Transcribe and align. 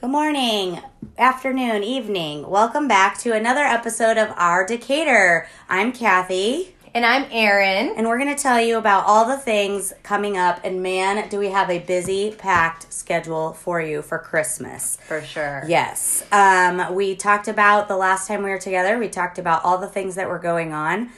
Good 0.00 0.10
morning, 0.10 0.80
afternoon, 1.16 1.82
evening. 1.82 2.48
Welcome 2.48 2.86
back 2.86 3.18
to 3.18 3.32
another 3.34 3.62
episode 3.62 4.16
of 4.16 4.32
Our 4.36 4.64
Decatur. 4.64 5.48
I'm 5.68 5.90
Kathy, 5.92 6.74
And 6.94 7.04
I'm 7.04 7.26
Erin. 7.32 7.94
and 7.96 8.06
we're 8.06 8.18
going 8.18 8.34
to 8.34 8.40
tell 8.40 8.60
you 8.60 8.78
about 8.78 9.06
all 9.06 9.26
the 9.26 9.36
things 9.36 9.92
coming 10.04 10.36
up. 10.36 10.60
And 10.62 10.82
man, 10.84 11.28
do 11.28 11.38
we 11.40 11.48
have 11.48 11.68
a 11.68 11.80
busy, 11.80 12.30
packed 12.30 12.92
schedule 12.92 13.52
for 13.54 13.80
you 13.80 14.02
for 14.02 14.18
Christmas. 14.18 14.98
For 15.08 15.20
sure. 15.20 15.64
Yes. 15.66 16.24
Um, 16.30 16.94
we 16.94 17.16
talked 17.16 17.48
about 17.48 17.88
the 17.88 17.96
last 17.96 18.28
time 18.28 18.44
we 18.44 18.50
were 18.50 18.58
together, 18.58 18.98
we 18.98 19.08
talked 19.08 19.38
about 19.38 19.64
all 19.64 19.78
the 19.78 19.88
things 19.88 20.14
that 20.14 20.28
were 20.28 20.38
going 20.38 20.72
on. 20.72 21.10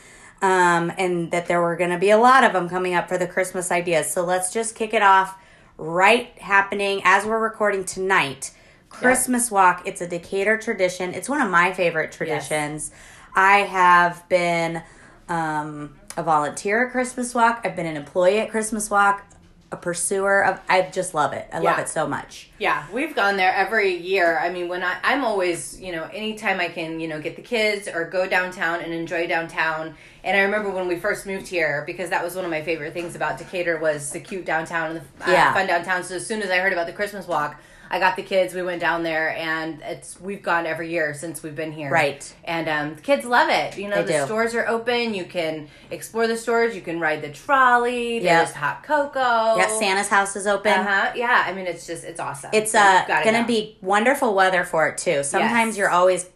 Um, 0.42 0.90
and 0.96 1.30
that 1.32 1.48
there 1.48 1.60
were 1.60 1.76
going 1.76 1.90
to 1.90 1.98
be 1.98 2.08
a 2.08 2.16
lot 2.16 2.44
of 2.44 2.54
them 2.54 2.70
coming 2.70 2.94
up 2.94 3.10
for 3.10 3.18
the 3.18 3.26
Christmas 3.26 3.70
ideas. 3.70 4.10
So 4.10 4.24
let's 4.24 4.50
just 4.50 4.74
kick 4.74 4.94
it 4.94 5.02
off 5.02 5.36
right 5.76 6.28
happening 6.38 7.02
as 7.04 7.26
we're 7.26 7.38
recording 7.38 7.84
tonight. 7.84 8.52
Christmas 8.90 9.50
walk. 9.50 9.86
It's 9.86 10.00
a 10.00 10.06
Decatur 10.06 10.58
tradition. 10.58 11.14
It's 11.14 11.28
one 11.28 11.40
of 11.40 11.50
my 11.50 11.72
favorite 11.72 12.12
traditions. 12.12 12.90
I 13.34 13.58
have 13.58 14.28
been 14.28 14.82
um, 15.28 15.94
a 16.16 16.22
volunteer 16.22 16.86
at 16.86 16.92
Christmas 16.92 17.34
walk. 17.34 17.62
I've 17.64 17.76
been 17.76 17.86
an 17.86 17.96
employee 17.96 18.40
at 18.40 18.50
Christmas 18.50 18.90
walk. 18.90 19.24
A 19.72 19.76
pursuer 19.76 20.44
of. 20.44 20.60
I 20.68 20.82
just 20.90 21.14
love 21.14 21.32
it. 21.32 21.48
I 21.52 21.60
love 21.60 21.78
it 21.78 21.88
so 21.88 22.04
much. 22.04 22.50
Yeah, 22.58 22.84
we've 22.92 23.14
gone 23.14 23.36
there 23.36 23.54
every 23.54 23.96
year. 23.96 24.36
I 24.40 24.50
mean, 24.50 24.66
when 24.66 24.82
I, 24.82 24.96
I'm 25.04 25.24
always, 25.24 25.80
you 25.80 25.92
know, 25.92 26.10
anytime 26.12 26.58
I 26.58 26.66
can, 26.66 26.98
you 26.98 27.06
know, 27.06 27.20
get 27.20 27.36
the 27.36 27.42
kids 27.42 27.86
or 27.86 28.04
go 28.10 28.28
downtown 28.28 28.80
and 28.80 28.92
enjoy 28.92 29.28
downtown. 29.28 29.94
And 30.24 30.36
I 30.36 30.40
remember 30.40 30.70
when 30.70 30.88
we 30.88 30.96
first 30.96 31.24
moved 31.24 31.46
here, 31.46 31.84
because 31.86 32.10
that 32.10 32.24
was 32.24 32.34
one 32.34 32.44
of 32.44 32.50
my 32.50 32.62
favorite 32.62 32.92
things 32.94 33.14
about 33.14 33.38
Decatur 33.38 33.78
was 33.78 34.10
the 34.10 34.18
cute 34.18 34.44
downtown 34.44 34.96
and 34.96 35.00
the 35.20 35.28
uh, 35.28 35.32
Yeah. 35.32 35.54
fun 35.54 35.68
downtown. 35.68 36.02
So 36.02 36.16
as 36.16 36.26
soon 36.26 36.42
as 36.42 36.50
I 36.50 36.56
heard 36.58 36.72
about 36.72 36.88
the 36.88 36.92
Christmas 36.92 37.28
walk, 37.28 37.62
I 37.92 37.98
got 37.98 38.14
the 38.14 38.22
kids. 38.22 38.54
We 38.54 38.62
went 38.62 38.80
down 38.80 39.02
there, 39.02 39.30
and 39.36 39.82
it's 39.82 40.20
we've 40.20 40.42
gone 40.42 40.64
every 40.64 40.90
year 40.90 41.12
since 41.12 41.42
we've 41.42 41.56
been 41.56 41.72
here. 41.72 41.90
Right. 41.90 42.32
And 42.44 42.68
um, 42.68 42.94
the 42.94 43.00
kids 43.00 43.24
love 43.24 43.48
it. 43.50 43.76
You 43.76 43.88
know, 43.88 43.96
They 44.04 44.12
the 44.12 44.18
do. 44.20 44.24
stores 44.26 44.54
are 44.54 44.66
open. 44.68 45.12
You 45.12 45.24
can 45.24 45.68
explore 45.90 46.28
the 46.28 46.36
stores. 46.36 46.76
You 46.76 46.82
can 46.82 47.00
ride 47.00 47.20
the 47.20 47.30
trolley. 47.30 48.14
Yep. 48.14 48.22
There's 48.22 48.52
hot 48.52 48.84
cocoa. 48.84 49.56
Yeah, 49.56 49.66
Santa's 49.78 50.06
house 50.08 50.36
is 50.36 50.46
open. 50.46 50.72
Uh 50.72 50.84
huh. 50.84 51.12
Yeah. 51.16 51.42
I 51.46 51.52
mean, 51.52 51.66
it's 51.66 51.84
just 51.86 52.04
it's 52.04 52.20
awesome. 52.20 52.50
It's 52.52 52.70
So 52.72 52.78
uh, 52.78 53.24
gonna 53.24 53.40
go. 53.42 53.46
be 53.48 53.76
wonderful 53.82 54.34
weather 54.34 54.62
for 54.64 54.86
it 54.88 54.96
too. 54.96 55.24
Sometimes 55.24 55.70
Yes. 55.70 55.78
you're 55.78 55.90
always 55.90 56.28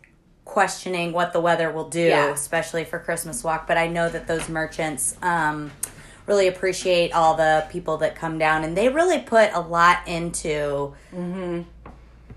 questioning 0.45 1.13
what 1.13 1.33
the 1.33 1.41
weather 1.41 1.71
will 1.71 1.89
do, 1.89 2.01
Yeah. 2.03 2.31
especially 2.33 2.85
for 2.85 2.99
Christmas 2.99 3.43
walk. 3.45 3.67
But 3.67 3.79
I 3.79 3.87
know 3.87 4.09
that 4.09 4.27
those 4.27 4.49
merchants 4.49 5.17
um, 5.23 5.71
really 6.27 6.49
appreciate 6.49 7.13
all 7.13 7.35
the 7.35 7.67
people 7.71 7.99
that 7.99 8.15
come 8.17 8.39
down, 8.39 8.65
and 8.65 8.77
they 8.77 8.89
really 8.89 9.19
put 9.21 9.51
a 9.53 9.61
lot 9.61 10.07
into 10.09 10.95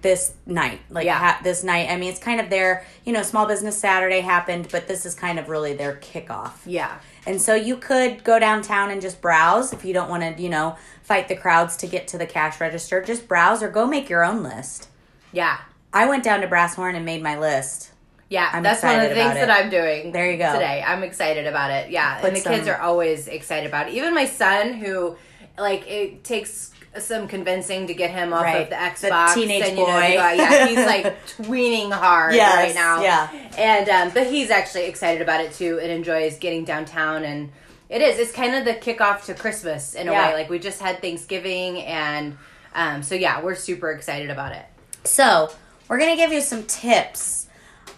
this 0.02 0.34
night. 0.46 0.80
Like 0.90 1.02
Mm-hmm. 1.02 1.08
Yeah. 1.08 1.18
ha- 1.18 1.40
this 1.44 1.64
night. 1.64 1.90
I 1.90 1.98
mean, 1.98 2.10
it's 2.10 2.20
kind 2.20 2.40
of 2.40 2.50
their 2.50 2.86
you 3.06 3.14
know 3.14 3.24
Small 3.24 3.46
Business 3.48 3.78
Saturday 3.78 4.20
happened, 4.22 4.68
but 4.72 4.88
this 4.88 5.06
is 5.06 5.16
kind 5.16 5.40
of 5.40 5.50
really 5.50 5.74
their 5.74 5.96
kickoff. 5.96 6.52
Yeah. 6.66 7.00
And 7.26 7.42
so 7.42 7.56
you 7.56 7.76
could 7.78 8.24
go 8.24 8.40
downtown 8.40 8.90
and 8.92 9.02
just 9.02 9.22
browse 9.22 9.74
if 9.74 9.84
you 9.84 9.94
don't 9.94 10.10
want 10.10 10.24
to, 10.38 10.42
you 10.42 10.48
know, 10.50 10.78
fight 11.04 11.28
the 11.28 11.36
crowds 11.36 11.76
to 11.78 11.88
get 11.88 12.08
to 12.10 12.18
the 12.18 12.26
cash 12.26 12.62
register. 12.62 13.02
Just 13.02 13.28
browse 13.28 13.62
or 13.62 13.70
go 13.70 13.86
make 13.86 14.08
your 14.10 14.24
own 14.24 14.44
list. 14.44 14.88
Yeah. 15.34 15.58
I 15.92 16.08
went 16.08 16.24
down 16.24 16.40
to 16.42 16.48
Brasshorn 16.48 16.96
and 16.96 17.04
made 17.06 17.22
my 17.22 17.38
list. 17.38 17.92
Yeah, 18.30 18.50
I'm 18.52 18.62
that's 18.64 18.84
one 18.84 18.96
of 19.00 19.08
the 19.10 19.16
things 19.16 19.34
that. 19.36 19.50
I'm 19.50 19.70
doing. 19.70 20.12
There 20.12 20.30
you 20.30 20.38
go. 20.38 20.52
Today, 20.54 20.84
I'm 20.86 21.04
excited 21.04 21.48
about 21.48 21.72
it. 21.72 21.90
Yeah, 21.92 22.20
Put 22.20 22.28
and 22.34 22.38
the 22.38 22.42
kids 22.42 22.68
are 22.68 22.78
always 22.78 23.28
excited 23.28 23.68
about 23.68 23.88
it. 23.88 23.94
Even 23.94 24.14
my 24.14 24.26
son, 24.26 24.74
who 24.74 25.16
like 25.58 25.88
it 25.90 26.24
takes 26.26 26.72
some 27.00 27.28
convincing 27.28 27.88
to 27.88 27.94
get 27.94 28.10
him 28.10 28.34
off 28.34 28.44
Right. 28.44 28.64
of 28.64 28.70
the 28.70 28.76
The 28.76 29.08
Xbox. 29.10 29.34
teenage 29.34 29.64
and, 29.64 29.78
you 29.78 29.86
know, 29.88 29.94
boy. 29.94 30.08
yeah, 30.16 30.66
he's 30.68 30.78
like 30.78 31.26
tweening 31.38 31.92
hard 31.92 32.34
Yes, 32.36 32.56
right 32.56 32.76
now. 32.76 33.02
yeah. 33.02 33.30
and 33.58 33.88
um, 33.90 34.12
but 34.14 34.28
he's 34.28 34.50
actually 34.50 34.86
excited 34.86 35.22
about 35.22 35.40
it 35.42 35.54
too, 35.54 35.80
and 35.80 35.92
enjoys 35.92 36.38
getting 36.38 36.64
downtown 36.66 37.24
and. 37.24 37.50
It 37.90 38.02
is. 38.02 38.20
It's 38.20 38.34
kind 38.34 38.54
of 38.54 38.66
the 38.66 38.74
kickoff 38.74 39.24
to 39.28 39.34
Christmas 39.34 39.94
in 39.94 40.10
a 40.10 40.12
Yeah. 40.12 40.28
way. 40.28 40.34
Like 40.34 40.50
we 40.50 40.60
just 40.60 40.82
had 40.82 41.00
Thanksgiving, 41.02 41.78
and 41.84 42.38
um, 42.76 43.02
so 43.02 43.16
yeah, 43.16 43.42
we're 43.42 43.56
super 43.56 43.92
excited 43.92 44.30
about 44.30 44.52
it. 44.52 44.66
So 45.06 45.50
we're 45.88 45.98
gonna 45.98 46.18
give 46.18 46.34
you 46.34 46.42
some 46.42 46.64
tips. 46.64 47.47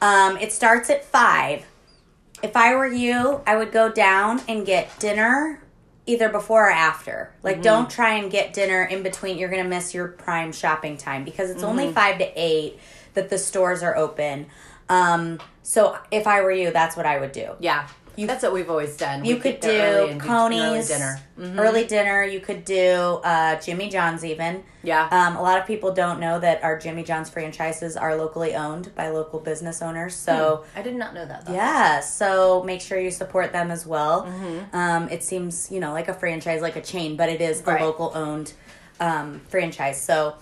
Um, 0.01 0.37
it 0.37 0.51
starts 0.51 0.89
at 0.89 1.05
five. 1.05 1.65
If 2.41 2.55
I 2.55 2.75
were 2.75 2.87
you, 2.87 3.41
I 3.45 3.57
would 3.57 3.71
go 3.71 3.91
down 3.91 4.41
and 4.47 4.65
get 4.65 4.97
dinner 4.99 5.61
either 6.05 6.29
before 6.29 6.67
or 6.67 6.71
after. 6.71 7.33
Like, 7.43 7.61
don't 7.61 7.89
try 7.89 8.15
and 8.15 8.31
get 8.31 8.53
dinner 8.53 8.83
in 8.83 9.03
between. 9.03 9.37
You're 9.37 9.49
gonna 9.49 9.63
miss 9.65 9.93
your 9.93 10.07
prime 10.07 10.51
shopping 10.51 10.97
time 10.97 11.23
because 11.23 11.49
it's 11.51 11.63
only 11.63 11.91
five 11.91 12.17
to 12.19 12.31
eight 12.35 12.79
that 13.13 13.29
the 13.29 13.37
stores 13.37 13.83
are 13.83 13.95
open. 13.95 14.47
Um, 14.87 15.39
so 15.61 15.97
if 16.09 16.25
I 16.25 16.41
were 16.41 16.51
you, 16.51 16.71
that's 16.71 16.97
what 16.97 17.05
I 17.05 17.19
would 17.19 17.31
do. 17.31 17.51
Yeah, 17.59 17.87
that's 18.17 18.43
what 18.43 18.53
we've 18.53 18.69
always 18.69 18.97
done. 18.97 19.23
You 19.23 19.35
We 19.35 19.41
could 19.41 19.59
early 19.63 20.05
do 20.07 20.11
and 20.11 20.21
Coney's 20.21 20.61
early 20.61 20.83
dinner. 20.87 21.21
Mm-hmm. 21.39 21.59
Early 21.59 21.85
dinner. 21.85 22.23
You 22.23 22.39
could 22.39 22.65
do 22.65 23.21
uh, 23.23 23.59
Jimmy 23.59 23.89
John's 23.89 24.25
even. 24.25 24.63
Yeah. 24.83 25.07
Um, 25.11 25.35
a 25.35 25.41
lot 25.41 25.59
of 25.59 25.65
people 25.65 25.93
don't 25.93 26.19
know 26.19 26.39
that 26.39 26.63
our 26.63 26.77
Jimmy 26.79 27.03
John's 27.03 27.29
franchises 27.29 27.95
are 27.97 28.15
locally 28.15 28.55
owned 28.55 28.93
by 28.95 29.09
local 29.09 29.39
business 29.39 29.81
owners. 29.81 30.15
So 30.15 30.65
I 30.75 30.81
did 30.81 30.95
not 30.95 31.13
know 31.13 31.25
that. 31.25 31.45
Though. 31.45 31.53
yeah, 31.53 31.99
so 32.01 32.63
make 32.63 32.81
sure 32.81 32.99
you 32.99 33.11
support 33.11 33.51
them 33.51 33.71
as 33.71 33.85
well. 33.85 34.23
Mm-hmm. 34.25 34.75
Um, 34.75 35.09
it 35.09 35.23
seems 35.23 35.71
you 35.71 35.79
know 35.79 35.91
like 35.91 36.07
a 36.07 36.13
franchise, 36.13 36.61
like 36.61 36.75
a 36.75 36.81
chain, 36.81 37.15
but 37.15 37.29
it 37.29 37.41
is 37.41 37.61
Right. 37.65 37.81
a 37.81 37.85
local 37.85 38.11
owned 38.15 38.53
um, 39.01 39.41
franchise. 39.49 40.01
So, 40.01 40.35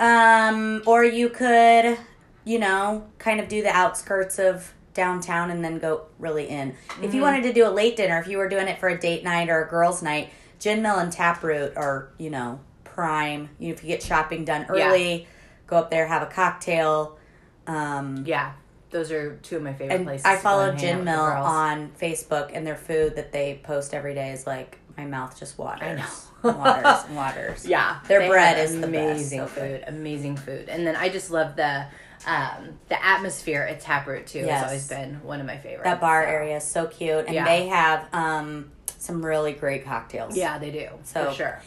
um, 0.00 0.82
or 0.86 1.04
you 1.04 1.28
could, 1.28 1.98
you 2.44 2.58
know, 2.58 3.06
kind 3.18 3.40
of 3.40 3.48
do 3.48 3.62
the 3.62 3.70
outskirts 3.74 4.38
of 4.38 4.72
downtown 4.96 5.50
and 5.52 5.64
then 5.64 5.78
go 5.78 6.06
really 6.18 6.48
in. 6.48 6.70
If 6.70 6.76
Mm-hmm. 6.96 7.14
you 7.14 7.22
wanted 7.22 7.42
to 7.44 7.52
do 7.52 7.66
a 7.68 7.70
late 7.70 7.96
dinner, 7.96 8.18
if 8.18 8.26
you 8.26 8.38
were 8.38 8.48
doing 8.48 8.66
it 8.66 8.78
for 8.80 8.88
a 8.88 8.98
date 8.98 9.22
night 9.22 9.48
or 9.48 9.62
a 9.62 9.68
girls' 9.68 10.02
night, 10.02 10.30
Gin 10.58 10.82
Mill 10.82 10.96
and 10.98 11.12
Taproot 11.12 11.76
are 11.76 12.08
you 12.18 12.30
know 12.30 12.58
prime. 12.84 13.50
You 13.60 13.68
know, 13.68 13.74
if 13.74 13.84
you 13.84 13.88
get 13.88 14.02
shopping 14.02 14.44
done 14.44 14.62
Yeah. 14.74 14.88
early, 14.88 15.28
go 15.68 15.76
up 15.76 15.90
there, 15.90 16.06
have 16.06 16.22
a 16.22 16.26
cocktail. 16.26 17.18
Um, 17.66 18.24
Yeah, 18.26 18.52
those 18.90 19.12
are 19.12 19.36
two 19.36 19.56
of 19.56 19.62
my 19.62 19.74
favorite 19.74 20.04
places. 20.04 20.24
I 20.26 20.36
follow 20.36 20.70
and 20.70 20.78
hang 20.78 20.90
out 20.92 20.96
Gin 20.96 21.04
Mill 21.04 21.20
on 21.20 21.90
Facebook, 22.00 22.50
and 22.54 22.66
their 22.66 22.76
food 22.76 23.16
that 23.16 23.32
they 23.32 23.60
post 23.62 23.92
every 23.94 24.14
day 24.14 24.32
is 24.32 24.46
like 24.46 24.78
my 24.96 25.04
mouth 25.04 25.38
just 25.38 25.58
waters. 25.58 25.82
I 25.82 25.94
know. 25.94 26.06
waters 26.56 27.04
and 27.08 27.16
waters. 27.16 27.66
Yeah, 27.68 27.98
Their 28.08 28.28
bread 28.28 28.58
is 28.58 28.72
the 28.80 28.86
best, 28.86 28.88
amazing 28.88 29.40
so 29.40 29.46
food. 29.48 29.84
Amazing 29.86 30.36
food, 30.36 30.68
and 30.68 30.86
then 30.86 30.94
I 30.96 31.08
just 31.08 31.30
love 31.30 31.56
the 31.56 31.86
um, 32.26 32.78
the 32.88 33.04
atmosphere 33.04 33.62
at 33.62 33.80
Taproot 33.80 34.26
too. 34.26 34.40
Yes. 34.40 34.60
Has 34.62 34.64
always 34.68 34.88
been 34.88 35.22
one 35.22 35.40
of 35.40 35.46
my 35.46 35.56
favorites. 35.56 35.84
That 35.84 36.00
bar 36.00 36.24
so. 36.24 36.30
area 36.30 36.56
is 36.56 36.64
so 36.64 36.86
cute, 36.86 37.26
and 37.26 37.34
Yeah. 37.34 37.44
they 37.44 37.66
have 37.68 38.06
um, 38.12 38.70
some 38.98 39.24
really 39.24 39.52
great 39.52 39.84
cocktails. 39.84 40.36
Yeah, 40.36 40.58
they 40.58 40.70
do 40.70 40.88
So- 41.04 41.30
for 41.30 41.34
sure. 41.36 41.62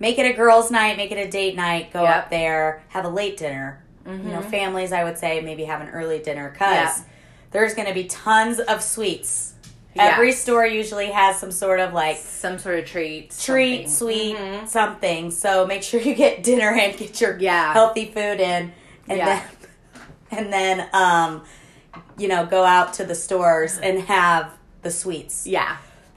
make 0.00 0.18
it 0.18 0.26
a 0.26 0.32
girls' 0.34 0.70
night, 0.70 0.96
make 0.96 1.12
it 1.12 1.18
a 1.18 1.30
date 1.30 1.54
night. 1.56 1.92
Go 1.92 2.02
Yep. 2.02 2.16
up 2.16 2.30
there, 2.30 2.82
have 2.88 3.04
a 3.04 3.08
late 3.08 3.36
dinner. 3.36 3.80
You 4.06 4.12
know, 4.18 4.42
families, 4.42 4.92
I 4.92 5.02
would 5.02 5.16
say 5.16 5.40
maybe 5.40 5.64
have 5.64 5.80
an 5.80 5.88
early 5.88 6.18
dinner 6.18 6.50
because 6.50 6.68
Mm-hmm. 7.00 7.08
There's 7.52 7.72
going 7.74 7.86
to 7.86 7.94
be 7.94 8.04
tons 8.04 8.58
of 8.58 8.82
sweets. 8.82 9.54
Yeah. 9.94 10.06
Every 10.12 10.32
store 10.32 10.66
usually 10.66 11.06
has 11.12 11.38
some 11.38 11.52
sort 11.52 11.78
of 11.78 11.92
like 11.92 12.16
Some 12.16 12.58
sort 12.58 12.80
of 12.80 12.84
treat. 12.84 13.30
treat, 13.40 13.88
something. 13.88 13.88
sweet, 13.88 14.36
Mhm. 14.36 14.68
something. 14.68 15.30
So 15.30 15.64
make 15.64 15.84
sure 15.84 16.00
you 16.00 16.16
get 16.16 16.42
dinner 16.42 16.70
and 16.72 16.96
get 16.96 17.20
your 17.20 17.38
Yeah. 17.38 17.72
healthy 17.72 18.06
food 18.06 18.40
in, 18.40 18.72
and 19.08 19.18
Yeah. 19.18 19.24
then 19.26 19.42
and 20.30 20.52
then 20.52 20.88
um, 20.92 21.44
you 22.18 22.28
know 22.28 22.46
go 22.46 22.64
out 22.64 22.94
to 22.94 23.04
the 23.04 23.14
stores 23.14 23.78
and 23.78 24.00
have 24.00 24.52
the 24.82 24.90
sweets. 24.90 25.46
Yeah. 25.46 25.76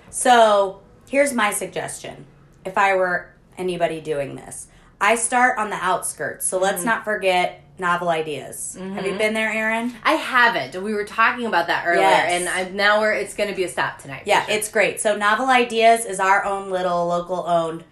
So 0.10 0.82
here's 1.10 1.34
my 1.34 1.52
suggestion: 1.52 2.26
if 2.66 2.78
I 2.78 2.96
were 2.96 3.30
anybody 3.58 4.02
doing 4.02 4.36
this, 4.36 4.68
I 5.02 5.16
start 5.16 5.58
on 5.58 5.70
the 5.70 5.76
outskirts. 5.78 6.46
So 6.46 6.60
let's 6.60 6.78
Mm-hmm. 6.80 6.86
not 6.86 7.04
forget 7.06 7.64
novel 7.80 8.10
ideas. 8.10 8.76
Have 8.80 9.06
you 9.06 9.16
been 9.20 9.36
there, 9.36 9.52
Erin? 9.52 9.94
I 10.04 10.14
haven't. 10.14 10.82
We 10.82 10.94
were 10.96 11.04
talking 11.06 11.46
about 11.46 11.68
that 11.68 11.86
earlier, 11.86 12.02
Yes. 12.02 12.32
and 12.32 12.50
I'm, 12.50 12.76
now 12.76 13.00
we're 13.02 13.14
it's 13.14 13.36
going 13.36 13.50
to 13.52 13.56
be 13.56 13.66
a 13.66 13.70
stop 13.70 14.00
tonight. 14.02 14.24
Yeah, 14.26 14.44
sure. 14.48 14.56
it's 14.56 14.72
great. 14.72 15.00
So 15.00 15.16
Novel 15.16 15.48
Ideas 15.48 16.04
is 16.06 16.20
our 16.20 16.44
own 16.44 16.72
little 16.72 17.06
local 17.08 17.46
owned 17.48 17.84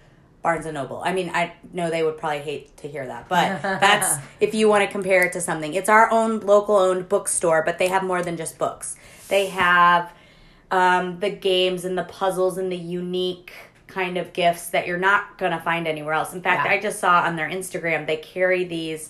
Barnes 0.45 0.67
and 0.67 0.75
Noble. 0.75 1.01
I 1.03 1.11
mean, 1.11 1.31
I 1.33 1.53
know 1.73 1.89
they 1.89 2.03
would 2.03 2.19
probably 2.19 2.37
hate 2.37 2.77
to 2.77 2.87
hear 2.87 3.07
that, 3.07 3.27
but 3.27 3.63
that's 3.63 4.23
if 4.39 4.53
you 4.53 4.69
want 4.69 4.85
to 4.85 4.91
compare 4.91 5.23
it 5.25 5.33
to 5.33 5.41
something. 5.41 5.73
It's 5.73 5.89
our 5.89 6.11
own 6.11 6.39
local 6.41 6.75
owned 6.75 7.09
bookstore, 7.09 7.63
but 7.65 7.79
they 7.79 7.87
have 7.87 8.03
more 8.03 8.21
than 8.21 8.37
just 8.37 8.59
books. 8.59 8.95
They 9.27 9.47
have 9.47 10.13
um, 10.69 11.19
the 11.19 11.31
games 11.31 11.83
and 11.83 11.97
the 11.97 12.03
puzzles 12.03 12.59
and 12.59 12.71
the 12.71 12.77
unique 12.77 13.53
kind 13.87 14.19
of 14.19 14.33
gifts 14.33 14.67
that 14.69 14.85
you're 14.85 14.99
not 14.99 15.39
going 15.39 15.51
to 15.51 15.59
find 15.61 15.87
anywhere 15.87 16.13
else. 16.13 16.31
In 16.31 16.43
fact, 16.43 16.67
Yeah. 16.67 16.73
I 16.73 16.79
just 16.79 16.99
saw 16.99 17.21
on 17.23 17.35
their 17.37 17.49
Instagram 17.49 18.05
they 18.05 18.17
carry 18.17 18.65
these 18.65 19.07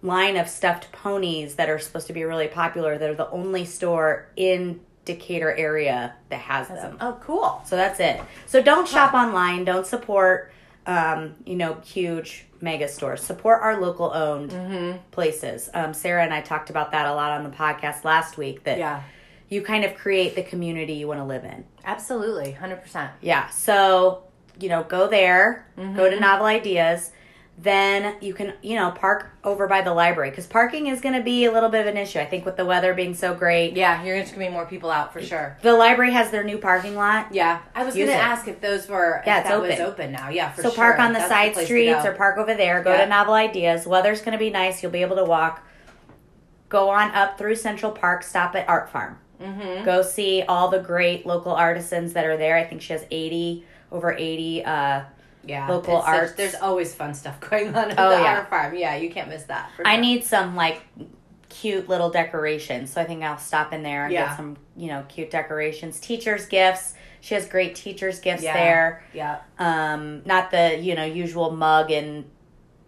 line 0.00 0.38
of 0.38 0.48
stuffed 0.48 0.90
ponies 0.92 1.56
that 1.56 1.68
are 1.68 1.78
supposed 1.78 2.06
to 2.06 2.14
be 2.14 2.24
really 2.24 2.48
popular. 2.48 2.96
They're 2.96 3.12
the 3.12 3.28
only 3.28 3.66
store 3.66 4.28
in 4.34 4.80
Decatur 5.04 5.54
area 5.54 6.14
that 6.30 6.40
has 6.40 6.68
them. 6.68 6.96
Oh, 7.02 7.18
cool. 7.20 7.60
So 7.66 7.76
that's 7.76 8.00
it. 8.00 8.18
So 8.46 8.62
don't 8.62 8.88
shop 8.88 9.12
online. 9.12 9.64
Don't 9.66 9.86
support 9.86 10.52
um, 10.90 11.34
you 11.46 11.56
know, 11.56 11.74
huge 11.84 12.46
mega 12.60 12.88
stores. 12.88 13.22
Support 13.22 13.62
our 13.62 13.80
local 13.80 14.12
owned 14.12 14.50
Mm-hmm. 14.50 14.98
places. 15.10 15.70
Um, 15.72 15.94
Sarah 15.94 16.24
and 16.24 16.34
I 16.34 16.40
talked 16.40 16.70
about 16.70 16.90
that 16.92 17.06
a 17.06 17.14
lot 17.14 17.30
on 17.32 17.42
the 17.44 17.50
podcast 17.56 18.04
last 18.04 18.36
week. 18.36 18.64
That 18.64 18.78
Yeah. 18.78 19.02
you 19.48 19.62
kind 19.62 19.84
of 19.84 19.94
create 19.94 20.34
the 20.34 20.42
community 20.42 20.94
you 20.94 21.06
want 21.08 21.20
to 21.20 21.24
live 21.24 21.44
in. 21.44 21.64
Absolutely. 21.84 22.56
100%. 22.60 23.10
Yeah. 23.20 23.48
So, 23.48 24.24
you 24.60 24.68
know, 24.68 24.82
go 24.82 25.06
there, 25.08 25.66
Mm-hmm. 25.78 25.96
go 25.96 26.10
to 26.10 26.18
Novel 26.20 26.46
Ideas. 26.46 27.10
Then 27.62 28.14
you 28.22 28.32
can, 28.32 28.54
you 28.62 28.76
know, 28.76 28.90
park 28.90 29.32
over 29.44 29.66
by 29.66 29.82
the 29.82 29.92
library 29.92 30.30
because 30.30 30.46
parking 30.46 30.86
is 30.86 31.02
going 31.02 31.14
to 31.14 31.20
be 31.22 31.44
a 31.44 31.52
little 31.52 31.68
bit 31.68 31.82
of 31.82 31.88
an 31.88 31.98
issue. 31.98 32.18
I 32.18 32.24
think 32.24 32.46
with 32.46 32.56
the 32.56 32.64
weather 32.64 32.94
being 32.94 33.14
so 33.14 33.34
great. 33.34 33.76
Yeah, 33.76 34.02
you're 34.02 34.18
just 34.18 34.34
going 34.34 34.46
to 34.46 34.50
be 34.50 34.54
more 34.54 34.64
people 34.64 34.90
out 34.90 35.12
for 35.12 35.20
sure. 35.20 35.58
The 35.60 35.74
library 35.74 36.12
has 36.12 36.30
their 36.30 36.42
new 36.42 36.56
parking 36.56 36.94
lot. 36.96 37.34
Yeah. 37.34 37.60
I 37.74 37.84
was 37.84 37.94
going 37.94 38.06
to 38.06 38.14
ask 38.14 38.48
if 38.48 38.62
those 38.62 38.88
were, 38.88 39.22
Yeah, 39.26 39.38
if 39.38 39.40
it's 39.40 39.50
that 39.50 39.60
was 39.60 39.72
open. 39.72 39.84
open 39.84 40.12
now. 40.12 40.30
Yeah, 40.30 40.52
for 40.52 40.62
so 40.62 40.68
sure. 40.70 40.76
park 40.76 41.00
on 41.00 41.12
the 41.12 41.18
That's 41.18 41.28
side 41.30 41.54
to 41.54 41.64
streets 41.66 42.06
or 42.06 42.12
park 42.14 42.38
over 42.38 42.54
there. 42.54 42.82
Go 42.82 42.92
Yeah. 42.92 43.02
to 43.04 43.06
Novel 43.10 43.34
Ideas. 43.34 43.86
Weather's 43.86 44.20
going 44.22 44.32
to 44.32 44.38
be 44.38 44.48
nice. 44.48 44.82
You'll 44.82 44.92
be 44.92 45.02
able 45.02 45.16
to 45.16 45.24
walk. 45.24 45.62
Go 46.70 46.88
on 46.88 47.10
up 47.10 47.36
through 47.36 47.56
Central 47.56 47.92
Park. 47.92 48.22
Stop 48.22 48.54
at 48.56 48.66
Art 48.68 48.88
Farm. 48.90 49.18
Mhm. 49.42 49.84
Go 49.84 50.00
see 50.02 50.42
all 50.48 50.68
the 50.68 50.78
great 50.78 51.26
local 51.26 51.52
artisans 51.52 52.12
that 52.14 52.24
are 52.24 52.36
there. 52.36 52.56
I 52.56 52.64
think 52.64 52.80
she 52.80 52.92
has 52.92 53.04
eighty 53.10 53.66
over 53.92 54.12
eighty. 54.12 54.64
Uh, 54.64 55.02
Yeah. 55.44 55.68
local 55.68 55.98
it's 55.98 56.06
such- 56.06 56.14
arts. 56.14 56.32
there's 56.34 56.54
always 56.56 56.94
fun 56.94 57.14
stuff 57.14 57.40
going 57.50 57.68
on 57.74 57.90
at 57.92 57.98
Oh, 57.98 58.10
the 58.10 58.22
yeah. 58.22 58.38
art 58.38 58.50
farm. 58.50 58.74
Yeah, 58.76 58.96
you 58.96 59.10
can't 59.10 59.28
miss 59.28 59.44
that. 59.44 59.70
I 59.84 59.94
sure. 59.94 60.00
need 60.02 60.24
some 60.24 60.54
like 60.56 60.82
cute 61.48 61.88
little 61.88 62.10
decorations, 62.10 62.92
so 62.92 63.00
I 63.00 63.04
think 63.04 63.22
I'll 63.24 63.38
stop 63.38 63.72
in 63.72 63.82
there 63.82 64.04
and 64.04 64.12
Yeah. 64.12 64.28
get 64.28 64.36
some 64.36 64.56
you 64.76 64.88
know 64.88 65.04
cute 65.08 65.30
decorations. 65.30 65.98
Teachers 66.00 66.46
gifts. 66.46 66.94
She 67.22 67.34
has 67.34 67.46
great 67.46 67.74
teachers 67.74 68.18
gifts 68.20 68.42
Yeah. 68.42 68.54
there. 68.54 69.04
Yeah. 69.12 69.38
Um, 69.58 70.22
not 70.24 70.50
the 70.50 70.78
you 70.78 70.94
know 70.94 71.04
usual 71.04 71.50
mug 71.50 71.90
and 71.90 72.24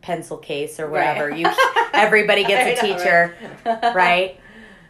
pencil 0.01 0.37
case 0.39 0.79
or 0.81 0.87
Right. 0.89 1.09
whatever. 1.17 1.31
You 1.31 1.47
everybody 1.95 2.45
gets 2.45 2.81
a 2.81 2.87
know, 2.89 2.97
teacher, 2.97 3.35
right? 3.95 4.39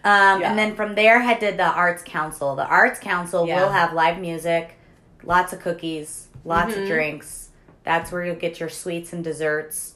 Um, 0.04 0.40
Yeah. 0.40 0.50
And 0.50 0.58
then 0.58 0.74
from 0.74 0.94
there, 0.94 1.20
head 1.20 1.40
to 1.40 1.52
the 1.52 1.64
Arts 1.64 2.02
Council. 2.04 2.56
The 2.56 2.66
Arts 2.66 2.98
Council 2.98 3.46
will 3.46 3.68
have 3.70 3.92
live 3.92 4.18
music, 4.18 4.76
lots 5.22 5.52
of 5.52 5.60
cookies, 5.60 6.28
lots 6.44 6.74
Mhm. 6.74 6.82
of 6.82 6.88
drinks. 6.88 7.41
That's 7.84 8.12
where 8.12 8.24
you'll 8.24 8.36
get 8.36 8.60
your 8.60 8.68
sweets 8.68 9.12
and 9.12 9.24
desserts. 9.24 9.94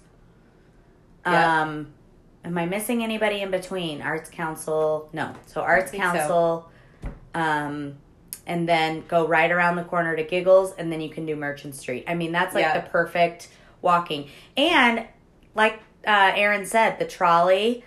Yeah. 1.24 1.62
Um, 1.62 1.88
am 2.44 2.56
I 2.58 2.66
missing 2.66 3.02
anybody 3.02 3.40
in 3.40 3.50
between? 3.50 4.02
Arts 4.02 4.30
Council? 4.30 5.08
No. 5.12 5.34
So 5.46 5.60
Arts 5.60 5.90
think 5.90 6.02
so. 6.02 6.10
Council, 6.12 6.70
um, 7.34 7.94
and 8.46 8.68
then 8.68 9.04
go 9.08 9.26
right 9.26 9.50
around 9.50 9.76
the 9.76 9.84
corner 9.84 10.14
to 10.16 10.22
Giggles, 10.22 10.72
and 10.78 10.90
then 10.90 11.00
you 11.00 11.08
can 11.10 11.26
do 11.26 11.34
Merchant 11.36 11.74
Street. 11.74 12.04
I 12.06 12.14
mean, 12.14 12.32
that's 12.32 12.54
like 12.54 12.62
Yeah. 12.64 12.80
the 12.80 12.88
perfect 12.88 13.48
walking. 13.82 14.28
And 14.56 15.06
like 15.54 15.80
uh, 16.06 16.32
Erin 16.34 16.66
said, 16.66 16.98
the 16.98 17.06
trolley. 17.06 17.84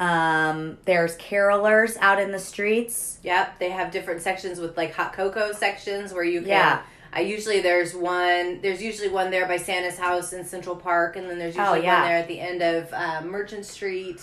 Um, 0.00 0.78
there's 0.86 1.16
carolers 1.18 1.96
out 2.00 2.18
in 2.18 2.32
the 2.32 2.38
streets. 2.38 3.18
Yep, 3.22 3.58
they 3.58 3.68
have 3.70 3.90
different 3.92 4.22
sections 4.22 4.58
with 4.58 4.76
like 4.76 4.94
hot 4.94 5.12
cocoa 5.12 5.52
sections 5.52 6.12
where 6.14 6.24
you 6.24 6.40
can. 6.40 6.48
Yeah. 6.48 6.82
I 7.12 7.20
usually 7.20 7.60
there's 7.60 7.94
one. 7.94 8.60
There's 8.62 8.80
usually 8.82 9.08
one 9.08 9.30
there 9.30 9.46
by 9.46 9.56
Santa's 9.56 9.98
house 9.98 10.32
in 10.32 10.44
Central 10.44 10.76
Park, 10.76 11.16
and 11.16 11.28
then 11.28 11.38
there's 11.38 11.56
Oh, 11.56 11.74
usually 11.74 11.82
yeah. 11.84 12.00
one 12.00 12.08
there 12.08 12.18
at 12.18 12.28
the 12.28 12.40
end 12.40 12.62
of 12.62 12.92
um, 12.92 13.30
Merchant 13.30 13.64
Street. 13.66 14.20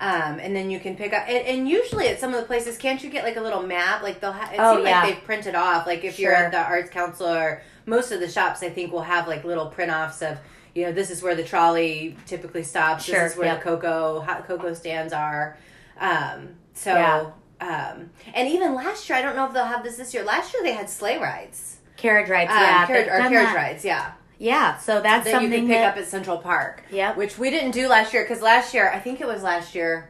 Um, 0.00 0.38
and 0.38 0.54
then 0.54 0.70
you 0.70 0.78
can 0.78 0.94
pick 0.96 1.12
up, 1.12 1.24
and, 1.28 1.44
and 1.46 1.68
usually 1.68 2.06
at 2.06 2.20
some 2.20 2.32
of 2.32 2.40
the 2.40 2.46
places, 2.46 2.78
can't 2.78 3.02
you 3.02 3.10
get 3.10 3.24
like 3.24 3.36
a 3.36 3.40
little 3.40 3.62
map? 3.62 4.02
Like 4.02 4.20
they'll 4.20 4.32
have. 4.32 4.52
It 4.52 4.56
Oh, 4.60 4.78
yeah. 4.82 5.02
like 5.02 5.14
they've 5.14 5.24
printed 5.24 5.54
off. 5.56 5.86
Like 5.86 6.04
if 6.04 6.18
you're 6.18 6.34
at 6.34 6.52
the 6.52 6.58
Arts 6.58 6.90
Council 6.90 7.26
or 7.28 7.62
most 7.86 8.12
of 8.12 8.20
the 8.20 8.28
shops, 8.28 8.62
I 8.62 8.68
think 8.70 8.92
will 8.92 9.02
have 9.02 9.26
like 9.28 9.44
little 9.44 9.66
print 9.66 9.90
offs 9.92 10.22
of. 10.22 10.38
You 10.74 10.84
know, 10.84 10.92
this 10.92 11.10
is 11.10 11.22
where 11.24 11.34
the 11.34 11.42
trolley 11.42 12.16
typically 12.26 12.62
stops. 12.62 13.04
Sure, 13.04 13.24
This 13.24 13.32
is 13.32 13.38
where 13.38 13.48
yep. 13.48 13.58
the 13.58 13.64
cocoa 13.64 14.20
hot 14.20 14.46
cocoa 14.46 14.74
stands 14.74 15.12
are. 15.12 15.56
Um, 15.98 16.50
so 16.74 16.92
Yeah. 16.94 17.30
um, 17.60 18.10
and 18.32 18.48
even 18.48 18.74
last 18.76 19.08
year, 19.08 19.18
I 19.18 19.22
don't 19.22 19.34
know 19.34 19.46
if 19.46 19.52
they'll 19.52 19.64
have 19.64 19.82
this 19.82 19.96
this 19.96 20.14
year. 20.14 20.22
Last 20.22 20.54
year 20.54 20.62
they 20.62 20.72
had 20.74 20.88
sleigh 20.88 21.18
rides, 21.18 21.77
Carriage 21.98 22.30
rides, 22.30 22.50
um, 22.50 22.56
yeah. 22.56 22.86
carriage, 22.86 23.06
or 23.08 23.18
carriage 23.28 23.46
that. 23.48 23.54
rides, 23.54 23.84
yeah, 23.84 24.12
Yeah, 24.38 24.78
so 24.78 25.00
that's 25.02 25.24
that 25.24 25.30
you 25.42 25.48
something 25.48 25.50
can 25.60 25.68
pick 25.68 25.76
that, 25.78 25.92
up 25.92 25.96
at 25.98 26.06
Central 26.08 26.38
Park. 26.38 26.84
Yeah, 26.90 27.14
which 27.14 27.38
we 27.38 27.50
didn't 27.50 27.72
do 27.72 27.88
last 27.88 28.14
year 28.14 28.22
because 28.22 28.40
last 28.40 28.72
year 28.72 28.90
I 28.90 28.98
think 29.00 29.20
it 29.20 29.26
was 29.26 29.42
last 29.42 29.74
year. 29.74 30.08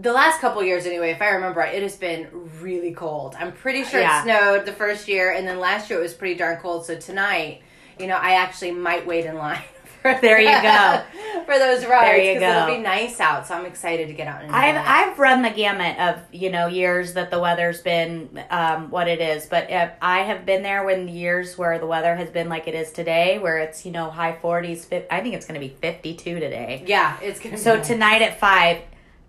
The 0.00 0.12
last 0.12 0.40
couple 0.40 0.64
years, 0.64 0.86
anyway, 0.86 1.10
if 1.10 1.20
I 1.20 1.28
remember 1.28 1.60
right, 1.60 1.74
it 1.74 1.82
has 1.82 1.96
been 1.96 2.28
really 2.62 2.92
cold. 2.92 3.36
I'm 3.38 3.52
pretty 3.52 3.84
sure 3.84 4.00
Yeah. 4.00 4.20
it 4.20 4.24
snowed 4.24 4.64
the 4.66 4.72
first 4.72 5.06
year, 5.06 5.32
and 5.32 5.46
then 5.46 5.60
last 5.60 5.90
year 5.90 5.98
it 5.98 6.02
was 6.02 6.14
pretty 6.14 6.34
darn 6.34 6.56
cold. 6.56 6.86
So 6.86 6.96
tonight, 6.98 7.60
you 7.98 8.06
know, 8.06 8.16
I 8.16 8.32
actually 8.36 8.70
might 8.72 9.06
wait 9.06 9.26
in 9.26 9.36
line. 9.36 9.60
For 10.02 10.14
There 10.20 10.40
you 10.40 10.62
go. 10.62 11.02
for 11.46 11.58
those 11.58 11.84
rides 11.86 12.06
There 12.06 12.34
you 12.34 12.38
go. 12.40 12.48
it'll 12.50 12.76
be 12.76 12.82
nice 12.82 13.18
out. 13.20 13.46
So 13.46 13.54
I'm 13.54 13.66
excited 13.66 14.08
to 14.08 14.12
get 14.14 14.26
out 14.26 14.42
and 14.42 14.52
I've. 14.52 14.76
I've 15.12 15.18
run 15.18 15.42
the 15.42 15.50
gamut 15.50 15.98
of 15.98 16.20
you 16.32 16.50
know 16.50 16.66
years 16.66 17.14
that 17.14 17.30
the 17.30 17.38
weather's 17.40 17.80
been 17.80 18.42
um, 18.50 18.90
what 18.90 19.08
it 19.08 19.20
is, 19.20 19.46
but 19.46 19.70
uh, 19.70 19.90
I 20.00 20.20
have 20.20 20.44
been 20.46 20.62
there 20.62 20.84
when 20.84 21.06
the 21.06 21.12
years 21.12 21.56
where 21.56 21.78
the 21.78 21.86
weather 21.86 22.14
has 22.16 22.30
been 22.30 22.48
like 22.48 22.68
it 22.68 22.74
is 22.74 22.90
today, 22.92 23.38
where 23.38 23.58
it's 23.58 23.84
you 23.86 23.92
know 23.92 24.10
high 24.10 24.36
forties. 24.40 24.86
I 25.10 25.20
think 25.20 25.34
it's 25.34 25.46
going 25.46 25.60
to 25.60 25.66
be 25.66 25.74
fifty 25.80 26.14
two 26.14 26.40
today. 26.40 26.84
yeah, 26.86 27.18
it's 27.20 27.40
gonna 27.40 27.56
So 27.58 27.72
be 27.74 27.78
nice. 27.78 27.86
tonight 27.88 28.22
at 28.22 28.38
five, 28.40 28.78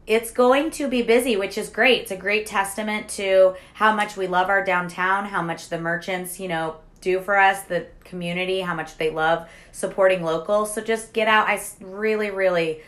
it's 0.07 0.31
going 0.31 0.69
to 0.71 0.87
be 0.87 1.01
busy, 1.01 1.35
which 1.37 1.57
is 1.57 1.69
great. 1.69 2.01
It's 2.03 2.11
a 2.11 2.17
great 2.17 2.45
testament 2.45 3.07
to 3.09 3.55
how 3.75 3.95
much 3.95 4.17
we 4.17 4.27
love 4.27 4.49
our 4.49 4.63
downtown, 4.63 5.25
how 5.25 5.41
much 5.41 5.69
the 5.69 5.79
merchants, 5.79 6.39
you 6.39 6.47
know, 6.47 6.75
do 7.03 7.19
for 7.21 7.37
us, 7.37 7.61
the 7.63 7.85
community, 8.03 8.61
how 8.61 8.73
much 8.73 8.97
they 8.97 9.09
love 9.11 9.47
supporting 9.71 10.23
local. 10.23 10.65
So 10.65 10.81
just 10.81 11.13
get 11.13 11.27
out. 11.27 11.47
I 11.47 11.61
really, 11.81 12.29
really, 12.31 12.81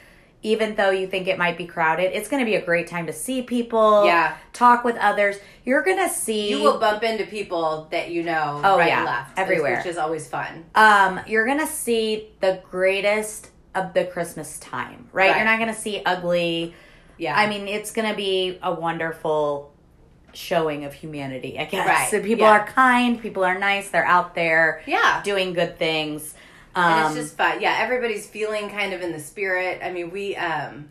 even 0.44 0.76
though 0.76 0.92
you 0.92 1.08
think 1.08 1.28
it 1.28 1.38
might 1.38 1.58
be 1.58 1.66
crowded, 1.66 2.16
it's 2.16 2.30
going 2.30 2.40
to 2.40 2.46
be 2.46 2.56
a 2.56 2.64
great 2.64 2.88
time 2.88 3.08
to 3.08 3.14
see 3.14 3.42
people. 3.42 4.06
Yeah. 4.06 4.38
Talk 4.54 4.84
with 4.84 4.96
others. 4.98 5.38
You're 5.64 5.82
going 5.84 5.98
to 5.98 6.10
see. 6.10 6.50
You 6.52 6.62
will 6.64 6.80
bump 6.80 7.02
into 7.04 7.26
people 7.26 7.88
that 7.92 8.12
you 8.12 8.22
know 8.24 8.62
Oh, 8.64 8.78
right 8.78 8.88
yeah, 8.90 9.04
left. 9.04 9.38
everywhere. 9.40 9.78
Which 9.78 9.88
is 9.88 9.98
always 9.98 10.28
fun. 10.28 10.66
um, 10.76 11.20
you're 11.28 11.46
gonna 11.48 11.66
see 11.68 12.30
the 12.42 12.62
greatest 12.70 13.50
of 13.74 13.94
the 13.94 14.06
Christmas 14.06 14.60
time, 14.60 15.10
right? 15.12 15.30
Right. 15.30 15.36
You're 15.38 15.46
not 15.46 15.60
gonna 15.60 15.74
see 15.74 16.02
ugly. 16.06 16.74
Yeah. 17.18 17.36
I 17.38 17.48
mean, 17.50 17.68
it's 17.68 17.92
gonna 17.92 18.16
be 18.16 18.60
a 18.62 18.72
wonderful 18.74 19.74
showing 20.36 20.86
of 20.86 20.94
humanity. 20.94 21.58
I 21.60 21.66
guess 21.66 21.88
Right, 21.88 22.10
so 22.10 22.22
people 22.22 22.46
yeah. 22.46 22.52
are 22.52 22.68
kind, 22.68 23.22
people 23.22 23.44
are 23.44 23.58
nice, 23.58 23.90
they're 23.90 24.06
out 24.06 24.36
there 24.36 24.82
yeah. 24.86 25.22
doing 25.24 25.54
good 25.54 25.78
things. 25.78 26.34
and 26.76 27.06
Um, 27.06 27.12
it's 27.12 27.16
just 27.22 27.38
fun. 27.38 27.62
Yeah, 27.62 27.78
everybody's 27.80 28.28
feeling 28.28 28.70
kind 28.70 28.94
of 28.94 29.02
in 29.02 29.12
the 29.12 29.20
spirit. 29.20 29.82
I 29.84 29.92
mean, 29.92 30.12
we 30.12 30.36
um 30.36 30.90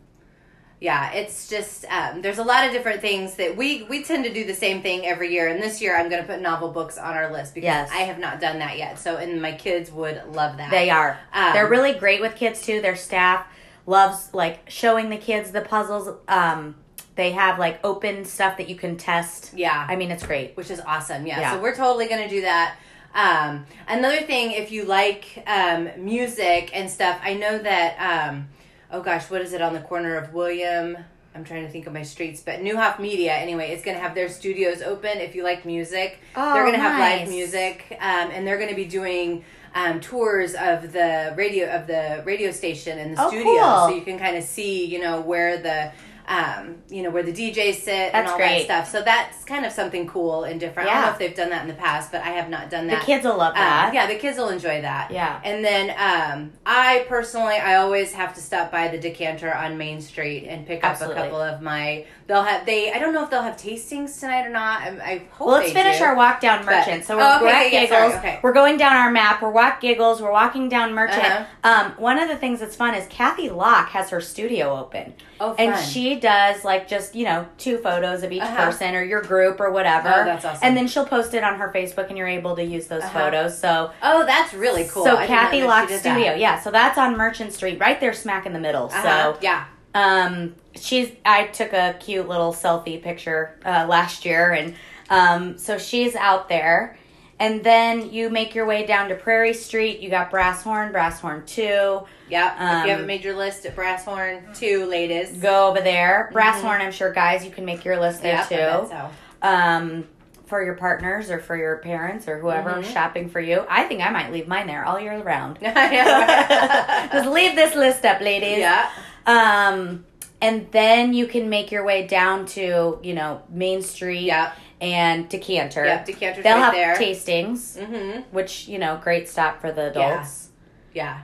yeah, 0.80 1.12
it's 1.12 1.48
just 1.48 1.86
um, 1.86 2.20
there's 2.20 2.36
a 2.36 2.42
lot 2.44 2.66
of 2.66 2.72
different 2.72 3.00
things 3.00 3.36
that 3.36 3.56
we 3.56 3.84
we 3.84 4.02
tend 4.04 4.24
to 4.24 4.32
do 4.34 4.44
the 4.44 4.54
same 4.54 4.82
thing 4.82 5.06
every 5.06 5.32
year. 5.32 5.48
And 5.48 5.62
this 5.62 5.80
year, 5.80 5.96
I'm 5.96 6.10
going 6.10 6.20
to 6.20 6.28
put 6.28 6.42
novel 6.42 6.70
books 6.72 6.98
on 6.98 7.14
our 7.14 7.32
list 7.32 7.54
because 7.54 7.64
Yes. 7.68 7.90
I 7.90 8.00
have 8.00 8.18
not 8.18 8.38
done 8.38 8.58
that 8.58 8.76
yet. 8.76 8.98
So, 8.98 9.16
and 9.16 9.40
my 9.40 9.52
kids 9.52 9.90
would 9.90 10.22
love 10.32 10.58
that. 10.58 10.70
They 10.70 10.90
are. 10.90 11.18
Um, 11.32 11.54
They're 11.54 11.68
really 11.70 11.94
great 11.94 12.20
with 12.20 12.36
kids 12.36 12.60
too. 12.60 12.82
Their 12.82 12.96
staff 12.96 13.46
loves 13.86 14.34
like 14.34 14.68
showing 14.68 15.08
the 15.08 15.16
kids 15.16 15.52
the 15.52 15.62
puzzles. 15.62 16.18
Um, 16.28 16.74
they 17.16 17.32
have 17.32 17.58
like 17.58 17.78
open 17.84 18.24
stuff 18.24 18.56
that 18.58 18.68
you 18.68 18.76
can 18.76 18.96
test. 18.96 19.52
Yeah, 19.54 19.86
I 19.88 19.96
mean, 19.96 20.10
it's 20.10 20.26
great. 20.26 20.56
which 20.56 20.70
is 20.70 20.80
awesome. 20.80 21.26
Yeah, 21.26 21.40
Yeah. 21.40 21.52
so 21.52 21.62
we're 21.62 21.74
totally 21.76 22.08
going 22.08 22.22
to 22.22 22.28
do 22.28 22.40
that. 22.42 22.76
Um, 23.14 23.66
another 23.86 24.22
thing, 24.22 24.52
if 24.52 24.72
you 24.72 24.84
like 24.84 25.42
um, 25.46 25.88
music 25.96 26.70
and 26.74 26.90
stuff, 26.90 27.18
I 27.22 27.34
know 27.34 27.58
that. 27.58 27.96
Um, 28.30 28.48
oh 28.90 29.00
gosh, 29.02 29.30
what 29.30 29.40
is 29.40 29.52
it 29.52 29.62
on 29.62 29.72
the 29.74 29.80
corner 29.80 30.16
of 30.16 30.32
William? 30.34 30.96
I'm 31.36 31.44
trying 31.44 31.64
to 31.64 31.70
think 31.70 31.86
of 31.88 31.92
my 31.92 32.02
streets, 32.02 32.40
but 32.40 32.60
Neuhoff 32.60 32.98
Media. 33.00 33.32
Anyway, 33.32 33.70
it's 33.70 33.84
going 33.84 33.96
to 33.96 34.02
have 34.02 34.14
their 34.14 34.28
studios 34.28 34.82
open. 34.82 35.18
If 35.18 35.34
you 35.34 35.42
like 35.42 35.64
music, 35.64 36.18
Oh, 36.36 36.54
they're 36.54 36.62
going 36.62 36.74
to 36.76 36.80
have 36.80 36.98
live 36.98 37.28
music, 37.28 37.86
um, 38.00 38.30
and 38.32 38.46
they're 38.46 38.56
going 38.58 38.70
to 38.70 38.76
be 38.76 38.84
doing. 38.86 39.44
Um, 39.76 39.98
tours 40.00 40.54
of 40.54 40.92
the 40.92 41.34
radio 41.36 41.66
of 41.68 41.88
the 41.88 42.22
radio 42.24 42.52
station 42.52 42.96
and 42.96 43.16
the 43.16 43.20
Oh, 43.20 43.26
studio, 43.28 43.44
cool. 43.54 43.88
so 43.88 43.88
you 43.88 44.02
can 44.02 44.20
kind 44.20 44.36
of 44.36 44.44
see, 44.44 44.84
you 44.84 45.00
know, 45.00 45.20
where 45.20 45.58
the, 45.60 45.90
um, 46.26 46.76
you 46.88 47.02
know, 47.02 47.10
where 47.10 47.22
the 47.22 47.32
DJs 47.32 47.74
sit 47.74 47.92
and 48.14 48.26
That's 48.26 48.32
all 48.32 48.38
that 48.38 48.62
stuff. 48.64 48.88
So 48.90 49.02
that's 49.02 49.44
kind 49.44 49.64
of 49.66 49.72
something 49.72 50.06
cool 50.06 50.44
and 50.44 50.58
different. 50.58 50.88
I 50.88 50.94
don't 50.94 51.02
know 51.02 51.10
if 51.12 51.18
they've 51.18 51.34
done 51.36 51.50
that 51.50 51.62
in 51.62 51.68
the 51.68 51.74
past, 51.74 52.10
but 52.12 52.22
I 52.22 52.30
have 52.30 52.48
not 52.48 52.70
done 52.70 52.86
that. 52.86 53.00
The 53.00 53.06
kids 53.06 53.24
will 53.24 53.36
love 53.36 53.54
Um, 53.54 53.60
that. 53.60 53.92
yeah, 53.94 54.06
the 54.06 54.14
kids 54.16 54.38
will 54.38 54.48
enjoy 54.48 54.80
that. 54.80 55.10
Yeah. 55.10 55.40
And 55.44 55.64
then 55.64 55.90
um, 55.90 56.52
I 56.64 57.04
personally, 57.08 57.56
I 57.56 57.76
always 57.76 58.12
have 58.12 58.34
to 58.34 58.40
stop 58.40 58.70
by 58.70 58.88
the 58.88 58.98
Decanter 58.98 59.54
on 59.54 59.76
Main 59.76 60.00
Street 60.00 60.46
and 60.48 60.66
pick 60.66 60.82
up 60.84 61.00
a 61.00 61.12
couple 61.14 61.40
of 61.40 61.60
my. 61.60 62.06
They'll 62.26 62.42
have 62.42 62.64
they. 62.64 62.90
I 62.90 62.98
don't 62.98 63.12
know 63.12 63.22
if 63.22 63.28
they'll 63.28 63.42
have 63.42 63.58
tastings 63.58 64.18
tonight 64.18 64.46
or 64.46 64.48
not. 64.48 64.80
I, 64.80 64.86
I 65.12 65.18
hope. 65.32 65.46
Well, 65.46 65.56
let's 65.58 65.72
finish 65.72 65.98
do. 65.98 66.04
our 66.04 66.16
walk 66.16 66.40
down 66.40 66.64
But- 66.64 66.74
Merchant. 66.76 67.04
so 67.04 67.18
we're, 67.18 67.22
Oh, 67.22 67.36
okay, 67.46 67.66
at 67.66 67.72
yeah, 67.72 67.80
Giggles. 67.82 68.12
sorry, 68.12 68.14
okay. 68.14 68.40
We're 68.42 68.54
going 68.54 68.78
down 68.78 68.96
our 68.96 69.10
map. 69.10 69.42
We're 69.42 69.50
walk 69.50 69.82
Giggles. 69.82 70.22
We're 70.22 70.32
walking 70.32 70.70
down 70.70 70.94
Merchant. 70.94 71.22
Uh-huh. 71.22 71.44
Um, 71.86 71.92
one 71.98 72.18
of 72.18 72.30
the 72.30 72.36
things 72.36 72.60
that's 72.60 72.76
fun 72.76 72.94
is 72.94 73.06
Kathy 73.08 73.50
Locke 73.50 73.90
has 73.90 74.08
her 74.08 74.22
studio 74.22 74.74
open, 74.74 75.12
Oh, 75.38 75.54
and 75.58 75.78
she 75.78 76.18
does 76.18 76.64
like 76.64 76.88
just 76.88 77.14
you 77.14 77.24
know 77.26 77.46
two 77.58 77.76
photos 77.76 78.22
of 78.22 78.32
each 78.32 78.40
Uh-huh. 78.40 78.64
person 78.64 78.94
or 78.94 79.02
your 79.02 79.20
group 79.20 79.60
or 79.60 79.70
whatever. 79.70 80.08
Oh, 80.08 80.24
that's 80.24 80.46
awesome. 80.46 80.60
And 80.66 80.74
then 80.74 80.88
she'll 80.88 81.04
post 81.04 81.34
it 81.34 81.44
on 81.44 81.58
her 81.58 81.70
Facebook, 81.74 82.08
and 82.08 82.16
you're 82.16 82.26
able 82.26 82.56
to 82.56 82.64
use 82.64 82.86
those 82.86 83.02
Uh-huh. 83.02 83.18
photos. 83.20 83.58
So 83.58 83.90
Oh, 84.02 84.24
that's 84.24 84.54
really 84.54 84.84
cool. 84.90 85.04
So 85.04 85.16
I 85.18 85.26
Kathy 85.26 85.58
know 85.58 85.64
she 85.64 85.68
Lock 85.68 85.88
did 85.88 86.00
Studio, 86.00 86.24
that. 86.24 86.38
yeah. 86.38 86.58
So 86.58 86.70
that's 86.70 86.96
on 86.96 87.18
Merchant 87.18 87.52
Street, 87.52 87.78
right 87.80 88.00
there, 88.00 88.14
smack 88.14 88.46
in 88.46 88.54
the 88.54 88.60
middle. 88.60 88.86
Uh-huh. 88.86 89.02
So 89.34 89.38
yeah. 89.42 89.64
Um, 89.94 90.54
she's 90.74 91.10
I 91.24 91.46
took 91.46 91.72
a 91.72 91.96
cute 92.00 92.28
little 92.28 92.52
selfie 92.52 93.02
picture 93.02 93.58
uh, 93.64 93.86
last 93.88 94.24
year, 94.24 94.52
and 94.52 94.74
um, 95.10 95.58
so 95.58 95.78
she's 95.78 96.14
out 96.16 96.48
there. 96.48 96.98
And 97.40 97.64
then 97.64 98.12
you 98.12 98.30
make 98.30 98.54
your 98.54 98.64
way 98.64 98.86
down 98.86 99.08
to 99.08 99.16
Prairie 99.16 99.54
Street. 99.54 99.98
You 99.98 100.08
got 100.08 100.30
Brass 100.30 100.62
Horn, 100.62 100.92
Brass 100.92 101.18
Horn 101.20 101.42
Two. 101.46 102.02
Yep. 102.30 102.54
if 102.54 102.60
Um, 102.60 102.84
you 102.84 102.90
haven't 102.90 103.06
made 103.06 103.24
your 103.24 103.36
list 103.36 103.66
at 103.66 103.74
Brass 103.74 104.04
Horn, 104.04 104.44
two 104.54 104.86
ladies. 104.86 105.32
Go 105.38 105.68
over 105.68 105.80
there. 105.80 106.30
Brass 106.32 106.62
Horn, 106.62 106.80
I'm 106.80 106.92
sure, 106.92 107.12
guys, 107.12 107.44
you 107.44 107.50
can 107.50 107.64
make 107.64 107.84
your 107.84 107.98
list 108.00 108.22
there 108.22 108.36
Yep, 108.36 108.48
too. 108.48 108.88
so. 108.88 109.10
Um, 109.42 110.04
for 110.46 110.64
your 110.64 110.74
partners 110.74 111.30
or 111.30 111.40
for 111.40 111.56
your 111.56 111.78
parents 111.78 112.28
or 112.28 112.38
whoever 112.38 112.70
Mhm. 112.74 112.84
shopping 112.92 113.28
for 113.28 113.40
you. 113.40 113.66
I 113.68 113.82
think 113.84 114.00
I 114.00 114.10
might 114.10 114.30
leave 114.30 114.46
mine 114.46 114.66
there 114.68 114.84
all 114.84 115.00
year 115.00 115.18
round. 115.20 115.58
Just 117.12 117.28
leave 117.30 117.56
this 117.56 117.74
list 117.74 118.04
up, 118.04 118.20
ladies. 118.20 118.58
yeah. 118.58 118.90
Um, 119.26 120.04
and 120.40 120.70
then 120.72 121.14
you 121.14 121.26
can 121.26 121.48
make 121.48 121.72
your 121.72 121.84
way 121.84 122.06
down 122.06 122.46
to, 122.46 122.98
you 123.02 123.14
know, 123.14 123.42
Main 123.48 123.82
Street 123.82 124.24
Yep. 124.26 124.54
and 124.80 125.28
Decanter. 125.28 125.84
Yep. 125.84 126.06
Decanter's 126.06 126.44
They'll 126.44 126.56
right 126.56 126.64
have 126.64 126.74
there. 126.74 126.96
tastings, 126.96 127.78
mm-hmm. 127.78 128.20
which, 128.30 128.68
you 128.68 128.78
know, 128.78 129.00
great 129.02 129.28
stop 129.28 129.60
for 129.60 129.72
the 129.72 129.90
adults. 129.90 130.48
Yeah. 130.92 131.22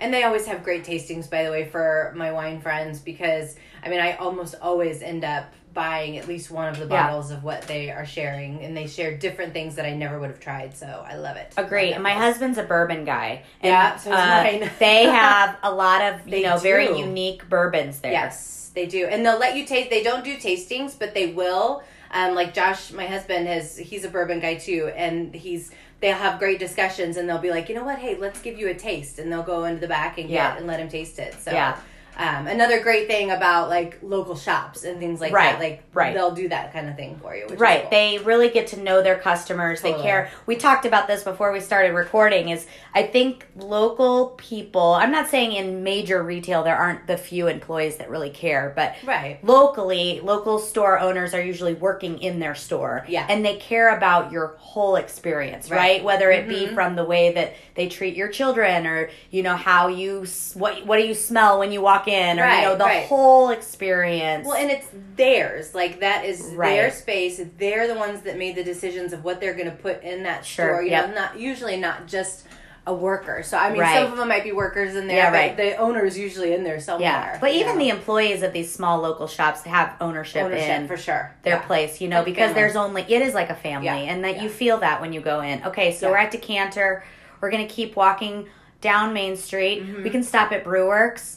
And 0.00 0.12
they 0.12 0.24
always 0.24 0.46
have 0.46 0.64
great 0.64 0.84
tastings, 0.84 1.30
by 1.30 1.44
the 1.44 1.50
way, 1.50 1.68
for 1.68 2.12
my 2.16 2.32
wine 2.32 2.60
friends 2.60 2.98
because, 2.98 3.56
I 3.84 3.88
mean, 3.88 4.00
I 4.00 4.14
almost 4.16 4.54
always 4.60 5.02
end 5.02 5.24
up 5.24 5.52
buying 5.72 6.18
at 6.18 6.28
least 6.28 6.50
one 6.50 6.68
of 6.68 6.76
the 6.78 6.86
Yeah. 6.86 7.06
bottles 7.06 7.30
of 7.30 7.42
what 7.44 7.62
they 7.62 7.90
are 7.90 8.04
sharing. 8.06 8.62
And 8.62 8.76
they 8.76 8.86
share 8.86 9.16
different 9.16 9.52
things 9.52 9.76
that 9.76 9.86
I 9.86 9.94
never 9.94 10.18
would 10.18 10.30
have 10.30 10.40
tried. 10.40 10.76
So 10.76 11.04
I 11.08 11.16
love 11.16 11.36
it. 11.36 11.52
Agree. 11.56 11.86
Love 11.86 11.94
And 11.94 12.02
my 12.02 12.12
husband's 12.14 12.58
a 12.58 12.62
bourbon 12.62 13.04
guy. 13.04 13.42
And, 13.60 13.70
Yeah, 13.70 13.96
so 13.96 14.12
uh, 14.12 14.68
they 14.78 15.04
have 15.04 15.56
a 15.62 15.72
lot 15.72 16.02
of, 16.02 16.28
you 16.28 16.42
know, 16.42 16.58
very 16.58 16.96
unique 16.98 17.48
bourbons 17.48 18.00
there. 18.00 18.12
Yes, 18.12 18.70
they 18.74 18.86
do, 18.86 19.06
and 19.06 19.24
they'll 19.24 19.38
let 19.38 19.56
you 19.56 19.64
taste. 19.66 19.90
They 19.90 20.02
don't 20.02 20.24
do 20.24 20.36
tastings, 20.36 20.98
but 20.98 21.14
they 21.14 21.26
will. 21.32 21.82
Um, 22.14 22.34
like 22.34 22.52
Josh, 22.54 22.92
my 22.92 23.06
husband 23.06 23.46
has. 23.46 23.76
He's 23.78 24.04
a 24.04 24.08
bourbon 24.10 24.40
guy 24.40 24.56
too, 24.56 24.90
and 24.96 25.34
he's. 25.34 25.70
They'll 26.00 26.16
have 26.16 26.40
great 26.40 26.58
discussions, 26.58 27.16
and 27.16 27.28
they'll 27.28 27.38
be 27.38 27.50
like, 27.50 27.68
you 27.68 27.76
know 27.76 27.84
what? 27.84 27.98
Hey, 27.98 28.16
let's 28.18 28.42
give 28.42 28.58
you 28.58 28.68
a 28.68 28.74
taste, 28.74 29.18
and 29.20 29.30
they'll 29.32 29.44
go 29.44 29.64
into 29.64 29.80
the 29.80 29.86
back 29.86 30.18
and 30.18 30.28
get 30.28 30.34
Yeah. 30.34 30.56
and 30.56 30.66
let 30.66 30.80
him 30.80 30.88
taste 30.88 31.18
it. 31.20 31.34
So. 31.40 31.52
Yeah. 31.52 31.76
Um, 32.16 32.46
another 32.46 32.80
great 32.82 33.06
thing 33.08 33.30
about 33.30 33.68
like 33.70 33.98
local 34.02 34.36
shops 34.36 34.84
and 34.84 34.98
things 34.98 35.20
like 35.20 35.32
Right, 35.32 35.52
that, 35.52 35.60
like 35.60 35.82
right. 35.94 36.12
they'll 36.14 36.30
do 36.34 36.48
that 36.50 36.72
kind 36.72 36.88
of 36.88 36.96
thing 36.96 37.18
for 37.22 37.34
you. 37.34 37.46
Which 37.48 37.58
Right. 37.58 37.78
Is 37.78 37.82
cool. 37.82 37.90
They 37.90 38.18
really 38.18 38.50
get 38.50 38.66
to 38.68 38.80
know 38.82 39.02
their 39.02 39.16
customers. 39.18 39.80
They 39.80 39.94
care. 39.94 40.30
We 40.46 40.56
talked 40.56 40.84
about 40.84 41.06
this 41.06 41.22
before 41.24 41.52
we 41.52 41.60
started 41.60 41.92
recording 41.94 42.50
is 42.50 42.66
I 42.94 43.04
think 43.04 43.46
local 43.56 44.28
people, 44.36 44.92
I'm 44.92 45.10
not 45.10 45.28
saying 45.28 45.52
in 45.52 45.82
major 45.82 46.22
retail 46.22 46.62
there 46.62 46.76
aren't 46.76 47.06
the 47.06 47.16
few 47.16 47.46
employees 47.46 47.96
that 47.96 48.10
really 48.10 48.30
care, 48.30 48.72
but 48.76 48.94
right. 49.04 49.42
locally, 49.42 50.20
local 50.22 50.58
store 50.58 50.98
owners 50.98 51.32
are 51.34 51.40
usually 51.42 51.74
working 51.74 52.18
in 52.20 52.38
their 52.38 52.54
store. 52.54 53.04
Yeah. 53.08 53.26
And 53.28 53.44
they 53.44 53.56
care 53.56 53.96
about 53.96 54.30
your 54.30 54.48
whole 54.58 54.96
experience, 54.96 55.70
right? 55.70 55.78
Right. 55.78 56.04
Whether 56.04 56.30
it 56.30 56.46
be 56.48 56.66
Mhm. 56.66 56.74
from 56.74 56.94
the 56.96 57.04
way 57.04 57.32
that 57.32 57.54
they 57.74 57.88
treat 57.88 58.14
your 58.16 58.28
children 58.28 58.86
or, 58.86 59.08
you 59.30 59.42
know, 59.42 59.56
how 59.56 59.88
you, 59.88 60.26
what, 60.54 60.84
what 60.86 60.98
do 60.98 61.06
you 61.06 61.14
smell 61.14 61.58
when 61.58 61.72
you 61.72 61.80
walk 61.80 62.01
in 62.08 62.38
or, 62.40 62.46
you 62.46 62.50
know, 62.62 62.68
Right, 62.70 62.78
the 62.78 62.84
right. 62.84 63.06
whole 63.06 63.50
experience. 63.50 64.46
Well, 64.46 64.56
and 64.56 64.70
it's 64.70 64.86
theirs. 65.16 65.74
Like 65.74 66.00
that 66.00 66.24
is 66.24 66.42
Right. 66.54 66.76
their 66.76 66.90
space. 66.90 67.40
They're 67.58 67.86
the 67.88 67.94
ones 67.94 68.22
that 68.22 68.36
made 68.36 68.54
the 68.56 68.64
decisions 68.64 69.12
of 69.12 69.24
what 69.24 69.40
they're 69.40 69.54
going 69.54 69.70
to 69.70 69.76
put 69.76 70.02
in 70.02 70.22
that 70.24 70.44
Sure, 70.44 70.66
store. 70.74 70.82
You 70.82 70.90
yep. 70.90 71.08
know, 71.08 71.14
not 71.14 71.38
usually 71.38 71.76
not 71.76 72.06
just 72.06 72.46
a 72.84 72.92
worker. 72.92 73.44
So 73.44 73.56
I 73.56 73.70
mean, 73.70 73.80
Right. 73.80 73.94
some 74.02 74.10
of 74.12 74.18
them 74.18 74.26
might 74.26 74.42
be 74.42 74.50
workers 74.50 74.96
in 74.96 75.06
there, 75.06 75.16
Yeah, 75.18 75.30
but 75.30 75.36
right. 75.36 75.56
the 75.56 75.76
owner 75.76 76.04
is 76.04 76.18
usually 76.18 76.52
in 76.52 76.64
there 76.64 76.80
somewhere. 76.80 77.08
Yeah, 77.08 77.38
but 77.40 77.52
even 77.52 77.74
know. 77.74 77.78
the 77.84 77.90
employees 77.90 78.42
of 78.42 78.52
these 78.52 78.72
small 78.72 78.98
local 79.00 79.28
shops 79.28 79.62
have 79.62 79.92
ownership, 80.00 80.42
ownership 80.42 80.68
in 80.68 80.88
for 80.88 80.96
sure. 80.96 81.32
their 81.44 81.54
Yeah. 81.56 81.60
place, 81.62 82.00
you 82.00 82.08
know, 82.08 82.16
Like 82.16 82.24
because 82.24 82.46
family. 82.48 82.54
there's 82.54 82.74
only 82.74 83.02
it 83.08 83.22
is 83.22 83.34
like 83.34 83.50
a 83.50 83.54
family, 83.54 83.86
Yeah, 83.86 83.94
and 84.12 84.24
that 84.24 84.42
you 84.42 84.48
feel 84.48 84.78
that 84.78 85.00
when 85.00 85.12
you 85.12 85.20
go 85.20 85.42
in. 85.42 85.62
Okay, 85.64 85.92
so 85.92 86.10
we're 86.10 86.16
at 86.16 86.32
Decanter. 86.32 87.04
We're 87.40 87.50
gonna 87.50 87.66
keep 87.68 87.94
walking 87.94 88.46
down 88.80 89.12
Main 89.12 89.36
Street. 89.36 89.84
Mhm. 89.86 90.02
We 90.02 90.10
can 90.10 90.24
stop 90.24 90.50
at 90.50 90.64
Brewworks. 90.64 91.36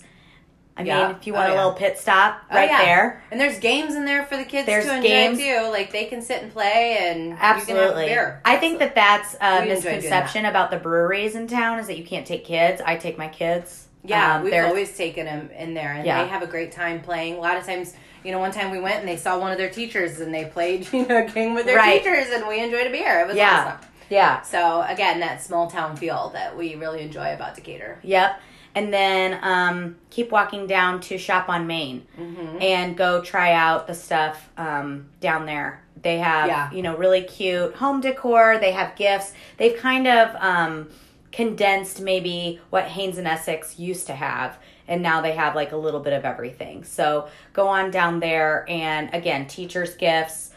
I 0.78 0.84
mean, 0.84 0.92
if 1.12 1.26
you 1.26 1.34
Oh, 1.34 1.38
want 1.38 1.50
a 1.50 1.54
yeah. 1.54 1.58
little 1.58 1.74
pit 1.74 1.98
stop 1.98 2.42
Oh, 2.52 2.56
right 2.56 2.70
yeah. 2.70 2.84
there. 2.84 3.24
And 3.32 3.40
there's 3.40 3.60
games 3.60 3.96
in 3.96 4.04
there 4.04 4.26
for 4.26 4.36
the 4.36 4.44
kids 4.44 4.66
There's 4.66 4.86
to 4.86 4.96
enjoy 4.98 5.08
games. 5.08 5.38
too. 5.40 5.70
Like 5.72 5.92
they 5.94 6.06
can 6.06 6.22
sit 6.22 6.44
and 6.44 6.52
play, 6.52 6.98
and 7.00 7.34
Absolutely. 7.40 8.14
I 8.44 8.58
think 8.58 8.80
that 8.80 8.94
that's 8.94 9.36
a 9.40 9.62
enjoy 9.64 9.66
doing 9.82 9.96
misconception 9.96 10.46
about 10.46 10.72
the 10.72 10.78
breweries 10.78 11.36
in 11.36 11.48
town 11.48 11.80
is 11.80 11.88
that 11.88 11.98
you 11.98 12.04
can't 12.04 12.28
take 12.28 12.44
kids. 12.44 12.82
I 12.86 12.98
take 12.98 13.18
my 13.18 13.30
kids. 13.30 13.88
Yeah, 14.04 14.36
Um, 14.36 14.44
we've 14.44 14.54
always 14.54 14.96
taken 14.96 15.26
them 15.26 15.50
in 15.58 15.74
there, 15.74 15.94
and 15.94 16.06
Yeah. 16.06 16.22
they 16.24 16.30
have 16.30 16.44
a 16.44 16.48
great 16.48 16.72
time 16.74 17.00
playing. 17.02 17.36
A 17.38 17.40
lot 17.40 17.58
of 17.58 17.66
times, 17.66 17.94
you 18.24 18.32
know, 18.32 18.40
one 18.40 18.52
time 18.52 18.70
we 18.70 18.80
went 18.80 19.00
and 19.00 19.08
they 19.08 19.18
saw 19.18 19.40
one 19.40 19.52
of 19.52 19.58
their 19.58 19.70
teachers, 19.70 20.20
and 20.20 20.34
they 20.34 20.46
played, 20.46 20.88
you 20.94 21.08
know, 21.08 21.20
a 21.20 21.24
game 21.24 21.56
with 21.56 21.66
their 21.66 21.78
Right. 21.78 22.04
teachers, 22.04 22.28
and 22.32 22.46
we 22.48 22.60
enjoyed 22.62 22.86
a 22.86 22.92
beer. 22.92 23.22
It 23.22 23.28
was 23.28 23.36
Yeah. 23.38 23.76
awesome. 23.78 23.90
yeah. 24.10 24.42
So 24.42 24.82
again, 24.88 25.22
that 25.22 25.42
small 25.42 25.68
town 25.68 25.96
feel 25.96 26.30
that 26.36 26.56
we 26.56 26.76
really 26.76 27.02
enjoy 27.02 27.34
about 27.34 27.56
Decatur. 27.56 27.98
Yep. 28.04 28.40
And 28.76 28.94
then 28.94 29.40
um, 29.42 29.96
keep 30.10 30.32
walking 30.32 30.68
down 30.68 31.00
to 31.02 31.18
Shop 31.18 31.48
on 31.50 31.66
Main 31.66 32.06
Mm-hmm. 32.20 32.62
and 32.62 32.98
go 32.98 33.22
try 33.22 33.54
out 33.54 33.88
the 33.88 33.94
stuff 33.96 34.50
um, 34.58 35.08
down 35.22 35.46
there. 35.46 35.82
They 36.02 36.18
have, 36.20 36.48
Yeah. 36.48 36.72
you 36.72 36.82
know, 36.84 36.96
really 36.98 37.22
cute 37.24 37.74
home 37.76 38.02
decor. 38.02 38.58
They 38.60 38.74
have 38.74 38.96
gifts. 38.98 39.34
They've 39.58 39.78
kind 39.78 40.08
of 40.08 40.36
um, 40.40 40.90
condensed 41.32 42.02
maybe 42.02 42.60
what 42.70 42.84
Haines 42.86 43.18
and 43.18 43.26
Essick 43.28 43.80
used 43.80 44.08
to 44.08 44.14
have. 44.14 44.58
And 44.88 45.02
now 45.02 45.22
they 45.22 45.32
have 45.32 45.56
like 45.56 45.72
a 45.72 45.78
little 45.78 46.00
bit 46.02 46.14
of 46.14 46.26
everything. 46.26 46.84
So 46.84 47.28
go 47.54 47.68
on 47.68 47.90
down 47.92 48.20
there 48.20 48.66
and 48.70 49.12
again, 49.14 49.48
teachers' 49.48 49.96
gifts, 49.96 50.52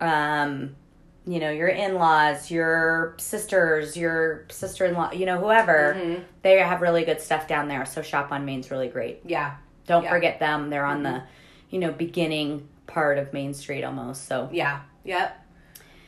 um, 0.00 0.76
you 1.26 1.40
know, 1.40 1.50
your 1.50 1.68
in 1.68 1.96
laws, 1.96 2.50
your 2.50 3.14
sisters, 3.18 3.96
your 3.96 4.44
sister 4.48 4.84
in 4.86 4.94
law, 4.94 5.10
you 5.12 5.26
know, 5.26 5.38
whoever. 5.38 5.94
Mhm. 5.98 6.22
They 6.42 6.58
have 6.58 6.80
really 6.80 7.04
good 7.04 7.20
stuff 7.20 7.48
down 7.48 7.66
there. 7.68 7.84
So 7.84 8.00
Shop 8.02 8.30
on 8.30 8.44
Main's 8.44 8.70
really 8.70 8.88
great. 8.88 9.20
Yeah, 9.24 9.54
Don't 9.88 10.04
Yeah. 10.04 10.10
forget 10.10 10.38
them. 10.40 10.70
They're 10.70 10.84
on 10.84 11.02
the, 11.04 11.22
you 11.70 11.78
know, 11.78 11.90
beginning 11.92 12.68
part 12.86 13.18
of 13.18 13.32
Main 13.32 13.54
Street 13.54 13.82
almost. 13.84 14.26
So 14.26 14.48
yeah, 14.52 14.80
yep. 15.04 15.40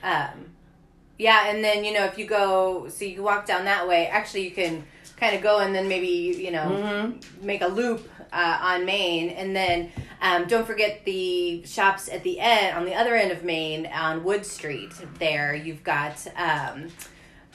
Um, 0.03 0.53
yeah, 1.19 1.49
and 1.49 1.63
then 1.65 1.85
you 1.85 1.93
know 1.93 2.05
if 2.05 2.17
you 2.19 2.27
go, 2.27 2.89
so 2.89 3.05
you 3.05 3.23
walk 3.23 3.47
down 3.47 3.65
that 3.65 3.87
way. 3.89 4.07
Actually, 4.07 4.45
you 4.45 4.51
can 4.53 4.85
kind 5.17 5.35
of 5.35 5.43
go 5.43 5.59
and 5.59 5.75
then 5.75 5.89
maybe 5.89 6.07
you 6.07 6.51
know 6.53 6.67
Mhm. 7.21 7.43
make 7.43 7.61
a 7.63 7.67
loop 7.67 8.09
uh, 8.33 8.59
on 8.63 8.85
Main, 8.85 9.31
and 9.31 9.55
then 9.57 9.91
um, 10.21 10.47
don't 10.47 10.67
forget 10.67 11.05
the 11.05 11.65
shops 11.65 12.09
at 12.09 12.23
the 12.23 12.41
end 12.41 12.77
on 12.77 12.85
the 12.85 12.95
other 12.95 13.15
end 13.15 13.33
of 13.33 13.45
Main 13.45 13.87
on 13.87 14.25
Wood 14.25 14.45
Street. 14.45 14.93
There, 15.19 15.55
you've 15.55 15.85
got. 15.85 16.27
Um, 16.37 16.89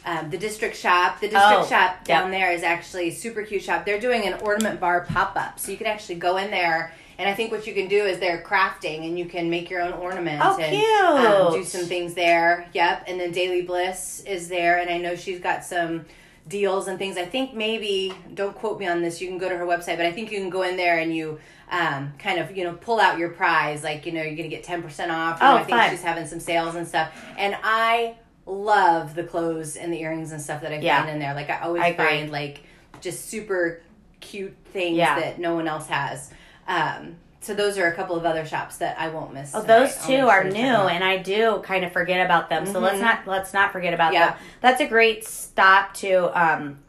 um, 0.06 0.30
the 0.30 0.38
district 0.38 0.76
shop, 0.76 1.22
the 1.22 1.30
district 1.30 1.62
Oh, 1.62 1.66
shop 1.66 2.04
down 2.04 2.30
yep. 2.30 2.42
there 2.42 2.52
is 2.52 2.62
actually 2.62 3.08
a 3.08 3.12
super 3.12 3.42
cute 3.44 3.64
shop. 3.64 3.86
They're 3.86 4.02
doing 4.02 4.28
an 4.28 4.34
ornament 4.42 4.80
bar 4.80 5.06
pop 5.08 5.38
up, 5.38 5.60
so 5.60 5.72
you 5.72 5.78
can 5.78 5.88
actually 5.88 6.16
go 6.16 6.38
in 6.38 6.52
there. 6.52 6.94
And 7.18 7.30
I 7.30 7.34
think 7.34 7.52
what 7.52 7.66
you 7.68 7.74
can 7.74 7.88
do 7.88 8.04
is 8.04 8.20
they're 8.20 8.42
crafting, 8.42 9.06
and 9.08 9.18
you 9.18 9.26
can 9.26 9.50
make 9.50 9.70
your 9.70 9.82
own 9.82 9.94
ornaments. 9.94 10.44
Oh, 10.46 10.58
and, 10.60 11.26
um, 11.26 11.54
do 11.54 11.64
some 11.64 11.86
things 11.86 12.16
there. 12.16 12.68
Yep. 12.74 13.06
And 13.08 13.20
then 13.20 13.32
Daily 13.32 13.62
Bliss 13.62 14.24
is 14.26 14.50
there, 14.50 14.80
and 14.80 14.90
I 14.90 14.98
know 14.98 15.16
she's 15.16 15.40
got 15.40 15.64
some 15.64 16.06
deals 16.48 16.88
and 16.88 17.00
things. 17.00 17.18
I 17.18 17.26
think 17.26 17.54
maybe 17.54 18.14
don't 18.34 18.56
quote 18.56 18.80
me 18.80 18.88
on 18.88 19.02
this. 19.02 19.22
You 19.22 19.28
can 19.30 19.38
go 19.38 19.50
to 19.50 19.58
her 19.58 19.66
website, 19.66 19.98
but 19.98 20.06
I 20.06 20.12
think 20.12 20.32
you 20.32 20.40
can 20.40 20.50
go 20.50 20.64
in 20.64 20.76
there 20.78 21.00
and 21.00 21.16
you 21.16 21.40
um, 21.72 22.14
kind 22.20 22.40
of 22.40 22.56
you 22.56 22.64
know 22.64 22.74
pull 22.74 23.00
out 23.00 23.18
your 23.18 23.30
prize. 23.30 23.84
Like 23.84 24.06
you 24.06 24.12
know 24.12 24.22
you're 24.22 24.36
gonna 24.36 24.50
get 24.50 24.64
ten 24.64 24.82
percent 24.84 25.12
off. 25.12 25.40
You 25.42 25.48
know, 25.48 25.54
Oh, 25.54 25.58
I 25.58 25.64
think 25.64 25.78
fun. 25.78 25.90
she's 25.90 26.02
having 26.04 26.28
some 26.28 26.40
sales 26.40 26.76
and 26.76 26.88
stuff. 26.88 27.12
And 27.38 27.56
I 27.64 28.16
love 28.46 29.16
the 29.16 29.24
clothes 29.24 29.78
and 29.78 29.92
the 29.94 30.02
earrings 30.02 30.32
and 30.34 30.42
stuff 30.42 30.62
that 30.62 30.72
I 30.74 30.80
Yeah. 30.80 31.00
find 31.00 31.12
in 31.12 31.20
there. 31.20 31.34
Like 31.34 31.50
I 31.50 31.62
always 31.62 31.82
I 31.82 31.94
find 31.94 32.30
like 32.32 32.62
just 33.02 33.30
super 33.30 33.82
cute 34.20 34.56
things 34.74 34.98
Yeah. 34.98 35.20
that 35.20 35.40
no 35.40 35.56
one 35.56 35.68
else 35.68 35.88
has. 35.88 36.30
Um, 36.68 37.16
so 37.44 37.54
those 37.54 37.78
are 37.78 37.88
a 37.88 37.94
couple 37.96 38.16
of 38.16 38.26
other 38.26 38.46
shops 38.46 38.78
that 38.78 38.98
I 39.00 39.10
won't 39.10 39.34
miss. 39.34 39.52
Oh, 39.54 39.62
those 39.62 39.96
two 40.06 40.14
make 40.14 40.24
are 40.24 40.44
new, 40.46 40.52
check 40.52 40.62
them 40.62 40.76
out. 40.76 40.92
and 40.92 41.04
I 41.04 41.18
do 41.18 41.60
kind 41.64 41.84
of 41.86 41.92
forget 41.92 42.26
about 42.26 42.50
them. 42.50 42.66
So 42.66 42.80
let's 42.80 42.98
Mhm. 42.98 43.02
not 43.02 43.20
let's 43.28 43.54
not 43.54 43.72
forget 43.72 43.94
about 43.94 44.14
Yeah. 44.14 44.30
them. 44.32 44.38
That's 44.62 44.82
a 44.82 44.88
great 44.88 45.26
stop 45.28 45.94
to 45.96 46.32
um, 46.40 46.80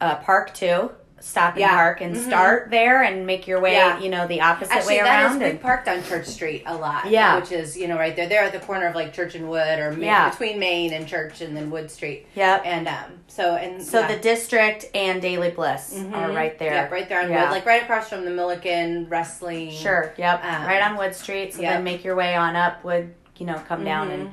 uh, 0.00 0.16
Park 0.16 0.52
too. 0.54 0.90
Stop 1.22 1.52
and 1.52 1.60
Yeah. 1.60 1.70
park 1.76 2.00
and 2.00 2.16
Mhm. 2.16 2.26
start 2.26 2.70
there 2.70 3.02
and 3.02 3.24
make 3.26 3.46
your 3.46 3.60
way, 3.60 3.74
Yeah. 3.74 3.98
you 4.00 4.08
know, 4.10 4.26
the 4.26 4.40
opposite 4.40 4.74
Actually, 4.74 4.94
way 4.96 5.00
around. 5.02 5.38
we 5.38 5.44
and, 5.50 5.60
parked 5.62 5.86
on 5.88 6.02
Church 6.02 6.26
Street 6.26 6.64
a 6.66 6.74
lot. 6.74 7.06
Yeah. 7.06 7.36
which 7.36 7.52
is 7.52 7.76
you 7.76 7.86
know 7.88 7.96
right 7.96 8.14
there. 8.16 8.26
They're 8.26 8.42
at 8.42 8.52
the 8.52 8.58
corner 8.58 8.86
of 8.86 8.94
like 8.96 9.12
Church 9.12 9.34
and 9.36 9.48
Wood, 9.48 9.78
or 9.78 9.92
Ma- 9.92 10.04
Yeah. 10.04 10.30
between 10.30 10.58
Main 10.58 10.92
and 10.92 11.06
Church, 11.06 11.40
and 11.40 11.56
then 11.56 11.70
Wood 11.70 11.90
Street. 11.90 12.26
yep. 12.34 12.62
And 12.64 12.88
um, 12.88 13.20
so 13.28 13.54
and 13.54 13.82
So 13.82 14.02
the 14.06 14.16
district 14.16 14.86
and 14.94 15.22
Daily 15.22 15.50
Bliss 15.50 15.94
are 16.12 16.28
Mhm. 16.30 16.36
right 16.36 16.58
there. 16.58 16.72
Yeah, 16.74 16.88
right 16.90 17.08
there 17.08 17.20
on. 17.20 17.28
Wood, 17.30 17.50
like 17.50 17.64
right 17.66 17.82
across 17.82 18.08
from 18.08 18.24
the 18.24 18.30
Millikin 18.30 19.06
Wrestling. 19.08 19.70
Sure. 19.70 20.12
Yep. 20.16 20.44
Um, 20.44 20.66
right 20.66 20.82
on 20.82 20.96
Wood 20.96 21.14
Street. 21.14 21.54
So 21.54 21.62
yep. 21.62 21.74
then 21.74 21.84
make 21.84 22.04
your 22.04 22.16
way 22.16 22.34
on 22.34 22.56
up. 22.56 22.82
Would 22.84 23.14
you 23.38 23.46
know 23.46 23.60
come 23.68 23.84
down 23.84 24.08
Mhm. 24.10 24.14
and 24.14 24.32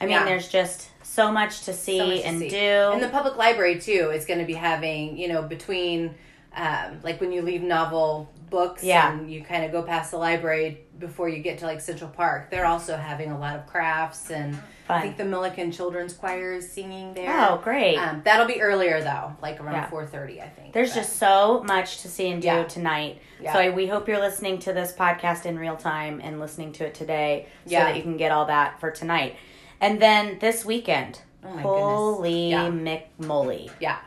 I 0.00 0.06
mean, 0.06 0.24
there's 0.24 0.48
just 0.48 0.89
so 1.10 1.32
much 1.32 1.62
to 1.62 1.72
see 1.72 1.98
So 1.98 2.06
much 2.06 2.20
to 2.20 2.26
and 2.26 2.38
see. 2.38 2.48
do. 2.50 2.56
And 2.56 3.02
the 3.02 3.08
public 3.08 3.36
library 3.36 3.80
too 3.80 4.10
is 4.14 4.24
going 4.26 4.40
to 4.40 4.46
be 4.46 4.54
having, 4.54 5.16
you 5.16 5.28
know, 5.28 5.42
between 5.42 6.14
um, 6.56 7.00
like 7.02 7.20
when 7.20 7.32
you 7.32 7.42
leave 7.42 7.62
novel 7.62 8.30
books 8.48 8.82
Yeah. 8.84 9.12
and 9.12 9.30
you 9.30 9.42
kind 9.42 9.64
of 9.64 9.72
go 9.72 9.82
past 9.82 10.10
the 10.10 10.18
library 10.18 10.80
before 10.98 11.28
you 11.28 11.40
get 11.42 11.58
to 11.58 11.66
like 11.66 11.80
Central 11.80 12.10
Park, 12.10 12.50
they're 12.50 12.66
also 12.66 12.96
having 12.96 13.30
a 13.30 13.38
lot 13.38 13.56
of 13.56 13.66
crafts 13.66 14.30
and 14.30 14.56
I 14.88 15.00
think 15.02 15.16
the 15.18 15.22
Millikin 15.22 15.72
Children's 15.72 16.12
Choir 16.14 16.52
is 16.54 16.68
singing 16.68 17.14
there. 17.14 17.30
Oh, 17.48 17.60
great. 17.62 17.96
Um, 17.96 18.22
that'll 18.24 18.46
be 18.48 18.60
earlier 18.60 19.00
though, 19.00 19.36
like 19.40 19.60
around 19.60 19.74
Yeah. 19.74 19.88
four 19.88 20.04
thirty, 20.04 20.40
I 20.42 20.48
think. 20.48 20.72
There's 20.72 20.90
But- 20.90 20.96
just 21.02 21.16
so 21.16 21.62
much 21.64 22.02
to 22.02 22.08
see 22.08 22.28
and 22.28 22.42
do 22.42 22.46
Yeah. 22.48 22.64
tonight. 22.64 23.20
Yeah. 23.40 23.52
So 23.52 23.60
I, 23.60 23.70
we 23.70 23.86
hope 23.86 24.08
you're 24.08 24.18
listening 24.18 24.58
to 24.60 24.72
this 24.72 24.92
podcast 24.92 25.46
in 25.46 25.56
real 25.60 25.76
time 25.76 26.20
and 26.24 26.40
listening 26.40 26.72
to 26.72 26.86
it 26.86 26.94
today 26.94 27.46
so 27.66 27.76
that 27.76 27.96
you 27.96 28.02
can 28.02 28.16
get 28.16 28.32
all 28.32 28.46
that 28.46 28.80
for 28.80 28.90
tonight. 28.90 29.36
And 29.80 30.00
then 30.00 30.38
this 30.40 30.64
weekend, 30.64 31.20
Oh 31.44 31.56
holy 31.58 32.50
goodness. 32.50 33.02
McMolly. 33.20 33.70
yeah. 33.80 33.98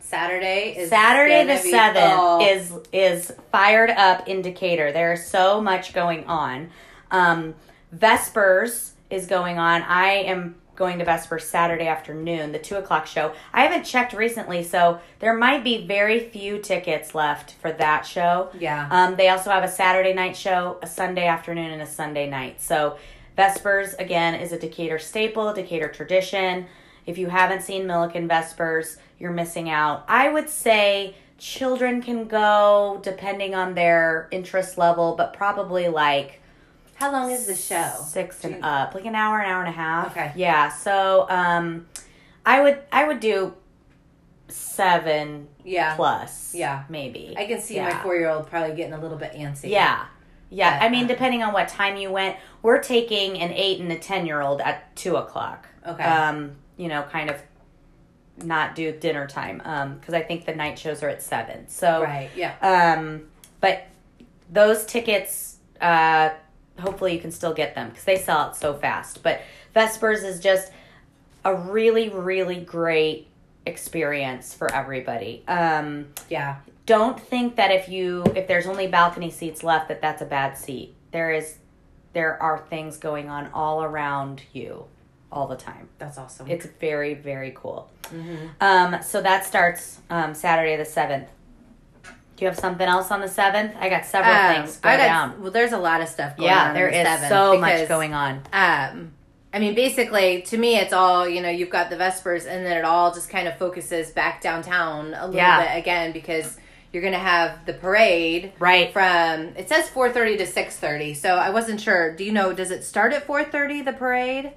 Saturday 0.00 0.74
is 0.74 0.88
Saturday 0.88 1.44
the 1.44 1.58
seventh 1.58 2.42
is 2.42 2.72
is 2.92 3.32
fired 3.52 3.90
up 3.90 4.26
indicator. 4.26 4.90
There's 4.90 5.26
so 5.26 5.60
much 5.60 5.92
going 5.92 6.24
on. 6.24 6.70
Um, 7.10 7.54
Vespers 7.94 8.92
is 9.10 9.26
going 9.26 9.58
on. 9.58 9.82
I 9.82 10.08
am 10.12 10.54
going 10.76 10.98
to 11.00 11.04
Vespers 11.04 11.42
Saturday 11.44 11.88
afternoon, 11.88 12.52
the 12.52 12.58
two 12.58 12.76
o'clock 12.76 13.06
show. 13.06 13.34
I 13.52 13.62
haven't 13.64 13.82
checked 13.84 14.12
recently, 14.12 14.62
so 14.62 15.00
there 15.18 15.34
might 15.36 15.64
be 15.64 15.86
very 15.86 16.20
few 16.20 16.58
tickets 16.58 17.14
left 17.14 17.52
for 17.60 17.72
that 17.72 18.06
show. 18.06 18.50
yeah. 18.58 18.88
Um, 18.90 19.16
they 19.16 19.28
also 19.28 19.50
have 19.50 19.64
a 19.64 19.68
Saturday 19.68 20.14
night 20.14 20.36
show, 20.36 20.78
a 20.80 20.86
Sunday 20.86 21.26
afternoon, 21.26 21.70
and 21.72 21.82
a 21.82 21.86
Sunday 21.86 22.30
night. 22.30 22.62
So 22.62 22.96
Vespers 23.38 23.94
again 24.00 24.34
is 24.34 24.50
a 24.50 24.58
Decatur 24.58 24.98
staple, 24.98 25.52
Decatur 25.54 25.86
tradition. 25.86 26.66
If 27.06 27.18
you 27.18 27.28
haven't 27.28 27.62
seen 27.62 27.84
Millikin 27.86 28.26
Vespers, 28.28 28.96
you're 29.20 29.30
missing 29.30 29.70
out. 29.70 30.04
I 30.08 30.28
would 30.28 30.50
say 30.50 31.14
children 31.38 32.02
can 32.02 32.26
go 32.26 32.98
depending 33.04 33.54
on 33.54 33.74
their 33.74 34.26
interest 34.32 34.76
level, 34.76 35.14
but 35.16 35.32
probably 35.34 35.86
like 35.86 36.40
How 36.96 37.12
long 37.12 37.30
is 37.30 37.46
the 37.46 37.54
show? 37.54 37.92
six 38.04 38.44
and 38.44 38.64
up, 38.64 38.96
like 38.96 39.04
an 39.04 39.14
hour, 39.14 39.38
an 39.38 39.48
hour 39.48 39.60
and 39.60 39.68
a 39.68 39.72
half. 39.76 40.10
Okay. 40.10 40.32
Yeah. 40.34 40.70
So 40.70 41.26
um, 41.30 41.86
I 42.44 42.60
would 42.60 42.80
I 42.90 43.06
would 43.06 43.20
do 43.20 43.54
seven 44.48 45.46
Yeah. 45.64 45.94
plus. 45.94 46.56
Yeah. 46.56 46.82
maybe. 46.88 47.34
I 47.38 47.46
can 47.46 47.60
see 47.60 47.76
Yeah. 47.76 47.88
my 47.90 48.02
four 48.02 48.16
year 48.16 48.30
old 48.30 48.48
probably 48.48 48.74
getting 48.74 48.94
a 48.94 49.00
little 49.00 49.16
bit 49.18 49.32
antsy. 49.34 49.68
Yeah. 49.70 50.06
Yeah. 50.50 50.78
I 50.80 50.88
mean, 50.88 51.06
depending 51.06 51.42
on 51.42 51.52
what 51.52 51.68
time 51.68 51.96
you 51.96 52.10
went, 52.10 52.36
we're 52.62 52.80
taking 52.80 53.38
an 53.40 53.52
eight 53.52 53.80
and 53.80 53.90
a 53.92 53.98
10 53.98 54.26
year 54.26 54.40
old 54.40 54.60
at 54.60 54.94
two 54.96 55.16
o'clock. 55.16 55.66
Okay. 55.86 56.02
Um, 56.02 56.52
you 56.76 56.88
know, 56.88 57.02
kind 57.02 57.30
of 57.30 57.36
not 58.44 58.74
do 58.74 58.92
dinner 58.92 59.26
time. 59.26 59.60
Um, 59.64 60.00
cause 60.00 60.14
I 60.14 60.22
think 60.22 60.46
the 60.46 60.54
night 60.54 60.78
shows 60.78 61.02
are 61.02 61.08
at 61.08 61.22
seven. 61.22 61.68
So, 61.68 62.02
Right. 62.02 62.30
Yeah. 62.36 62.54
um, 62.62 63.28
but 63.60 63.86
those 64.50 64.86
tickets, 64.86 65.56
uh, 65.80 66.30
hopefully 66.78 67.12
you 67.14 67.18
can 67.20 67.32
still 67.32 67.52
get 67.52 67.74
them 67.74 67.88
because 67.88 68.04
they 68.04 68.16
sell 68.16 68.38
out 68.38 68.56
so 68.56 68.74
fast. 68.74 69.22
But 69.22 69.40
Vespers 69.74 70.22
is 70.22 70.40
just 70.40 70.72
a 71.44 71.54
really, 71.54 72.08
really 72.08 72.60
great 72.60 73.26
experience 73.66 74.54
for 74.54 74.72
everybody. 74.72 75.42
Um, 75.48 76.06
Yeah. 76.28 76.56
Don't 76.88 77.20
think 77.20 77.56
that 77.56 77.70
if 77.70 77.88
you 77.88 78.24
if 78.34 78.48
there's 78.48 78.66
only 78.66 78.86
balcony 78.86 79.30
seats 79.30 79.62
left 79.62 79.88
that 79.88 80.00
that's 80.00 80.22
a 80.22 80.24
bad 80.24 80.56
seat 80.56 80.94
there 81.12 81.30
is 81.30 81.58
there 82.14 82.42
are 82.42 82.58
things 82.70 82.96
going 82.96 83.28
on 83.28 83.48
all 83.52 83.84
around 83.84 84.42
you 84.54 84.84
all 85.30 85.46
the 85.46 85.56
time 85.56 85.88
That's 85.98 86.16
awesome. 86.16 86.48
it's 86.48 86.66
very 86.80 87.12
very 87.14 87.52
cool 87.54 87.90
mm-hmm. 88.04 88.46
um 88.62 89.02
so 89.02 89.20
that 89.20 89.44
starts 89.44 90.00
um 90.08 90.34
saturday 90.34 90.76
the 90.76 90.84
7th 90.84 91.28
do 92.36 92.44
you 92.44 92.46
have 92.46 92.58
something 92.58 92.88
else 92.88 93.10
on 93.10 93.20
the 93.20 93.26
7th 93.26 93.76
i 93.76 93.88
got 93.90 94.06
several 94.06 94.34
things 94.54 94.78
go 94.78 94.88
Um, 94.88 94.94
I 94.94 94.96
got, 94.96 95.04
down 95.04 95.42
Well, 95.42 95.50
there's 95.50 95.72
a 95.72 95.78
lot 95.78 96.00
of 96.00 96.08
stuff 96.08 96.36
going 96.38 96.48
yeah 96.48 96.68
on. 96.68 96.74
there 96.74 96.86
on 96.86 96.92
the 96.92 97.00
is 97.00 97.06
7th 97.20 97.28
so 97.28 97.58
much 97.60 97.88
going 97.88 98.14
on 98.14 98.42
Um, 98.52 99.12
I 99.52 99.60
mean, 99.60 99.74
basically, 99.74 100.42
to 100.42 100.58
me, 100.58 100.76
it's 100.76 100.92
all 100.92 101.26
you 101.26 101.40
know. 101.40 101.48
You've 101.48 101.70
got 101.70 101.88
the 101.88 101.96
Vespers, 101.96 102.44
and 102.46 102.66
then 102.66 102.76
it 102.76 102.84
all 102.84 103.14
just 103.14 103.30
kind 103.30 103.48
of 103.48 103.56
focuses 103.56 104.10
back 104.10 104.42
downtown 104.42 105.14
a 105.14 105.24
little 105.24 105.34
Yeah. 105.36 105.62
bit 105.72 105.78
again 105.78 106.12
because 106.12 106.58
you're 106.92 107.02
going 107.02 107.12
to 107.14 107.18
have 107.18 107.64
the 107.66 107.72
parade 107.74 108.52
right 108.58 108.92
from. 108.92 109.48
It 109.56 109.68
says 109.68 109.88
4:30 109.88 110.38
to 110.38 110.46
6:30, 110.46 111.14
so 111.16 111.36
I 111.36 111.50
wasn't 111.50 111.80
sure. 111.80 112.14
Do 112.14 112.24
you 112.24 112.32
know? 112.32 112.52
Does 112.52 112.70
it 112.70 112.84
start 112.84 113.12
at 113.12 113.26
4:30? 113.26 113.84
The 113.84 113.92
parade. 113.92 114.52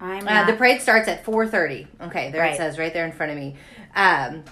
i'm 0.00 0.26
Uh, 0.26 0.44
the 0.44 0.54
parade 0.54 0.80
starts 0.82 1.08
at 1.08 1.24
4:30. 1.24 1.86
Okay, 2.02 2.30
there 2.30 2.40
Right. 2.40 2.54
it 2.54 2.56
says 2.56 2.78
right 2.78 2.92
there 2.92 3.04
in 3.04 3.12
front 3.12 3.32
of 3.32 3.38
me. 3.38 3.56
Um, 3.94 4.44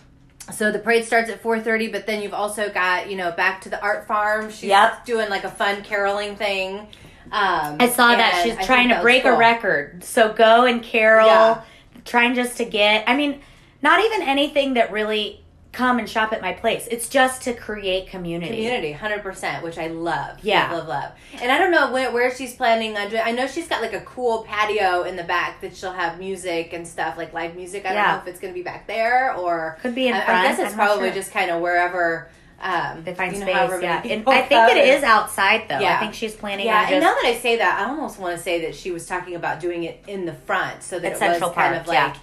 so 0.52 0.70
the 0.72 0.78
parade 0.78 1.04
starts 1.04 1.30
at 1.30 1.42
4:30, 1.42 1.88
but 1.90 2.06
then 2.06 2.22
you've 2.22 2.34
also 2.34 2.68
got 2.70 3.08
you 3.10 3.16
know 3.16 3.30
back 3.32 3.60
to 3.62 3.68
the 3.68 3.80
art 3.80 4.06
farm. 4.06 4.50
She's 4.50 4.64
Yep. 4.70 5.04
doing 5.06 5.28
like 5.30 5.44
a 5.44 5.50
fun 5.50 5.82
caroling 5.82 6.36
thing. 6.36 6.88
Um, 7.32 7.76
I 7.78 7.88
saw 7.88 8.14
that 8.16 8.42
she's 8.42 8.56
I 8.58 8.64
trying 8.64 8.88
to 8.88 9.00
break 9.00 9.24
a 9.24 9.32
record. 9.36 10.02
So 10.04 10.32
go 10.32 10.64
and 10.66 10.82
Carol, 10.82 11.26
Yeah. 11.28 11.60
trying 12.04 12.34
just 12.34 12.56
to 12.56 12.64
get. 12.64 13.04
I 13.06 13.14
mean, 13.14 13.40
not 13.82 14.04
even 14.04 14.22
anything 14.22 14.74
that 14.74 14.90
really 14.90 15.40
come 15.72 15.98
and 16.00 16.08
shop 16.08 16.32
at 16.32 16.40
my 16.42 16.52
place. 16.52 16.88
It's 16.90 17.08
just 17.08 17.42
to 17.42 17.54
create 17.54 18.08
community. 18.08 18.52
Community, 18.56 18.92
hundred 18.92 19.22
percent, 19.22 19.62
which 19.62 19.78
I 19.78 19.86
love. 19.86 20.38
Yeah. 20.42 20.72
love, 20.72 20.88
love, 20.88 20.88
love. 20.88 21.12
And 21.40 21.52
I 21.52 21.58
don't 21.58 21.70
know 21.70 21.92
where, 21.92 22.10
where 22.10 22.34
she's 22.34 22.54
planning 22.54 22.96
on 22.96 23.08
doing. 23.10 23.22
I 23.24 23.30
know 23.30 23.46
she's 23.46 23.68
got 23.68 23.80
like 23.80 23.92
a 23.92 24.00
cool 24.00 24.42
patio 24.42 25.02
in 25.04 25.16
the 25.16 25.22
back 25.22 25.60
that 25.60 25.76
she'll 25.76 25.92
have 25.92 26.18
music 26.18 26.72
and 26.72 26.86
stuff 26.86 27.16
like 27.16 27.32
live 27.32 27.54
music. 27.54 27.84
I 27.84 27.88
don't 27.90 27.96
Yeah. 27.98 28.12
know 28.16 28.18
if 28.22 28.26
it's 28.26 28.40
going 28.40 28.52
to 28.52 28.58
be 28.58 28.64
back 28.64 28.86
there 28.86 29.34
or 29.34 29.78
Could 29.80 29.94
be 29.94 30.08
in 30.08 30.14
I, 30.14 30.24
front. 30.24 30.40
I 30.40 30.42
guess 30.48 30.58
it's 30.58 30.70
I'm 30.70 30.74
probably 30.76 31.08
sure. 31.08 31.14
just 31.14 31.30
kind 31.32 31.50
of 31.50 31.60
wherever 31.60 32.28
um, 32.62 33.04
They 33.04 33.14
find 33.14 33.32
you 33.32 33.38
know, 33.40 33.46
space, 33.46 33.82
yeah. 33.82 34.02
And 34.04 34.28
I 34.28 34.42
think 34.42 34.76
it 34.76 34.88
is 34.88 35.02
outside 35.02 35.62
though. 35.68 35.78
Yeah. 35.78 35.96
I 35.96 36.00
think 36.00 36.14
she's 36.14 36.34
planning 36.34 36.66
Yeah, 36.66 36.82
just 36.82 36.92
and 36.92 37.02
now 37.02 37.14
that 37.14 37.24
I 37.24 37.34
say 37.38 37.56
that, 37.56 37.80
I 37.80 37.88
almost 37.90 38.18
want 38.18 38.36
to 38.36 38.42
say 38.42 38.60
that 38.66 38.74
she 38.74 38.90
was 38.90 39.06
talking 39.06 39.34
about 39.34 39.60
doing 39.60 39.84
it 39.84 40.02
in 40.06 40.26
the 40.26 40.34
front, 40.34 40.82
so 40.82 40.98
that 40.98 41.12
At 41.22 41.36
it 41.36 41.40
was 41.40 41.54
kind 41.54 41.74
of 41.74 41.86
like 41.86 41.94
yeah. 41.94 42.16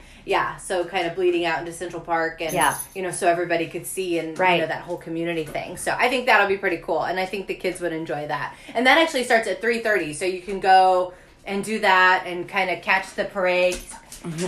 So 0.60 0.84
kind 0.86 1.08
of 1.08 1.16
bleeding 1.16 1.46
out 1.46 1.60
into 1.60 1.72
Central 1.72 2.02
Park, 2.02 2.42
and 2.42 2.54
Yeah. 2.54 2.76
you 2.96 3.02
know, 3.02 3.12
so 3.12 3.28
everybody 3.28 3.68
could 3.68 3.86
see 3.86 4.20
and 4.20 4.38
Right. 4.38 4.56
you 4.56 4.62
know 4.62 4.68
that 4.68 4.82
whole 4.82 4.98
community 4.98 5.44
thing. 5.46 5.78
So 5.78 5.96
I 5.98 6.10
think 6.10 6.26
that'll 6.26 6.48
be 6.48 6.58
pretty 6.58 6.78
cool, 6.78 7.04
and 7.04 7.20
I 7.20 7.26
think 7.26 7.48
the 7.48 7.56
kids 7.56 7.80
would 7.82 7.94
enjoy 7.94 8.28
that. 8.28 8.54
And 8.76 8.86
that 8.88 8.98
actually 8.98 9.24
starts 9.24 9.48
at 9.48 9.62
three 9.62 9.80
thirty, 9.80 10.14
so 10.14 10.26
you 10.26 10.42
can 10.42 10.60
go 10.60 11.14
and 11.46 11.64
do 11.64 11.80
that 11.80 12.24
and 12.26 12.48
kind 12.48 12.70
of 12.70 12.82
catch 12.82 13.14
the 13.16 13.26
parade. 13.26 13.78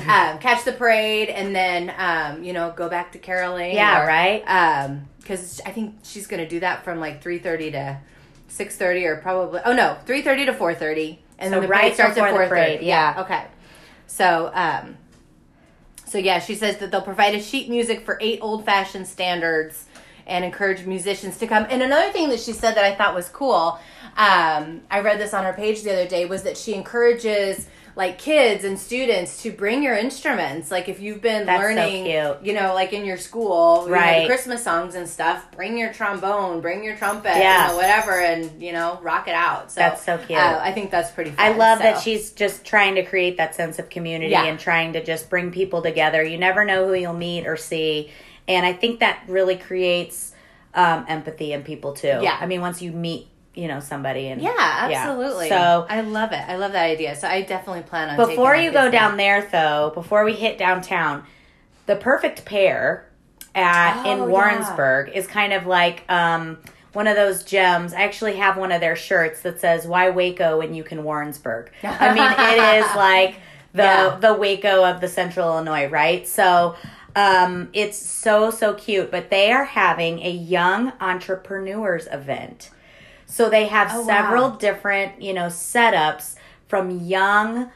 um, 0.09 0.39
catch 0.39 0.65
the 0.65 0.73
parade 0.73 1.29
and 1.29 1.55
then 1.55 1.93
um, 1.97 2.43
you 2.43 2.51
know 2.53 2.73
go 2.75 2.89
back 2.89 3.11
to 3.13 3.19
caroling. 3.19 3.73
Yeah, 3.75 4.03
or- 4.03 4.07
right? 4.07 4.43
um 4.47 5.05
because 5.21 5.61
i 5.65 5.69
think 5.69 5.93
she's 6.03 6.25
gonna 6.25 6.47
do 6.49 6.59
that 6.59 6.83
from 6.83 6.99
like 6.99 7.23
3.30 7.23 7.71
to 7.73 7.97
6.30 8.49 9.05
or 9.05 9.15
probably 9.17 9.61
oh 9.63 9.73
no 9.73 9.95
3.30 10.07 10.47
to 10.47 10.53
4.30 10.53 11.19
and 11.37 11.53
So 11.53 11.59
then 11.59 11.61
the 11.61 11.67
right 11.67 11.81
parade 11.81 11.93
starts 11.93 12.17
at 12.17 12.33
4.30 12.33 12.47
parade, 12.49 12.81
yeah. 12.81 13.13
okay 13.19 13.43
so 14.07 14.49
um 14.55 14.97
so 16.09 16.17
yeah 16.17 16.39
she 16.39 16.55
says 16.55 16.77
that 16.77 16.91
they'll 16.91 17.01
provide 17.01 17.35
a 17.35 17.41
sheet 17.41 17.69
music 17.69 18.05
for 18.05 18.17
eight 18.21 18.39
old-fashioned 18.41 19.07
standards 19.07 19.85
and 20.27 20.45
encourage 20.45 20.85
musicians 20.85 21.39
to 21.39 21.47
come. 21.47 21.65
And 21.71 21.81
another 21.81 22.11
thing 22.11 22.29
that 22.29 22.39
she 22.39 22.53
said 22.53 22.75
that 22.75 22.83
i 22.83 22.95
thought 22.95 23.15
was 23.15 23.29
cool 23.29 23.79
um, 24.17 24.81
i 24.89 24.99
read 25.01 25.19
this 25.19 25.33
on 25.33 25.43
her 25.43 25.53
page 25.53 25.83
the 25.83 25.91
other 25.91 26.07
day 26.07 26.25
was 26.25 26.43
that 26.43 26.57
she 26.57 26.73
encourages 26.73 27.67
like 27.99 28.17
kids 28.17 28.63
and 28.63 28.79
students 28.79 29.43
to 29.43 29.51
bring 29.51 29.83
your 29.83 29.93
instruments 29.95 30.71
like 30.71 30.87
if 30.87 31.01
you've 31.01 31.21
been 31.21 31.45
That's 31.45 31.61
so 31.61 31.67
learning 31.67 32.05
cute. 32.05 32.37
you 32.47 32.53
know 32.53 32.73
like 32.73 32.93
in 32.93 33.03
your 33.03 33.17
school 33.17 33.81
you 33.83 33.89
know, 33.89 33.93
Right. 33.95 34.25
christmas 34.25 34.63
songs 34.63 34.95
and 34.95 35.07
stuff 35.07 35.51
bring 35.51 35.77
your 35.77 35.91
trombone 35.91 36.61
bring 36.61 36.81
your 36.83 36.95
trumpet 36.95 37.33
Yeah. 37.35 37.65
you 37.65 37.71
know, 37.71 37.75
whatever 37.77 38.11
and 38.13 38.61
you 38.61 38.71
know 38.71 38.97
rock 39.03 39.27
it 39.27 39.35
out 39.35 39.69
so 39.71 39.81
That's 39.81 40.01
so 40.03 40.17
cute. 40.17 40.39
uh, 40.39 40.59
i 40.63 40.71
think 40.71 40.91
that's 40.91 41.11
pretty 41.11 41.31
fun 41.31 41.45
I 41.45 41.57
love 41.57 41.79
that 41.79 41.99
she's 42.01 42.31
just 42.31 42.63
trying 42.65 42.95
to 42.95 43.03
create 43.03 43.35
that 43.37 43.53
sense 43.53 43.79
of 43.79 43.89
community 43.89 44.31
Yeah. 44.31 44.45
and 44.45 44.57
trying 44.57 44.93
to 44.93 45.03
just 45.03 45.29
bring 45.29 45.51
people 45.51 45.81
together. 45.81 46.23
You 46.23 46.37
never 46.37 46.63
know 46.63 46.87
who 46.87 46.93
you'll 46.93 47.13
meet 47.13 47.45
or 47.47 47.57
see. 47.57 48.11
And 48.47 48.65
I 48.65 48.71
think 48.73 49.01
that 49.01 49.23
really 49.27 49.57
creates 49.57 50.33
um, 50.73 51.05
empathy 51.07 51.51
in 51.53 51.63
people 51.63 51.93
too. 51.93 52.19
Yeah. 52.21 52.37
I 52.39 52.45
mean, 52.45 52.61
once 52.61 52.81
you 52.81 52.91
meet, 52.91 53.27
you 53.55 53.67
know, 53.67 53.79
somebody 53.79 54.27
and 54.27 54.41
yeah 54.41 54.53
absolutely 54.91 55.49
So 55.49 55.85
i 55.89 56.01
love 56.01 56.31
it 56.31 56.43
i 56.47 56.55
love 56.55 56.71
that 56.73 56.85
idea 56.85 57.15
so 57.15 57.27
i 57.27 57.41
definitely 57.41 57.81
plan 57.81 58.09
on 58.09 58.27
before 58.27 58.55
you 58.55 58.71
go 58.71 58.89
down 58.91 59.17
there 59.17 59.47
though, 59.51 59.91
before 59.93 60.23
we 60.23 60.33
hit 60.33 60.57
downtown, 60.57 61.23
the 61.87 61.95
perfect 61.95 62.45
pair 62.45 63.09
at 63.55 64.05
Oh, 64.05 64.11
in 64.11 64.17
yeah. 64.19 64.25
Warrensburg 64.25 65.09
is 65.15 65.25
kind 65.27 65.53
of 65.53 65.65
like 65.65 66.03
um, 66.09 66.59
one 66.93 67.07
of 67.07 67.15
those 67.15 67.43
gems. 67.43 67.93
I 67.93 68.03
actually 68.03 68.35
have 68.35 68.57
one 68.57 68.71
of 68.71 68.79
their 68.79 68.95
shirts 68.95 69.41
that 69.41 69.59
says 69.59 69.87
"Why 69.87 70.11
Waco 70.11 70.59
when 70.59 70.73
you 70.75 70.83
can 70.83 71.03
Warrensburg." 71.03 71.71
I 71.83 72.13
mean, 72.13 72.31
it 72.31 72.83
is 72.85 72.95
like 72.95 73.35
the 73.73 73.83
Yeah. 73.83 74.17
the 74.21 74.33
Waco 74.35 74.85
of 74.85 75.01
the 75.01 75.07
Central 75.07 75.47
Illinois, 75.49 75.87
right? 75.87 76.27
So. 76.27 76.75
Um, 77.15 77.69
it's 77.73 77.97
so 77.97 78.51
so 78.51 78.75
cute, 78.75 79.09
but 79.09 79.31
they 79.31 79.51
are 79.51 79.65
having 79.65 80.19
a 80.19 80.29
young 80.29 80.93
entrepreneurs 81.01 82.07
event. 82.11 82.69
So 83.31 83.49
they 83.49 83.67
have 83.67 83.91
Oh, 83.93 83.99
wow. 84.01 84.05
several 84.07 84.49
different, 84.51 85.21
you 85.21 85.33
know, 85.33 85.45
setups 85.45 86.35
from 86.67 86.99
young 87.01 87.71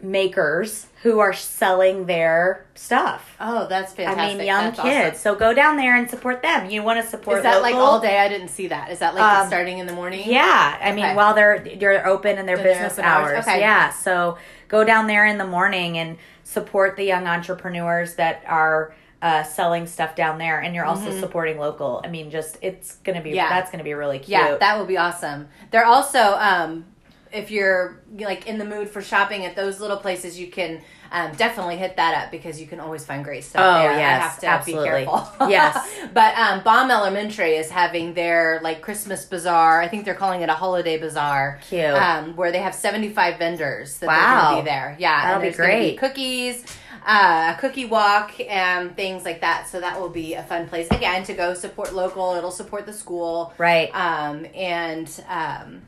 makers 0.00 0.86
who 1.02 1.20
are 1.20 1.32
selling 1.32 2.06
their 2.06 2.64
stuff. 2.74 3.36
Oh, 3.40 3.66
that's 3.68 3.92
fantastic. 3.92 4.22
I 4.34 4.34
mean, 4.38 4.46
young 4.46 4.64
That's 4.64 4.80
kids. 4.80 5.08
awesome. 5.10 5.18
So 5.18 5.34
go 5.36 5.52
down 5.54 5.76
there 5.76 5.94
and 5.96 6.08
support 6.10 6.42
them. 6.42 6.70
You 6.70 6.82
want 6.82 7.00
to 7.02 7.08
support 7.08 7.38
Is 7.38 7.42
that 7.44 7.62
like 7.62 7.74
all 7.74 8.00
day? 8.00 8.18
I 8.18 8.28
didn't 8.28 8.48
see 8.48 8.66
that. 8.68 8.90
Is 8.90 8.98
that 9.00 9.14
like 9.14 9.22
Um, 9.22 9.46
starting 9.46 9.78
in 9.78 9.86
the 9.86 9.92
morning? 9.92 10.22
Yeah, 10.26 10.76
I 10.80 10.92
mean, 10.92 11.14
while 11.14 11.34
they're 11.34 11.64
you're 11.66 12.06
open 12.06 12.38
in 12.38 12.46
their 12.46 12.56
In 12.56 12.62
their 12.64 12.72
business 12.72 12.98
hours, 12.98 13.32
hours. 13.34 13.46
okay. 13.46 13.60
Yeah, 13.60 13.90
so 13.90 14.38
go 14.68 14.84
down 14.84 15.06
there 15.06 15.26
in 15.26 15.38
the 15.38 15.46
morning 15.46 15.98
and 15.98 16.18
support 16.44 16.96
the 16.96 17.04
young 17.04 17.26
entrepreneurs 17.28 18.14
that 18.14 18.42
are 18.46 18.92
uh, 19.22 19.42
selling 19.44 19.86
stuff 19.86 20.14
down 20.16 20.36
there, 20.36 20.60
and 20.60 20.74
you're 20.74 20.84
also 20.84 21.10
supporting 21.20 21.56
local. 21.58 22.02
I 22.04 22.08
mean, 22.08 22.30
just 22.30 22.58
it's 22.60 22.96
gonna 23.04 23.22
be 23.22 23.30
Mm-hmm. 23.30 23.36
Yeah. 23.36 23.48
that's 23.48 23.70
gonna 23.70 23.84
be 23.84 23.94
really 23.94 24.18
cute. 24.18 24.30
Yeah, 24.30 24.56
that 24.56 24.76
will 24.78 24.84
be 24.86 24.98
awesome. 24.98 25.48
They're 25.70 25.86
also, 25.86 26.18
um, 26.18 26.84
if 27.32 27.50
you're 27.50 28.00
like 28.18 28.46
in 28.46 28.58
the 28.58 28.64
mood 28.64 28.90
for 28.90 29.00
shopping 29.00 29.46
at 29.46 29.56
those 29.56 29.80
little 29.80 29.96
places, 29.96 30.38
you 30.38 30.48
can 30.48 30.82
um, 31.12 31.32
definitely 31.36 31.76
hit 31.76 31.96
that 31.96 32.14
up 32.24 32.30
because 32.30 32.60
you 32.60 32.66
can 32.66 32.80
always 32.80 33.04
find 33.06 33.22
great 33.22 33.44
stuff 33.44 33.62
Oh, 33.62 33.78
there. 33.82 33.92
I 33.92 33.98
have 34.00 34.38
to 34.40 34.46
absolutely. 34.46 35.00
be 35.00 35.06
careful. 35.06 35.28
Yes. 35.48 35.88
but 36.12 36.36
um, 36.38 36.62
Baum 36.64 36.90
Elementary 36.90 37.52
is 37.56 37.70
having 37.70 38.14
their 38.14 38.60
like 38.62 38.80
Christmas 38.82 39.24
bazaar. 39.26 39.80
I 39.80 39.88
think 39.88 40.04
they're 40.04 40.14
calling 40.14 40.40
it 40.42 40.48
a 40.48 40.54
holiday 40.54 40.98
bazaar. 40.98 41.60
Cute. 41.68 41.84
Um, 41.84 42.34
where 42.36 42.50
they 42.50 42.58
have 42.60 42.74
75 42.74 43.38
vendors 43.38 43.98
that 43.98 44.06
Wow. 44.08 44.16
they're 44.16 44.42
going 44.42 44.56
to 44.56 44.62
be 44.62 44.68
there. 44.70 44.96
Yeah, 44.98 45.22
That'll 45.34 45.50
be 45.50 45.54
great. 45.56 45.98
cookies, 45.98 46.64
uh, 47.06 47.54
a 47.56 47.60
cookie 47.60 47.84
walk, 47.86 48.32
and 48.40 48.94
things 48.96 49.24
like 49.24 49.40
that. 49.40 49.68
So 49.68 49.80
that 49.80 50.00
will 50.00 50.08
be 50.08 50.34
a 50.34 50.42
fun 50.42 50.68
place 50.68 50.88
again 50.90 51.24
to 51.24 51.34
go 51.34 51.54
support 51.54 51.94
local. 51.94 52.34
It'll 52.34 52.50
support 52.50 52.86
the 52.86 52.92
school, 52.92 53.52
right. 53.58 53.90
um, 53.94 54.46
and 54.54 55.08
um, 55.28 55.82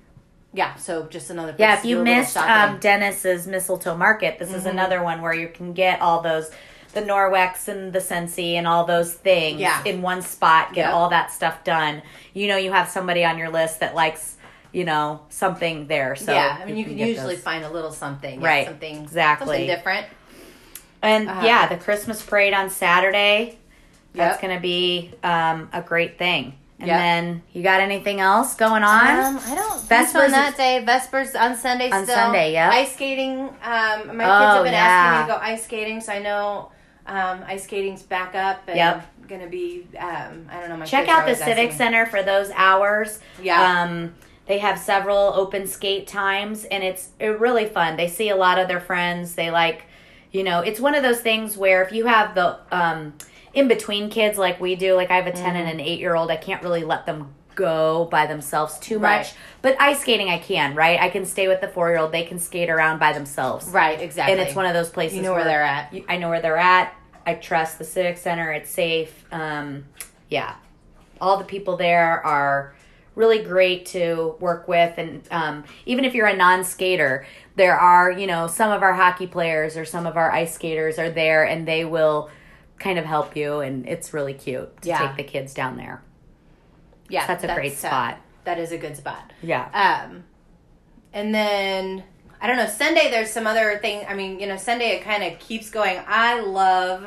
yeah, 0.53 0.75
so 0.77 1.07
just 1.07 1.31
another. 1.31 1.53
Place 1.53 1.61
Yeah, 1.61 1.79
if 1.79 1.85
you 1.85 2.03
missed 2.03 2.37
um. 2.37 2.79
Dennis's 2.81 3.47
mistletoe 3.47 3.97
market, 3.97 4.39
this 4.39 4.49
Mm-hmm. 4.49 4.59
is 4.59 4.67
another 4.67 5.03
one 5.03 5.23
where 5.23 5.35
you 5.35 5.49
can 5.49 5.73
get 5.73 6.01
all 6.01 6.21
those 6.23 6.51
the 6.93 7.03
Norwex 7.03 7.67
and 7.67 7.93
the 7.93 7.99
Scentsy 7.99 8.53
and 8.55 8.69
all 8.69 8.85
those 8.85 9.13
things 9.13 9.59
Yeah. 9.61 9.83
in 9.85 10.01
one 10.01 10.23
spot, 10.23 10.73
get 10.75 10.87
Yep. 10.87 10.95
all 10.95 11.09
that 11.11 11.33
stuff 11.33 11.65
done. 11.65 12.03
You 12.35 12.47
know 12.47 12.57
you 12.57 12.71
have 12.71 12.89
somebody 12.89 13.25
on 13.25 13.37
your 13.37 13.51
list 13.51 13.81
that 13.81 13.97
likes, 13.97 14.37
you 14.73 14.85
know, 14.85 15.23
something 15.29 15.89
there. 15.89 16.15
So 16.15 16.33
yeah, 16.33 16.57
I 16.61 16.65
mean, 16.65 16.77
you, 16.77 16.85
can, 16.85 16.97
get 16.97 17.09
usually 17.09 17.35
those. 17.35 17.43
find 17.43 17.65
a 17.65 17.71
little 17.71 17.91
something, 17.91 18.41
yeah, 18.41 18.47
Right, 18.47 18.67
Something 18.69 19.03
exactly. 19.03 19.47
something 19.47 19.67
different. 19.67 20.07
And 21.05 21.29
uh, 21.29 21.41
yeah, 21.45 21.69
the 21.69 21.77
Christmas 21.77 22.23
parade 22.23 22.55
on 22.55 22.71
Saturday. 22.71 23.59
That's 24.15 24.35
Yep. 24.35 24.43
going 24.43 24.57
to 24.57 24.63
be 24.63 25.11
um, 25.23 25.69
a 25.73 25.83
great 25.83 26.19
thing. 26.19 26.55
And 26.79 26.89
Yep. 26.89 26.99
then 26.99 27.43
you 27.53 27.63
got 27.63 27.81
anything 27.81 28.21
else 28.21 28.55
going 28.55 28.83
on? 28.83 29.07
Um, 29.09 29.41
I 29.47 29.55
don't. 29.55 29.81
Vespers 29.83 30.25
on 30.27 30.31
that 30.33 30.57
day. 30.57 30.83
Vespers 30.85 31.35
on 31.35 31.57
Sunday. 31.57 31.91
On 31.91 32.05
still. 32.05 32.15
Sunday, 32.17 32.53
yep. 32.53 32.73
Ice 32.73 32.93
skating. 32.95 33.41
Um, 33.41 34.17
my 34.17 34.25
kids 34.25 34.25
Oh, 34.25 34.55
have 34.55 34.65
been 34.65 34.73
yeah. 34.73 34.79
asking 34.81 35.21
me 35.21 35.27
to 35.35 35.39
go 35.41 35.45
ice 35.53 35.65
skating, 35.65 36.01
so 36.01 36.13
I 36.13 36.19
know 36.21 36.71
um, 37.07 37.45
ice 37.47 37.65
skating's 37.65 38.03
back 38.03 38.35
up 38.35 38.63
and 38.67 38.77
Yep. 38.77 39.07
gonna 39.29 39.47
be. 39.47 39.87
Um, 39.99 40.47
I 40.51 40.61
don't 40.61 40.69
know. 40.69 40.77
My 40.77 40.85
Check 40.85 41.09
out 41.09 41.27
the 41.27 41.35
Civic. 41.37 41.73
Center 41.73 42.07
for 42.07 42.23
those 42.23 42.51
hours. 42.55 43.21
Yeah. 43.43 43.83
Um, 43.83 44.15
they 44.47 44.59
have 44.59 44.79
several 44.79 45.33
open 45.35 45.67
skate 45.67 46.07
times, 46.07 46.65
and 46.67 46.83
it's 46.85 47.09
it 47.19 47.39
really 47.41 47.67
fun. 47.67 47.97
They 47.97 48.09
see 48.09 48.29
a 48.31 48.37
lot 48.37 48.59
of 48.59 48.69
their 48.69 48.81
friends. 48.81 49.35
They 49.37 49.51
like, 49.51 49.85
you 50.35 50.43
know, 50.43 50.61
it's 50.61 50.81
one 50.81 50.95
of 50.97 51.03
those 51.05 51.21
things 51.21 51.57
where 51.57 51.83
if 51.85 51.93
you 51.93 52.07
have 52.07 52.35
the 52.35 52.59
um, 52.73 53.15
in 53.55 53.69
between 53.69 54.11
kids 54.11 54.37
like 54.37 54.61
we 54.61 54.75
do, 54.75 54.95
like 54.95 55.11
I 55.13 55.17
have 55.17 55.29
a 55.29 55.33
10 55.33 55.41
Mm-hmm. 55.45 55.57
and 55.57 55.69
an 55.71 55.81
eight 55.81 56.01
year 56.01 56.15
old, 56.17 56.31
I 56.31 56.37
can't 56.37 56.61
really 56.63 56.83
let 56.83 57.07
them 57.07 57.33
go 57.55 58.07
by 58.11 58.27
themselves 58.27 58.77
too 58.81 58.99
Right. 58.99 59.19
much. 59.19 59.33
But 59.63 59.81
ice 59.81 60.01
skating, 60.01 60.29
I 60.29 60.39
can, 60.39 60.75
right? 60.75 61.01
I 61.01 61.09
can 61.09 61.25
stay 61.25 61.47
with 61.47 61.61
the 61.61 61.69
four 61.69 61.89
year 61.89 61.99
old. 62.01 62.11
They 62.11 62.25
can 62.25 62.41
skate 62.41 62.69
around 62.69 62.99
by 62.99 63.13
themselves. 63.13 63.69
Right. 63.69 64.01
Exactly. 64.01 64.33
And 64.33 64.43
it's 64.43 64.57
one 64.57 64.67
of 64.67 64.75
those 64.75 64.91
places 64.91 65.17
You 65.19 65.23
know 65.23 65.35
where 65.35 65.45
they're 65.45 65.63
at. 65.63 65.95
you- 65.95 66.05
I 66.09 66.17
know 66.17 66.29
where 66.31 66.43
they're 66.43 66.57
at. 66.59 66.93
I 67.25 67.35
trust 67.35 67.79
the 67.79 67.85
Civic 67.85 68.19
Center. 68.19 68.51
It's 68.51 68.69
safe. 68.71 69.25
Um, 69.31 69.85
yeah, 70.29 70.57
all 71.21 71.37
the 71.39 71.45
people 71.45 71.77
there 71.77 72.21
are 72.27 72.75
really 73.15 73.39
great 73.45 73.87
to 73.87 74.35
work 74.41 74.67
with, 74.67 74.99
and 74.99 75.23
um, 75.31 75.63
even 75.87 76.05
if 76.05 76.13
you're 76.17 76.27
a 76.27 76.35
non-skater, 76.37 77.25
there 77.57 77.77
are 77.79 78.11
you 78.11 78.27
know 78.27 78.47
some 78.47 78.73
of 78.73 78.83
our 78.83 78.93
hockey 78.95 79.27
players 79.27 79.77
or 79.77 79.85
some 79.85 80.07
of 80.07 80.17
our 80.17 80.31
ice 80.33 80.55
skaters 80.55 80.99
are 80.99 81.11
there, 81.11 81.45
and 81.45 81.67
they 81.69 81.85
will 81.85 82.31
kind 82.79 82.99
of 82.99 83.05
help 83.05 83.37
you, 83.37 83.61
and 83.61 83.87
it's 83.89 84.13
really 84.13 84.35
cute 84.35 84.83
to 84.83 84.89
Yeah. 84.89 85.07
take 85.07 85.17
the 85.17 85.23
kids 85.25 85.55
down 85.55 85.77
there. 85.77 86.03
Yeah, 87.09 87.27
That's 87.27 87.45
a 87.45 87.55
great 87.55 87.73
uh, 87.73 87.77
spot. 87.77 88.19
that 88.45 88.59
is 88.59 88.73
a 88.73 88.79
good 88.79 88.97
spot. 88.97 89.33
Yeah. 89.43 89.69
Um, 89.73 90.25
and 91.13 91.35
then 91.35 92.03
I 92.41 92.47
don't 92.47 92.57
know 92.57 92.67
Sunday. 92.67 93.11
There's 93.11 93.31
some 93.31 93.47
other 93.47 93.79
thing. 93.81 94.05
I 94.09 94.15
mean, 94.15 94.41
you 94.41 94.47
know, 94.47 94.57
Sunday 94.57 94.97
it 94.97 95.03
kind 95.05 95.23
of 95.23 95.39
keeps 95.39 95.71
going. 95.71 96.01
I 96.07 96.41
love 96.41 97.07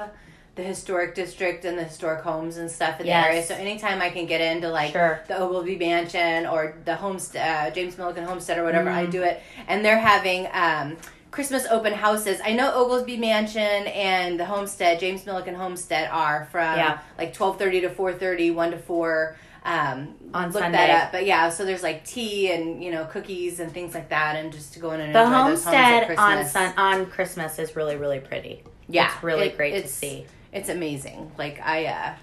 the 0.58 0.64
historic 0.64 1.16
district 1.16 1.64
and 1.64 1.78
the 1.78 1.84
historic 1.84 2.22
homes 2.22 2.58
and 2.58 2.70
stuff 2.70 3.00
in 3.00 3.06
Yes. 3.06 3.24
the 3.24 3.30
area. 3.30 3.44
So 3.46 3.56
anytime 3.56 4.02
I 4.02 4.10
can 4.10 4.26
get 4.26 4.42
into 4.42 4.68
like 4.70 4.92
Sure. 4.92 5.22
the 5.28 5.38
Ogilvy 5.38 5.78
Mansion 5.78 6.46
or 6.46 6.76
the 6.84 6.96
homestead, 6.96 7.68
uh, 7.72 7.74
James 7.74 7.96
Millikin 7.96 8.26
Homestead 8.26 8.58
or 8.58 8.64
whatever, 8.66 8.90
Mm-hmm. 8.90 9.00
I 9.00 9.06
do 9.06 9.24
it. 9.24 9.42
And 9.68 9.86
they're 9.86 10.00
having 10.00 10.48
um, 10.52 10.98
Christmas 11.32 11.66
open 11.70 11.94
houses. 11.94 12.40
I 12.44 12.54
know 12.54 12.72
Oglesby 12.74 13.18
Mansion 13.18 13.62
and 13.88 14.40
the 14.40 14.46
Homestead, 14.46 15.00
James 15.00 15.24
Millikin 15.26 15.56
Homestead, 15.56 16.10
are 16.12 16.48
from 16.52 16.76
Yeah. 16.78 17.00
like 17.18 17.34
twelve 17.34 17.60
thirty 17.60 17.82
to 17.82 17.90
four 17.90 18.12
thirty, 18.14 18.52
one 18.52 18.72
to 18.72 18.78
four. 18.78 19.38
Um, 19.64 20.16
On 20.34 20.46
look 20.52 20.62
Sunday. 20.64 20.78
that 20.78 21.04
up. 21.08 21.12
But 21.12 21.26
yeah, 21.26 21.50
so 21.50 21.66
there's 21.66 21.84
like 21.84 22.06
tea 22.06 22.52
and 22.54 22.82
you 22.84 22.90
know 22.90 23.04
cookies 23.06 23.60
and 23.60 23.72
things 23.72 23.94
like 23.94 24.10
that, 24.10 24.38
and 24.38 24.52
just 24.52 24.74
to 24.74 24.80
go 24.80 24.92
in 24.92 25.02
and 25.02 25.14
The 25.14 25.22
enjoy 25.24 25.50
those 25.50 25.64
homes 25.66 25.76
at 25.76 26.04
homestead 26.04 26.18
on 26.18 26.36
Christmas. 26.38 26.52
sun 26.54 26.74
on 26.78 27.06
Christmas 27.08 27.60
is 27.60 27.76
really 27.76 27.98
really 27.98 28.20
pretty. 28.22 28.64
Yeah, 28.88 29.12
it's 29.14 29.22
really 29.24 29.48
it- 29.48 29.58
great 29.58 29.82
to 29.84 29.88
see. 29.90 30.26
It's 30.52 30.70
amazing. 30.70 31.32
Like 31.38 31.60
I 31.64 31.86
uh, 31.86 32.14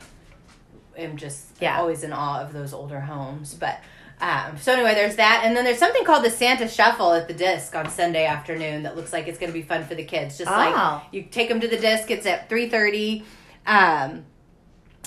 am 0.96 1.16
just 1.16 1.46
Yeah. 1.60 1.78
always 1.78 2.02
in 2.04 2.12
awe 2.12 2.40
of 2.40 2.52
those 2.52 2.72
older 2.72 3.00
homes. 3.00 3.54
But 3.54 3.80
um, 4.20 4.56
so 4.58 4.72
anyway, 4.72 4.94
there's 4.94 5.16
that, 5.16 5.42
and 5.44 5.56
then 5.56 5.64
there's 5.64 5.78
something 5.78 6.04
called 6.04 6.24
the 6.24 6.30
Santa 6.30 6.68
Shuffle 6.68 7.12
at 7.12 7.26
the 7.28 7.34
Disc 7.34 7.74
on 7.74 7.90
Sunday 7.90 8.24
afternoon 8.26 8.84
that 8.84 8.96
looks 8.96 9.12
like 9.12 9.26
it's 9.26 9.38
going 9.38 9.52
to 9.52 9.58
be 9.58 9.62
fun 9.62 9.84
for 9.84 9.94
the 9.96 10.04
kids. 10.04 10.38
Just 10.38 10.50
Oh. 10.50 10.54
like 10.54 11.02
you 11.12 11.22
take 11.24 11.48
them 11.48 11.60
to 11.60 11.68
the 11.68 11.76
Disc, 11.76 12.10
it's 12.10 12.24
at 12.26 12.48
three 12.48 12.68
thirty. 12.68 13.24
Um, 13.66 14.24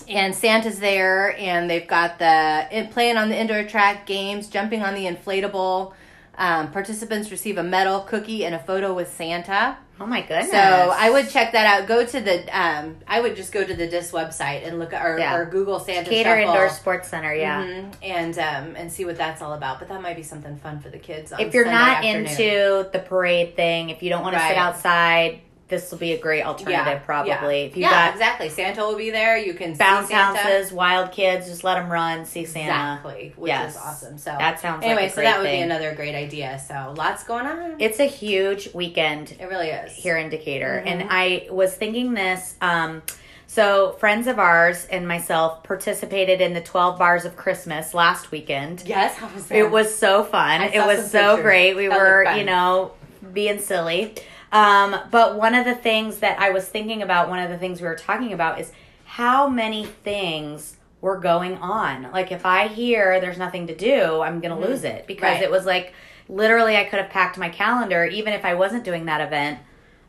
and 0.07 0.35
Santa's 0.35 0.79
there, 0.79 1.35
and 1.39 1.69
they've 1.69 1.87
got 1.87 2.19
the 2.19 2.87
playing 2.91 3.17
on 3.17 3.29
the 3.29 3.37
indoor 3.37 3.63
track 3.63 4.05
games, 4.05 4.47
jumping 4.47 4.83
on 4.83 4.93
the 4.93 5.05
inflatable. 5.05 5.93
Um, 6.39 6.71
participants 6.71 7.31
receive 7.31 7.57
a 7.57 7.63
medal, 7.63 8.01
cookie, 8.01 8.45
and 8.45 8.53
a 8.53 8.59
photo 8.59 8.93
with 8.93 9.11
Santa. 9.11 9.77
Oh 9.99 10.05
my 10.05 10.21
goodness! 10.21 10.51
So 10.51 10.57
I 10.57 11.09
would 11.09 11.27
check 11.29 11.53
that 11.53 11.65
out. 11.65 11.87
Go 11.87 12.05
to 12.05 12.19
the 12.21 12.45
um, 12.55 12.97
I 13.07 13.19
would 13.21 13.35
just 13.35 13.51
go 13.51 13.63
to 13.63 13.73
the 13.73 13.87
DIS 13.87 14.11
website 14.11 14.67
and 14.67 14.77
look 14.77 14.93
at 14.93 15.03
or, 15.03 15.17
Yeah. 15.17 15.35
or 15.35 15.45
Google 15.45 15.79
Santa 15.79 16.07
Cater 16.07 16.29
Shuffle. 16.39 16.53
Indoor 16.53 16.69
Sports 16.69 17.07
Center. 17.07 17.33
Yeah. 17.33 17.63
Mhm. 17.65 17.93
and 18.03 18.37
um, 18.37 18.75
and 18.75 18.91
see 18.93 19.05
what 19.05 19.17
that's 19.17 19.41
all 19.41 19.53
about. 19.53 19.79
But 19.79 19.87
that 19.89 19.99
might 20.03 20.15
be 20.15 20.21
something 20.21 20.55
fun 20.57 20.79
for 20.79 20.89
the 20.89 20.99
kids. 20.99 21.33
On 21.33 21.39
if 21.39 21.51
you're 21.55 21.65
Sunday 21.65 21.79
not 21.79 22.05
afternoon. 22.05 22.25
into 22.27 22.89
the 22.93 22.99
parade 22.99 23.55
thing, 23.55 23.89
if 23.89 24.03
you 24.03 24.11
don't 24.11 24.21
want 24.21 24.35
to 24.35 24.41
sit 24.47 24.55
outside, 24.57 25.41
this 25.67 25.91
will 25.91 25.97
be 25.97 26.13
a 26.13 26.17
great 26.17 26.43
alternative. 26.43 27.03
Probably 27.05 27.31
yeah, 27.61 27.67
if 27.67 27.75
you 27.75 27.81
yeah, 27.81 27.89
got 28.07 28.13
exactly. 28.13 28.47
Santa 28.49 28.81
will 28.81 28.95
be 28.97 29.09
there. 29.09 29.37
You 29.37 29.53
can 29.53 29.75
bounce 29.75 30.07
see 30.07 30.13
Santa. 30.13 30.37
houses, 30.39 30.71
wild 30.71 31.11
kids, 31.11 31.47
just 31.47 31.63
let 31.63 31.75
them 31.75 31.91
run, 31.91 32.25
see 32.25 32.45
Santa. 32.45 32.95
Exactly, 33.01 33.33
which 33.35 33.49
Yes. 33.49 33.75
is 33.75 33.81
awesome. 33.81 34.17
So 34.17 34.31
That 34.39 34.59
sounds 34.61 34.83
anyway. 34.85 35.03
like 35.03 35.11
so 35.13 35.21
that 35.21 35.39
would 35.39 35.43
thing. 35.45 35.59
be 35.59 35.63
another 35.63 35.93
great 35.93 36.15
idea. 36.15 36.59
So 36.65 36.93
lots 36.95 37.23
going 37.25 37.45
on. 37.45 37.75
It's 37.79 37.99
a 37.99 38.05
huge 38.07 38.73
weekend 38.73 39.35
It 39.39 39.45
really 39.49 39.67
is. 39.69 39.91
here 39.93 40.17
in 40.17 40.29
Decatur, 40.29 40.81
Mm-hmm. 40.85 40.87
and 40.87 41.07
I 41.11 41.47
was 41.51 41.73
thinking 41.73 42.13
this. 42.13 42.55
Um, 42.61 43.01
so 43.49 43.93
friends 43.99 44.27
of 44.27 44.39
ours 44.39 44.85
and 44.91 45.07
myself 45.07 45.63
participated 45.63 46.41
in 46.41 46.53
the 46.53 46.61
12 46.61 46.99
bars 46.99 47.23
of 47.25 47.35
Christmas 47.37 47.93
last 47.93 48.29
weekend. 48.31 48.83
Yes, 48.85 49.15
how 49.15 49.27
was 49.33 49.47
that? 49.47 49.57
It 49.57 49.71
was 49.71 49.93
so 49.97 50.23
fun. 50.23 50.61
I 50.61 50.65
It 50.67 50.85
was 50.85 51.09
so 51.11 51.35
pictures. 51.35 51.43
great. 51.43 51.73
We 51.75 51.87
That 51.87 51.97
were, 51.97 52.23
you 52.37 52.43
know, 52.43 52.91
being 53.33 53.59
silly. 53.59 54.15
Um, 54.51 54.95
but 55.11 55.35
one 55.37 55.53
of 55.55 55.65
the 55.65 55.75
things 55.75 56.19
that 56.19 56.39
I 56.39 56.51
was 56.51 56.67
thinking 56.67 57.01
about, 57.01 57.29
one 57.29 57.39
of 57.39 57.49
the 57.49 57.57
things 57.57 57.81
we 57.81 57.87
were 57.87 57.95
talking 57.95 58.33
about 58.33 58.59
is 58.59 58.71
how 59.05 59.47
many 59.47 59.85
things 59.85 60.77
were 61.01 61.17
going 61.17 61.57
on. 61.57 62.09
Like 62.11 62.31
if 62.31 62.45
I 62.45 62.67
hear 62.67 63.19
there's 63.19 63.37
nothing 63.37 63.67
to 63.67 63.75
do, 63.75 64.21
I'm 64.21 64.39
going 64.39 64.59
to 64.59 64.67
lose 64.67 64.83
it 64.83 65.05
because 65.07 65.23
Mm-hmm. 65.27 65.33
Right. 65.35 65.43
it 65.43 65.51
was 65.51 65.65
like 65.65 65.93
literally 66.29 66.75
I 66.77 66.83
could 66.85 66.99
have 66.99 67.09
packed 67.09 67.37
my 67.37 67.49
calendar 67.49 68.03
even 68.05 68.33
if 68.33 68.43
I 68.45 68.53
wasn't 68.55 68.83
doing 68.83 69.05
that 69.05 69.21
event. 69.21 69.59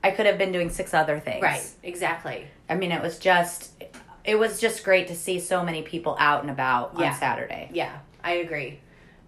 I 0.03 0.13
could 0.13 0.27
have 0.27 0.39
been 0.39 0.53
doing 0.53 0.71
six 0.71 0.95
other 0.95 1.19
things. 1.19 1.43
right. 1.43 1.69
Exactly. 1.83 2.47
I 2.69 2.75
mean, 2.77 2.93
it 2.93 3.03
was 3.03 3.19
just 3.19 3.73
it 4.25 4.39
was 4.39 4.61
just 4.61 4.85
great 4.85 5.09
to 5.09 5.15
see 5.17 5.41
so 5.41 5.65
many 5.65 5.83
people 5.83 6.17
out 6.19 6.43
and 6.43 6.51
about 6.51 6.95
Yeah. 6.99 7.11
on 7.13 7.15
Saturday. 7.17 7.71
Yeah, 7.73 7.99
I 8.23 8.33
agree. 8.35 8.79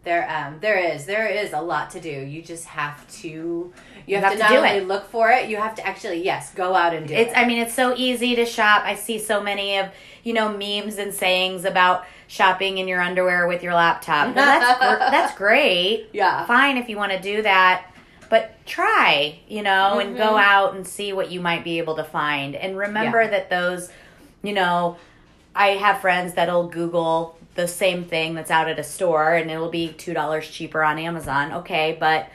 There, 0.03 0.29
um, 0.31 0.57
there 0.61 0.79
is, 0.79 1.05
there 1.05 1.27
is 1.27 1.53
a 1.53 1.61
lot 1.61 1.91
to 1.91 2.01
do. 2.01 2.09
You 2.09 2.41
just 2.41 2.65
have 2.65 3.07
to, 3.21 3.71
you, 4.07 4.15
have, 4.17 4.25
have 4.25 4.33
to, 4.33 4.39
not 4.39 4.49
do 4.49 4.57
only 4.57 4.69
it. 4.71 4.89
look 4.89 5.11
for 5.11 5.31
it, 5.31 5.51
you 5.51 5.59
have 5.59 5.75
to 5.75 5.87
actually, 5.87 6.25
yes, 6.25 6.55
go 6.55 6.75
out 6.75 6.95
and 6.95 7.07
do 7.07 7.13
it. 7.13 7.19
It's 7.21 7.33
it. 7.33 7.37
I 7.39 7.45
mean 7.47 7.59
it's 7.59 7.75
so 7.75 7.95
easy 7.97 8.35
to 8.37 8.47
shop. 8.47 8.83
I 8.85 8.95
see 8.95 9.19
so 9.19 9.43
many 9.43 9.77
of, 9.79 9.91
you 10.25 10.33
know, 10.33 10.57
memes 10.57 10.97
and 10.97 11.13
sayings 11.13 11.67
about 11.67 12.07
shopping 12.29 12.79
in 12.79 12.89
your 12.89 13.01
underwear 13.03 13.47
with 13.47 13.63
your 13.63 13.75
laptop. 13.75 14.35
Well, 14.35 14.37
that's 14.37 14.81
that's 15.11 15.35
great. 15.37 16.09
Yeah. 16.15 16.47
Fine 16.47 16.79
if 16.79 16.89
you 16.89 16.97
want 16.97 17.13
to 17.13 17.21
do 17.21 17.43
that, 17.43 17.93
but 18.31 18.55
try, 18.65 19.39
you 19.49 19.63
know, 19.63 19.99
and 19.99 20.17
go 20.17 20.31
Mhm. 20.33 20.43
out 20.43 20.75
and 20.77 20.87
see 20.87 21.13
what 21.13 21.31
you 21.31 21.41
might 21.43 21.63
be 21.63 21.77
able 21.77 21.97
to 21.97 22.05
find. 22.05 22.55
And 22.57 22.75
remember 22.79 23.21
Yeah. 23.23 23.31
that 23.31 23.51
those, 23.51 23.91
you 24.43 24.55
know, 24.55 24.97
I 25.55 25.71
have 25.71 26.01
friends 26.01 26.33
that'll 26.35 26.69
Google 26.69 27.37
the 27.55 27.67
same 27.67 28.05
thing 28.05 28.35
that's 28.35 28.51
out 28.51 28.69
at 28.69 28.79
a 28.79 28.85
store 28.85 29.35
and 29.35 29.51
it'll 29.51 29.71
be 29.71 29.89
$2 29.89 30.43
cheaper 30.43 30.83
on 30.83 30.99
Amazon. 30.99 31.53
Okay, 31.53 31.97
but 31.99 32.29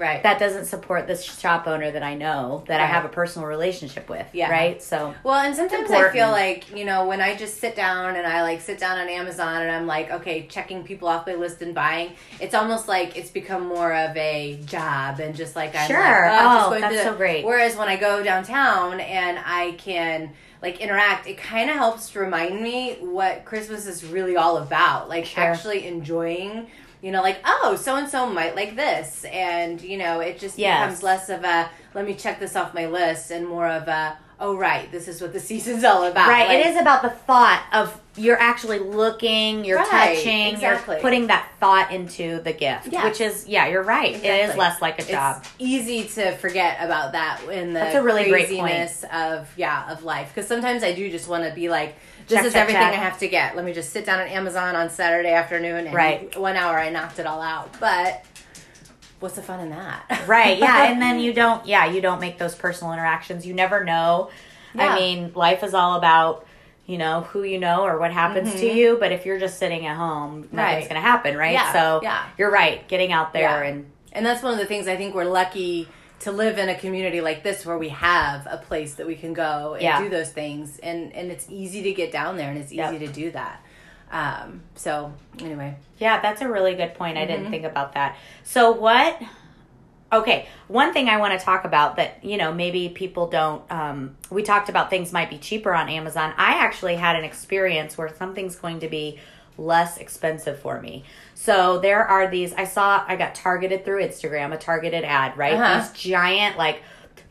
right. 0.00 0.22
that 0.22 0.38
doesn't 0.38 0.64
support 0.64 1.06
this 1.06 1.22
shop 1.22 1.66
owner 1.68 1.90
that 1.90 2.02
I 2.02 2.14
know 2.14 2.64
that 2.66 2.80
I 2.80 2.86
have 2.86 3.04
a 3.04 3.08
personal 3.08 3.46
relationship 3.46 4.08
with. 4.08 4.26
Yeah. 4.32 4.50
Right. 4.50 4.82
So 4.82 5.14
Well, 5.22 5.34
and 5.34 5.54
sometimes 5.54 5.90
I 5.90 6.10
feel 6.10 6.30
like, 6.30 6.74
you 6.76 6.84
know, 6.84 7.06
when 7.06 7.20
I 7.20 7.36
just 7.36 7.58
sit 7.60 7.76
down 7.76 8.16
and 8.16 8.26
I 8.26 8.42
like 8.42 8.60
sit 8.60 8.78
down 8.78 8.98
on 8.98 9.08
Amazon 9.08 9.62
and 9.62 9.70
I'm 9.70 9.86
like, 9.86 10.10
okay, 10.10 10.46
checking 10.48 10.82
people 10.82 11.06
off 11.06 11.26
my 11.26 11.34
list 11.34 11.62
and 11.62 11.74
buying, 11.74 12.12
it's 12.40 12.54
almost 12.54 12.88
like 12.88 13.16
it's 13.16 13.30
become 13.30 13.66
more 13.68 13.92
of 13.94 14.16
a 14.16 14.58
job 14.64 15.20
and 15.20 15.36
just 15.36 15.54
like 15.54 15.74
I'm 15.76 15.88
Sure. 15.88 15.98
like, 16.00 16.40
Oh, 16.40 16.44
just 16.54 16.66
oh, 16.66 16.70
going 16.70 16.80
that's 16.80 17.02
so 17.04 17.14
great. 17.14 17.44
Whereas 17.44 17.76
when 17.76 17.88
I 17.88 17.96
go 17.96 18.22
downtown 18.22 18.98
and 19.00 19.38
I 19.44 19.72
can 19.72 20.32
like 20.62 20.80
interact, 20.80 21.26
it 21.26 21.38
kind 21.38 21.70
of 21.70 21.76
helps 21.76 22.14
remind 22.16 22.60
me 22.62 22.96
what 23.00 23.44
Christmas 23.44 23.86
is 23.86 24.04
really 24.04 24.36
all 24.36 24.58
about. 24.58 25.08
Like 25.08 25.24
Sure. 25.26 25.44
actually 25.44 25.86
enjoying. 25.86 26.66
You 27.02 27.12
know, 27.12 27.22
like 27.22 27.38
oh, 27.44 27.76
so 27.80 27.96
and 27.96 28.08
so 28.08 28.26
might 28.28 28.54
like 28.56 28.76
this, 28.76 29.24
and 29.24 29.80
you 29.80 29.96
know, 29.98 30.20
it 30.20 30.38
just 30.38 30.58
Yes. 30.58 30.80
becomes 30.82 31.02
less 31.02 31.28
of 31.30 31.44
a 31.44 31.70
let 31.94 32.06
me 32.06 32.14
check 32.14 32.38
this 32.40 32.56
off 32.56 32.74
my 32.74 32.86
list 32.86 33.30
and 33.30 33.46
more 33.48 33.66
of 33.68 33.88
a 33.88 34.16
oh 34.42 34.56
right 34.56 34.90
this 34.90 35.06
is 35.06 35.20
what 35.20 35.32
the 35.34 35.40
season's 35.50 35.84
all 35.84 36.04
about 36.04 36.28
right, 36.28 36.48
Like, 36.48 36.58
it 36.60 36.66
is 36.68 36.80
about 36.80 37.02
the 37.02 37.10
thought 37.10 37.62
of 37.72 37.98
you're 38.16 38.38
actually 38.40 38.78
looking, 38.78 39.64
you're 39.64 39.78
Right, 39.78 40.16
touching, 40.16 40.54
exactly. 40.54 40.94
you're 40.96 41.02
putting 41.02 41.26
that 41.28 41.48
thought 41.60 41.90
into 41.92 42.40
the 42.40 42.52
gift, 42.52 42.88
Yeah. 42.88 43.04
which 43.04 43.20
is 43.20 43.46
yeah, 43.48 43.66
you're 43.68 43.82
right. 43.82 44.14
It 44.14 44.50
is 44.50 44.56
less 44.56 44.80
like 44.82 44.98
a 45.00 45.04
job. 45.04 45.38
it's 45.42 45.50
easy 45.58 46.04
to 46.20 46.32
forget 46.36 46.78
about 46.80 47.12
that 47.12 47.40
in 47.50 47.68
the 47.74 47.80
That's 47.80 47.96
a 47.96 48.02
really 48.02 48.28
great 48.28 48.48
point. 48.48 48.60
craziness 48.62 49.04
of 49.12 49.48
yeah 49.56 49.90
of 49.92 50.04
life 50.04 50.28
because 50.34 50.46
sometimes 50.48 50.82
i 50.82 50.92
do 50.94 51.10
just 51.10 51.28
want 51.28 51.44
to 51.44 51.54
be 51.54 51.68
like 51.70 51.96
this 52.30 52.38
Check, 52.38 52.46
is 52.46 52.52
check, 52.54 52.62
everything 52.62 52.82
check. 52.82 52.92
i 52.94 52.96
have 52.96 53.18
to 53.18 53.28
get 53.28 53.56
let 53.56 53.64
me 53.64 53.72
just 53.72 53.90
sit 53.90 54.06
down 54.06 54.20
on 54.20 54.28
amazon 54.28 54.74
on 54.76 54.88
saturday 54.90 55.32
afternoon 55.32 55.86
and 55.86 55.94
Right. 55.94 56.38
one 56.38 56.56
hour 56.56 56.78
i 56.78 56.88
knocked 56.88 57.18
it 57.18 57.26
all 57.26 57.42
out 57.42 57.78
but 57.80 58.24
what's 59.20 59.34
the 59.36 59.42
fun 59.42 59.60
in 59.60 59.70
that 59.70 60.24
right, 60.26 60.58
yeah, 60.58 60.84
and 60.90 61.00
then 61.02 61.20
you 61.20 61.32
don't 61.32 61.66
yeah, 61.66 61.84
you 61.86 62.00
don't 62.00 62.20
make 62.20 62.38
those 62.38 62.54
personal 62.54 62.92
interactions. 62.94 63.46
You 63.46 63.52
never 63.52 63.84
know. 63.84 64.30
Yeah. 64.74 64.88
I 64.88 64.94
mean, 64.96 65.32
life 65.34 65.62
is 65.62 65.74
all 65.74 65.96
about 65.98 66.46
you 66.86 66.96
know 66.98 67.20
who 67.22 67.42
you 67.42 67.58
know 67.58 67.82
or 67.84 67.98
what 67.98 68.12
happens 68.12 68.52
to 68.54 68.66
you 68.66 68.96
but 68.98 69.12
if 69.12 69.24
you're 69.26 69.38
just 69.38 69.58
sitting 69.58 69.86
at 69.86 69.96
home 69.96 70.48
nothing's 70.50 70.52
Mm-hmm. 70.52 70.56
Right. 70.58 70.88
gonna 70.88 71.00
happen 71.00 71.36
right 71.36 71.52
Yeah, 71.52 71.72
so 71.72 72.00
yeah. 72.02 72.24
you're 72.38 72.50
right 72.50 72.86
getting 72.88 73.12
out 73.12 73.32
there 73.32 73.42
Yeah. 73.62 73.70
and 73.70 73.90
And 74.12 74.26
that's 74.26 74.42
one 74.42 74.54
of 74.54 74.58
the 74.58 74.64
things 74.66 74.88
I 74.88 74.96
think 74.96 75.14
we're 75.14 75.24
lucky 75.24 75.86
to 76.20 76.32
live 76.32 76.58
in 76.58 76.68
a 76.68 76.74
community 76.78 77.20
like 77.20 77.42
this 77.42 77.64
where 77.66 77.78
we 77.78 77.88
have 77.90 78.46
a 78.50 78.58
place 78.58 78.94
that 78.94 79.06
we 79.06 79.14
can 79.16 79.32
go 79.32 79.74
and 79.74 79.82
Yeah. 79.82 80.00
do 80.02 80.08
those 80.08 80.30
things 80.30 80.78
and 80.82 81.12
and 81.14 81.30
it's 81.30 81.46
easy 81.50 81.82
to 81.82 81.92
get 81.92 82.12
down 82.12 82.36
there 82.36 82.50
and 82.50 82.58
it's 82.58 82.72
easy 82.72 82.76
Yep. 82.76 82.98
to 83.00 83.06
do 83.08 83.30
that. 83.32 83.62
Um 84.12 84.62
so 84.74 85.12
anyway. 85.40 85.76
Yeah, 85.98 86.20
that's 86.20 86.40
a 86.42 86.48
really 86.48 86.74
good 86.74 86.94
point. 86.94 87.16
I 87.16 87.22
Mm-hmm. 87.22 87.30
didn't 87.32 87.50
think 87.50 87.64
about 87.64 87.94
that. 87.94 88.16
So 88.44 88.70
what 88.72 89.20
Okay, 90.12 90.48
one 90.66 90.92
thing 90.92 91.08
I 91.08 91.18
want 91.18 91.38
to 91.38 91.44
talk 91.44 91.64
about 91.64 91.94
that, 91.94 92.24
you 92.24 92.36
know, 92.36 92.52
maybe 92.52 92.88
people 92.88 93.28
don't 93.28 93.62
um 93.70 94.16
we 94.28 94.42
talked 94.42 94.68
about 94.68 94.90
things 94.90 95.12
might 95.12 95.30
be 95.30 95.38
cheaper 95.38 95.72
on 95.72 95.88
Amazon. 95.88 96.34
I 96.36 96.54
actually 96.54 96.96
had 96.96 97.14
an 97.16 97.24
experience 97.24 97.96
where 97.96 98.12
something's 98.16 98.56
going 98.56 98.80
to 98.80 98.88
be 98.88 99.18
less 99.58 99.98
expensive 99.98 100.58
for 100.58 100.80
me. 100.80 101.04
So 101.34 101.78
there 101.78 102.04
are 102.06 102.28
these 102.28 102.52
I 102.54 102.64
saw 102.64 103.04
I 103.06 103.16
got 103.16 103.34
targeted 103.34 103.84
through 103.84 104.02
Instagram, 104.02 104.52
a 104.54 104.56
targeted 104.58 105.04
ad, 105.04 105.36
right? 105.36 105.54
Uh-huh. 105.54 105.80
These 105.80 105.92
giant 106.00 106.56
like 106.58 106.82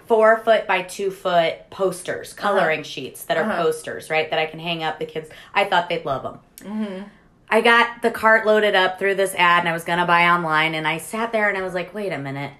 four 0.06 0.38
foot 0.38 0.66
by 0.68 0.82
two 0.82 1.12
foot 1.12 1.70
posters, 1.70 2.34
coloring 2.34 2.84
sheets 2.84 3.24
that 3.26 3.38
are 3.38 3.44
Uh-huh. 3.44 3.64
posters, 3.64 4.10
right? 4.10 4.30
That 4.30 4.40
I 4.40 4.46
can 4.48 4.60
hang 4.60 4.84
up. 4.84 4.98
The 5.00 5.06
kids, 5.06 5.30
I 5.54 5.66
thought 5.66 5.90
they'd 5.90 6.06
love 6.06 6.24
them. 6.24 7.06
I 7.52 7.62
got 7.62 8.04
the 8.04 8.12
cart 8.12 8.46
loaded 8.46 8.76
up 8.76 9.00
through 9.00 9.16
this 9.16 9.34
ad 9.36 9.60
and 9.62 9.70
I 9.70 9.74
was 9.74 9.84
going 9.84 9.98
to 10.00 10.06
buy 10.06 10.30
online 10.30 10.76
and 10.76 10.88
I 10.88 10.98
sat 11.00 11.32
there 11.32 11.50
and 11.50 11.58
I 11.58 11.62
was 11.64 11.74
like, 11.74 11.94
wait 11.96 12.12
a 12.12 12.18
minute. 12.20 12.54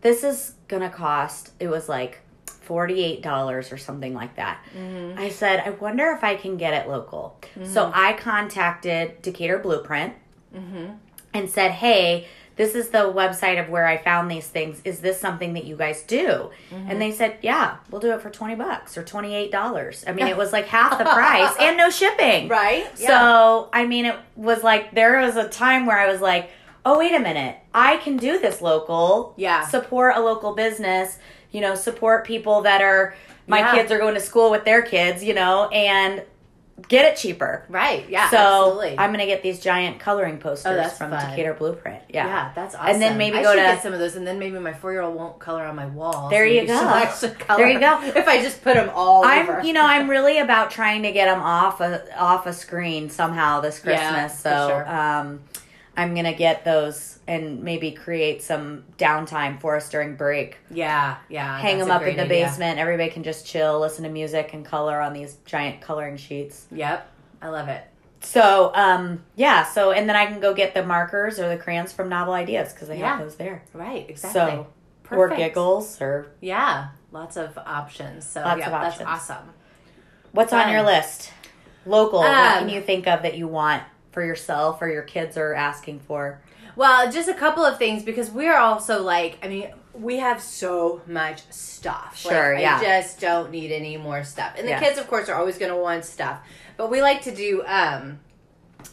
This 0.00 0.24
is 0.24 0.54
going 0.66 0.82
to 0.82 0.88
cost, 0.90 1.52
it 1.60 1.68
was 1.68 1.88
like 1.88 2.18
$48 2.66 3.72
or 3.72 3.78
something 3.78 4.14
like 4.14 4.36
that. 4.36 4.62
Mm-hmm. 4.76 5.18
I 5.18 5.28
said, 5.30 5.62
I 5.64 5.70
wonder 5.70 6.10
if 6.10 6.24
I 6.24 6.36
can 6.36 6.56
get 6.56 6.74
it 6.74 6.88
local. 6.88 7.38
So 7.64 7.84
mm-hmm. 7.84 7.92
I 7.94 8.12
contacted 8.14 9.22
Decatur 9.22 9.58
Blueprint 9.58 10.14
mm-hmm. 10.54 10.92
and 11.34 11.50
said, 11.50 11.72
hey, 11.72 12.26
this 12.56 12.74
is 12.74 12.90
the 12.90 12.98
website 12.98 13.62
of 13.62 13.70
where 13.70 13.86
I 13.86 13.96
found 13.96 14.30
these 14.30 14.46
things. 14.46 14.80
Is 14.84 15.00
this 15.00 15.18
something 15.18 15.54
that 15.54 15.64
you 15.64 15.76
guys 15.76 16.02
do? 16.02 16.50
And 16.70 17.00
they 17.00 17.10
said, 17.10 17.38
yeah, 17.40 17.78
we'll 17.90 18.00
do 18.00 18.12
it 18.12 18.20
for 18.20 18.30
20 18.30 18.56
bucks 18.56 18.98
or 18.98 19.02
$28. 19.02 20.04
I 20.06 20.12
mean, 20.12 20.26
it 20.26 20.36
was 20.36 20.52
like 20.52 20.66
half 20.78 20.98
the 20.98 21.04
price 21.04 21.54
and 21.58 21.76
no 21.76 21.88
shipping. 21.90 22.48
Right? 22.48 22.86
So, 22.98 23.70
I 23.72 23.86
mean, 23.86 24.04
it 24.04 24.16
was 24.36 24.62
like 24.62 24.94
there 24.94 25.20
was 25.20 25.36
a 25.36 25.48
time 25.48 25.86
where 25.86 25.98
I 25.98 26.12
was 26.12 26.20
like, 26.20 26.50
oh, 26.84 26.98
wait 26.98 27.14
a 27.14 27.20
minute. 27.20 27.56
I 27.72 27.96
can 27.98 28.16
do 28.16 28.38
this 28.38 28.60
local. 28.60 29.34
Yeah. 29.36 29.66
Support 29.66 30.16
a 30.16 30.20
local 30.20 30.54
business, 30.54 31.18
you 31.52 31.60
know, 31.60 31.74
support 31.74 32.24
people 32.26 32.62
that 32.62 32.80
are, 32.82 33.14
my 33.46 33.58
Yeah. 33.60 33.74
kids 33.74 33.92
are 33.92 33.98
going 33.98 34.14
to 34.14 34.20
school 34.20 34.50
with 34.50 34.64
their 34.64 34.82
kids, 34.82 35.22
you 35.22 35.34
know, 35.34 35.68
and 35.68 36.22
get 36.88 37.04
it 37.04 37.16
cheaper. 37.16 37.64
Right. 37.68 38.08
Yeah. 38.08 38.28
so, 38.30 38.36
absolutely. 38.38 38.98
I'm 38.98 39.12
to 39.12 39.26
get 39.26 39.42
these 39.42 39.60
giant 39.60 40.00
coloring 40.00 40.38
posters 40.38 40.72
Oh, 40.72 40.74
that's 40.74 40.98
from 40.98 41.10
fun. 41.10 41.30
Decatur 41.30 41.54
Blueprint. 41.54 42.02
Yeah. 42.08 42.26
yeah, 42.26 42.52
that's 42.56 42.74
awesome. 42.74 42.88
And 42.88 43.02
then 43.02 43.18
maybe 43.18 43.36
I 43.38 43.42
go 43.42 43.50
to- 43.54 43.56
get 43.60 43.82
some 43.82 43.92
of 43.92 44.00
those, 44.00 44.16
and 44.16 44.26
then 44.26 44.38
maybe 44.38 44.58
my 44.58 44.72
four 44.72 44.90
year 44.90 45.02
old 45.02 45.14
won't 45.14 45.38
color 45.38 45.64
on 45.64 45.76
my 45.76 45.86
wall. 45.86 46.28
There 46.30 46.46
you 46.46 46.66
go. 46.66 46.74
There 47.56 47.68
you 47.68 47.78
go. 47.78 48.00
If 48.16 48.26
I 48.26 48.42
just 48.42 48.62
put 48.64 48.74
them 48.74 48.90
all. 48.94 49.24
I'm, 49.24 49.64
you 49.64 49.72
know, 49.74 49.84
I'm 49.84 50.08
really 50.10 50.38
about 50.38 50.70
trying 50.70 51.02
to 51.04 51.12
get 51.12 51.26
them 51.26 51.40
off 51.42 51.80
a 51.80 52.02
off 52.20 52.46
a 52.46 52.52
screen 52.52 53.10
somehow 53.10 53.60
this 53.60 53.78
Christmas. 53.78 54.00
Yeah, 54.02 54.28
for 54.28 54.36
so, 54.36 54.68
sure. 54.68 54.88
um, 54.88 55.40
I'm 55.96 56.14
gonna 56.14 56.32
get 56.32 56.64
those 56.64 57.18
and 57.26 57.62
maybe 57.62 57.90
create 57.92 58.42
some 58.42 58.84
downtime 58.98 59.60
for 59.60 59.76
us 59.76 59.88
during 59.90 60.16
break. 60.16 60.56
yeah, 60.70 61.16
yeah. 61.28 61.58
Hang 61.58 61.78
them 61.78 61.90
up 61.90 62.02
in 62.02 62.16
the 62.16 62.22
idea. 62.24 62.46
basement. 62.46 62.78
Everybody 62.78 63.10
can 63.10 63.22
just 63.22 63.46
chill, 63.46 63.78
listen 63.80 64.04
to 64.04 64.10
music, 64.10 64.54
and 64.54 64.64
color 64.64 65.00
on 65.00 65.12
these 65.12 65.36
giant 65.44 65.80
coloring 65.82 66.16
sheets. 66.16 66.66
Yep, 66.72 67.08
I 67.42 67.48
love 67.48 67.68
it. 67.68 67.84
So, 68.20 68.70
um, 68.74 69.22
yeah. 69.36 69.64
So, 69.64 69.90
and 69.92 70.08
then 70.08 70.16
I 70.16 70.26
can 70.26 70.40
go 70.40 70.54
get 70.54 70.74
the 70.74 70.84
markers 70.84 71.38
or 71.38 71.48
the 71.48 71.56
crayons 71.56 71.92
from 71.92 72.08
Novel 72.08 72.32
Ideas 72.34 72.72
because 72.72 72.88
they 72.88 72.98
Yeah. 72.98 73.16
have 73.16 73.18
those 73.20 73.34
there. 73.36 73.62
Right, 73.74 74.08
exactly. 74.08 74.40
So, 74.40 74.66
or 75.10 75.28
giggles 75.28 76.00
or 76.00 76.28
Yeah, 76.40 76.88
lots 77.10 77.36
of 77.36 77.58
options. 77.58 78.26
So 78.26 78.40
Lots 78.40 78.60
yeah, 78.60 78.66
of 78.66 78.72
that's 78.72 78.94
options. 79.00 79.08
awesome. 79.08 79.52
What's 80.30 80.52
on 80.52 80.70
your 80.72 80.82
list? 80.82 81.32
Local. 81.84 82.20
what 82.20 82.30
Um, 82.30 82.58
can 82.60 82.68
you 82.70 82.80
think 82.80 83.06
of 83.08 83.22
that 83.22 83.36
you 83.36 83.46
want 83.48 83.82
for 84.12 84.24
yourself 84.24 84.80
or 84.80 84.88
your 84.88 85.02
kids 85.02 85.36
are 85.36 85.54
asking 85.54 86.00
for? 86.00 86.40
Well, 86.76 87.10
just 87.10 87.28
a 87.28 87.34
couple 87.34 87.64
of 87.64 87.78
things 87.78 88.02
because 88.02 88.30
we're 88.30 88.56
also 88.56 89.02
like, 89.02 89.38
I 89.42 89.48
mean, 89.48 89.70
we 89.94 90.18
have 90.18 90.40
so 90.40 91.02
much 91.06 91.42
stuff. 91.50 92.16
Sure, 92.18 92.54
like, 92.54 92.62
yeah. 92.62 92.78
I 92.78 92.84
just 93.02 93.20
don't 93.20 93.50
need 93.50 93.72
any 93.72 93.96
more 93.98 94.24
stuff. 94.24 94.54
And 94.56 94.66
the 94.66 94.70
Yeah. 94.72 94.80
kids, 94.80 94.98
of 94.98 95.06
course, 95.08 95.28
are 95.28 95.34
always 95.36 95.58
going 95.58 95.70
to 95.72 95.76
want 95.76 96.04
stuff. 96.04 96.38
But 96.78 96.90
we 96.90 97.02
like 97.02 97.22
to 97.22 97.34
do, 97.34 97.62
um, 97.66 98.20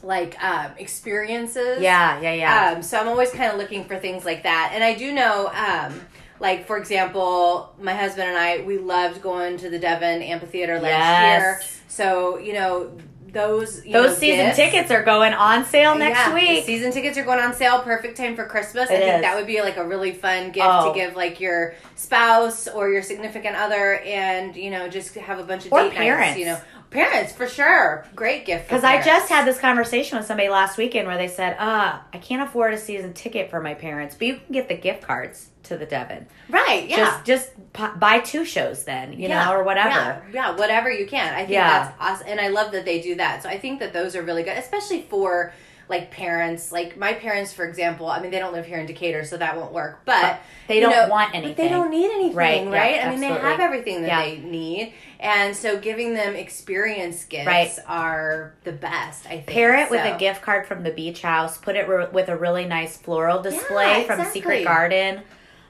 like, 0.04 0.42
um, 0.44 0.72
experiences. 0.78 1.82
Yeah, 1.82 2.20
yeah, 2.20 2.34
yeah. 2.34 2.72
Um, 2.76 2.84
so 2.84 3.00
I'm 3.00 3.08
always 3.08 3.32
kind 3.32 3.52
of 3.52 3.58
looking 3.58 3.86
for 3.86 3.98
things 3.98 4.26
like 4.26 4.44
that. 4.44 4.72
And 4.74 4.84
I 4.84 4.94
do 4.96 5.14
know, 5.14 5.48
um, 5.54 6.02
like 6.42 6.66
for 6.68 6.78
example, 6.78 7.74
my 7.82 7.94
husband 7.94 8.28
and 8.30 8.38
I, 8.38 8.62
we 8.62 8.78
loved 8.78 9.22
going 9.22 9.58
to 9.58 9.70
the 9.70 9.80
Devon 9.80 10.22
Amphitheater 10.22 10.80
last 10.80 10.84
Yes. 10.84 11.42
year. 11.42 11.60
So 11.88 12.38
you 12.38 12.54
know 12.54 12.92
those 13.32 13.86
you 13.86 13.94
Those 13.94 14.12
know, 14.12 14.14
season 14.16 14.46
gifts- 14.48 14.58
tickets 14.58 14.92
are 14.92 15.04
going 15.04 15.34
on 15.34 15.66
sale 15.66 15.96
next 15.96 16.18
yeah, 16.20 16.34
week. 16.34 16.66
season 16.66 16.92
tickets 16.92 17.18
are 17.18 17.24
going 17.24 17.40
on 17.40 17.54
sale. 17.54 17.80
Perfect 17.82 18.18
time 18.18 18.36
for 18.36 18.46
Christmas. 18.46 18.90
I 18.90 18.98
think 18.98 19.16
is. 19.16 19.22
that 19.22 19.36
would 19.36 19.48
be 19.48 19.62
like 19.62 19.78
a 19.78 19.86
really 19.88 20.12
fun 20.12 20.52
gift 20.52 20.68
Oh. 20.70 20.92
to 20.94 21.00
give 21.00 21.16
like 21.16 21.40
your 21.40 21.74
spouse 21.96 22.68
or 22.68 22.90
your 22.90 23.02
significant 23.02 23.56
other, 23.56 24.00
and 24.00 24.56
you 24.56 24.72
know 24.72 24.88
just 24.88 25.16
have 25.16 25.40
a 25.40 25.44
bunch 25.44 25.66
of 25.66 25.74
Or 25.74 25.82
date 25.84 25.94
parents. 25.94 26.28
nights. 26.30 26.40
You 26.40 26.46
know, 26.46 26.60
Parents, 26.92 27.32
for 27.32 27.48
sure. 27.48 28.06
Great 28.16 28.46
gift. 28.46 28.68
Because 28.68 28.84
I 28.84 29.02
just 29.04 29.30
had 29.30 29.46
this 29.46 29.60
conversation 29.60 30.18
with 30.18 30.26
somebody 30.26 30.50
last 30.50 30.78
weekend 30.78 31.08
where 31.08 31.18
they 31.18 31.28
said, 31.28 31.56
uh, 31.60 32.00
I 32.14 32.18
can't 32.18 32.42
afford 32.48 32.74
a 32.74 32.78
season 32.78 33.14
ticket 33.14 33.50
for 33.52 33.62
my 33.62 33.76
parents, 33.76 34.16
but 34.16 34.28
you 34.28 34.36
can 34.38 34.54
get 34.54 34.68
the 34.68 34.76
gift 34.76 35.04
cards 35.04 35.50
to 35.64 35.78
the 35.78 35.86
Devon. 35.86 36.26
Right, 36.50 36.90
yeah. 36.90 37.22
Just 37.24 37.26
just 37.26 38.00
buy 38.00 38.20
two 38.20 38.44
shows 38.44 38.86
then, 38.86 39.14
you 39.14 39.28
Yeah, 39.28 39.46
know, 39.46 39.54
or 39.54 39.64
whatever. 39.64 39.90
Yeah, 39.90 40.22
yeah, 40.34 40.56
whatever 40.56 40.90
you 40.92 41.06
can. 41.06 41.34
I 41.34 41.40
think 41.40 41.52
Yeah. 41.52 41.70
that's 41.84 41.96
awesome. 42.00 42.28
And 42.28 42.40
I 42.42 42.48
love 42.48 42.72
that 42.72 42.86
they 42.86 43.02
do 43.02 43.16
that. 43.16 43.44
So 43.44 43.50
I 43.50 43.60
think 43.60 43.80
that 43.82 43.94
those 43.94 44.16
are 44.16 44.24
really 44.24 44.42
good, 44.44 44.58
especially 44.58 45.04
for 45.04 45.54
like 45.90 46.12
parents. 46.12 46.72
Like 46.72 46.98
my 46.98 47.14
parents, 47.14 47.52
for 47.52 47.66
example, 47.66 48.08
I 48.08 48.22
mean, 48.22 48.32
they 48.32 48.40
don't 48.40 48.54
live 48.54 48.66
here 48.66 48.78
in 48.78 48.86
Decatur, 48.86 49.26
so 49.26 49.38
that 49.38 49.58
won't 49.58 49.74
work. 49.74 50.02
But 50.06 50.40
They 50.68 50.80
don't 50.80 50.92
know, 50.92 51.08
want 51.10 51.34
But 51.34 51.58
they 51.58 51.68
don't 51.68 51.90
need 51.90 52.06
anything, 52.12 52.36
Right, 52.36 52.68
right? 52.68 52.96
yeah, 52.96 53.08
I 53.08 53.10
mean, 53.12 53.22
they 53.22 53.28
have 53.28 53.60
everything 53.60 54.04
that 54.04 54.08
Yeah. 54.08 54.22
they 54.24 54.38
need. 54.38 54.94
And 55.20 55.56
so 55.56 55.78
giving 55.78 56.14
them 56.14 56.36
experience 56.36 57.26
gifts 57.26 57.48
Right. 57.48 57.72
are 57.88 58.54
the 58.64 58.72
best, 58.72 59.26
I 59.26 59.30
think. 59.32 59.48
Pair 59.48 59.76
it 59.76 59.90
with 59.90 60.06
a 60.06 60.18
gift 60.18 60.42
card 60.44 60.68
from 60.68 60.84
the 60.84 60.92
beach 60.92 61.24
house. 61.24 61.58
Put 61.58 61.76
it 61.76 61.88
re- 61.90 62.08
with 62.12 62.30
a 62.30 62.38
really 62.38 62.66
nice 62.66 62.96
floral 62.96 63.42
display 63.42 64.04
from 64.06 64.20
exactly. 64.20 64.42
Secret 64.42 64.64
Garden. 64.64 65.22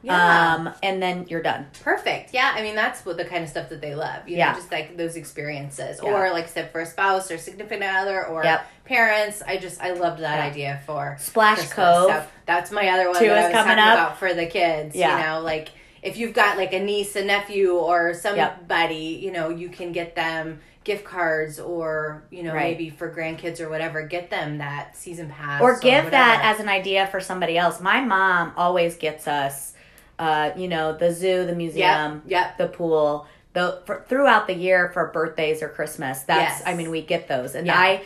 Yeah. 0.01 0.55
Um, 0.55 0.69
and 0.81 1.01
then 1.01 1.25
you're 1.27 1.41
done. 1.41 1.67
Perfect. 1.83 2.33
Yeah, 2.33 2.51
I 2.55 2.61
mean 2.61 2.75
that's 2.75 3.05
what 3.05 3.17
the 3.17 3.25
kind 3.25 3.43
of 3.43 3.49
stuff 3.49 3.69
that 3.69 3.81
they 3.81 3.95
love. 3.95 4.27
You 4.29 4.37
Yeah. 4.37 4.51
know, 4.51 4.57
just 4.57 4.71
like 4.71 4.95
those 4.95 5.15
experiences, 5.17 5.99
Yeah. 6.03 6.09
or 6.11 6.31
like 6.31 6.45
I 6.45 6.47
said, 6.47 6.71
for 6.71 6.81
a 6.81 6.85
spouse 6.85 7.29
or 7.31 7.37
significant 7.37 7.83
other 7.83 8.25
or 8.25 8.43
Yep. 8.43 8.65
parents. 8.85 9.43
I 9.45 9.57
just 9.57 9.81
I 9.81 9.91
loved 9.91 10.21
that 10.21 10.37
Yeah. 10.39 10.45
idea 10.51 10.79
for 10.85 11.17
Splash 11.19 11.57
Christmas. 11.57 11.73
Cove. 11.73 12.27
That's 12.45 12.71
my 12.71 12.87
other 12.89 13.09
one 13.09 13.19
Two 13.19 13.27
that 13.27 13.37
is 13.37 13.43
I 13.45 13.47
was 13.47 13.53
coming 13.57 13.77
talking 13.77 13.91
up. 13.91 13.97
about 14.07 14.17
for 14.19 14.33
the 14.33 14.45
kids. 14.45 14.95
Yeah. 14.95 15.17
You 15.17 15.23
know, 15.25 15.39
like 15.41 15.69
if 16.01 16.15
you've 16.17 16.33
got 16.33 16.57
like 16.57 16.71
a 16.73 16.79
niece, 16.79 17.15
a 17.17 17.25
nephew, 17.25 17.73
or 17.73 18.09
Yep. 18.13 18.15
somebody, 18.15 19.19
you 19.21 19.31
know, 19.31 19.49
you 19.49 19.67
can 19.69 19.91
get 19.91 20.15
them 20.15 20.61
gift 20.85 21.03
cards 21.03 21.59
or 21.59 22.23
you 22.31 22.41
know 22.41 22.53
Right. 22.53 22.71
maybe 22.71 22.89
for 22.89 23.13
grandkids 23.13 23.59
or 23.59 23.69
whatever 23.69 24.01
get 24.01 24.29
them 24.29 24.59
that 24.59 24.95
season 24.95 25.29
pass 25.29 25.61
or 25.61 25.77
give 25.77 26.09
that 26.11 26.39
as 26.43 26.59
an 26.61 26.69
idea 26.69 27.05
for 27.07 27.19
somebody 27.19 27.57
else. 27.57 27.79
My 27.81 27.99
mom 27.99 28.53
always 28.55 28.95
gets 28.95 29.27
us, 29.27 29.73
uh, 30.19 30.51
you 30.55 30.67
know, 30.67 30.95
the 30.95 31.11
zoo, 31.13 31.45
the 31.45 31.55
museum, 31.55 32.21
yep. 32.27 32.57
the 32.57 32.67
pool, 32.67 33.25
the 33.53 33.81
for, 33.85 34.05
throughout 34.07 34.45
the 34.47 34.53
year 34.53 34.89
for 34.93 35.07
birthdays 35.07 35.63
or 35.63 35.69
Christmas. 35.69 36.21
That's, 36.23 36.59
Yes. 36.59 36.63
I 36.65 36.75
mean, 36.75 36.91
we 36.91 37.01
get 37.01 37.27
those, 37.27 37.55
and 37.55 37.65
Yeah. 37.65 37.79
I 37.79 38.01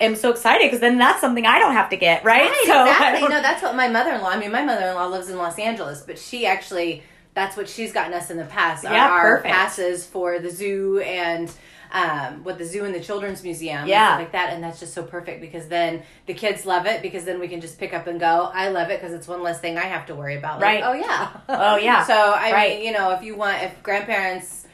am 0.00 0.16
so 0.16 0.30
excited 0.30 0.66
because 0.66 0.80
then 0.80 0.98
that's 0.98 1.20
something 1.20 1.46
I 1.46 1.58
don't 1.58 1.74
have 1.74 1.90
to 1.90 1.96
get, 1.96 2.24
right? 2.24 2.50
Right, 2.50 2.62
So 2.66 2.86
exactly. 2.86 3.28
No, 3.28 3.42
that's 3.42 3.62
what 3.62 3.76
my 3.76 3.86
mother 3.88 4.12
in 4.12 4.22
law. 4.22 4.30
I 4.30 4.38
mean, 4.38 4.50
my 4.50 4.64
mother 4.64 4.86
in 4.86 4.94
law 4.94 5.06
lives 5.06 5.28
in 5.28 5.36
Los 5.36 5.58
Angeles, 5.58 6.02
but 6.02 6.18
she 6.18 6.46
actually 6.46 7.02
that's 7.34 7.56
what 7.56 7.68
she's 7.68 7.92
gotten 7.92 8.12
us 8.14 8.30
in 8.30 8.36
the 8.36 8.44
past. 8.46 8.82
Yeah, 8.82 9.08
our 9.08 9.36
perfect. 9.36 9.54
passes 9.54 10.04
for 10.04 10.40
the 10.40 10.50
zoo 10.50 10.98
and 11.00 11.48
um, 11.92 12.44
with 12.44 12.58
the 12.58 12.64
zoo 12.64 12.84
and 12.84 12.94
the 12.94 13.00
children's 13.00 13.42
museum, 13.42 13.86
Yeah. 13.86 14.16
like 14.16 14.32
that. 14.32 14.52
And 14.52 14.62
that's 14.62 14.78
just 14.80 14.94
so 14.94 15.02
perfect 15.02 15.40
because 15.40 15.68
then 15.68 16.02
the 16.26 16.34
kids 16.34 16.66
love 16.66 16.86
it 16.86 17.02
because 17.02 17.24
then 17.24 17.40
we 17.40 17.48
can 17.48 17.60
just 17.60 17.78
pick 17.78 17.94
up 17.94 18.06
and 18.06 18.20
go. 18.20 18.50
I 18.52 18.68
love 18.68 18.90
it 18.90 19.00
because 19.00 19.14
it's 19.14 19.26
one 19.28 19.42
less 19.42 19.60
thing 19.60 19.78
I 19.78 19.84
have 19.84 20.06
to 20.06 20.14
worry 20.14 20.36
about. 20.36 20.60
Like, 20.60 20.82
Right. 20.82 20.82
Oh 20.84 20.92
yeah. 20.92 21.30
Oh, 21.48 21.76
yeah. 21.76 22.04
So 22.04 22.14
I 22.14 22.52
Right. 22.52 22.76
mean, 22.76 22.86
you 22.86 22.92
know, 22.92 23.10
if 23.12 23.22
you 23.22 23.36
want, 23.36 23.62
if 23.62 23.82
grandparents, 23.82 24.66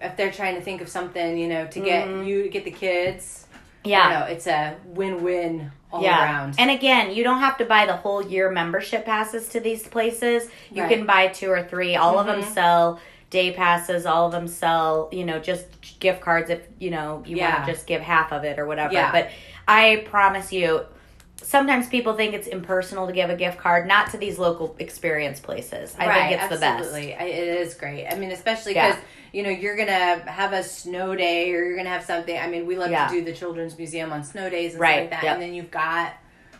if 0.00 0.16
they're 0.16 0.32
trying 0.32 0.54
to 0.56 0.60
think 0.62 0.80
of 0.80 0.88
something, 0.88 1.36
you 1.38 1.48
know, 1.48 1.66
to 1.66 1.80
get 1.80 2.08
you 2.26 2.48
get 2.50 2.64
the 2.64 2.70
kids. 2.70 3.46
Mm-hmm. 3.84 3.88
yeah. 3.90 4.04
You 4.04 4.18
know, 4.20 4.26
it's 4.32 4.46
a 4.46 4.76
win-win 4.86 5.70
all 5.92 6.02
yeah. 6.02 6.22
around. 6.24 6.54
And 6.58 6.70
again, 6.70 7.14
you 7.14 7.22
don't 7.22 7.40
have 7.40 7.58
to 7.58 7.64
buy 7.66 7.84
the 7.86 7.96
whole 7.96 8.24
year 8.26 8.50
membership 8.50 9.04
passes 9.04 9.48
to 9.50 9.60
these 9.60 9.86
places. 9.86 10.48
You 10.70 10.82
Right. 10.82 10.90
Mm-hmm. 10.90 10.98
can 11.00 11.06
buy 11.06 11.28
two 11.28 11.50
or 11.50 11.62
three. 11.64 11.96
All 11.96 12.18
of 12.18 12.26
them 12.26 12.42
sell 12.42 12.98
day 13.32 13.50
passes. 13.52 14.06
All 14.06 14.26
of 14.26 14.32
them 14.32 14.46
sell, 14.46 15.08
you 15.10 15.24
know, 15.24 15.40
just 15.40 15.98
gift 15.98 16.20
cards 16.20 16.50
if, 16.50 16.60
you 16.78 16.90
know, 16.90 17.24
you 17.26 17.36
Yeah. 17.38 17.54
want 17.56 17.66
to 17.66 17.72
just 17.72 17.86
give 17.88 18.00
half 18.02 18.30
of 18.32 18.44
it 18.44 18.58
or 18.60 18.66
whatever. 18.66 18.92
Yeah. 18.92 19.10
But 19.10 19.30
I 19.66 20.04
promise 20.08 20.52
you, 20.52 20.82
sometimes 21.42 21.88
people 21.88 22.12
think 22.14 22.34
it's 22.34 22.46
impersonal 22.46 23.06
to 23.08 23.12
give 23.12 23.30
a 23.30 23.34
gift 23.34 23.58
card, 23.58 23.88
not 23.88 24.10
to 24.10 24.18
these 24.18 24.38
local 24.38 24.76
experience 24.78 25.40
places. 25.40 25.96
I 25.98 26.12
think 26.12 26.32
it's 26.40 26.48
the 26.52 26.60
best. 26.60 26.84
absolutely. 26.84 27.12
It 27.12 27.48
is 27.60 27.74
great. 27.74 28.06
I 28.06 28.14
mean, 28.16 28.30
especially 28.30 28.74
Yeah. 28.74 28.88
because 28.90 29.02
you 29.32 29.42
know 29.42 29.48
you're 29.50 29.76
gonna 29.76 30.20
have 30.30 30.52
a 30.52 30.62
snow 30.62 31.16
day 31.16 31.52
or 31.54 31.64
you're 31.64 31.76
gonna 31.76 31.88
have 31.88 32.04
something. 32.04 32.38
I 32.38 32.46
mean, 32.48 32.66
we 32.66 32.76
love 32.76 32.90
Yeah. 32.90 33.08
to 33.08 33.14
do 33.14 33.24
the 33.24 33.32
children's 33.32 33.76
museum 33.78 34.12
on 34.12 34.22
snow 34.24 34.50
days 34.50 34.72
and 34.72 34.80
Right, 34.80 34.90
stuff 34.92 35.00
like 35.00 35.10
that, 35.10 35.24
yep. 35.24 35.34
and 35.34 35.42
then 35.42 35.54
you've 35.54 35.70
got 35.70 36.12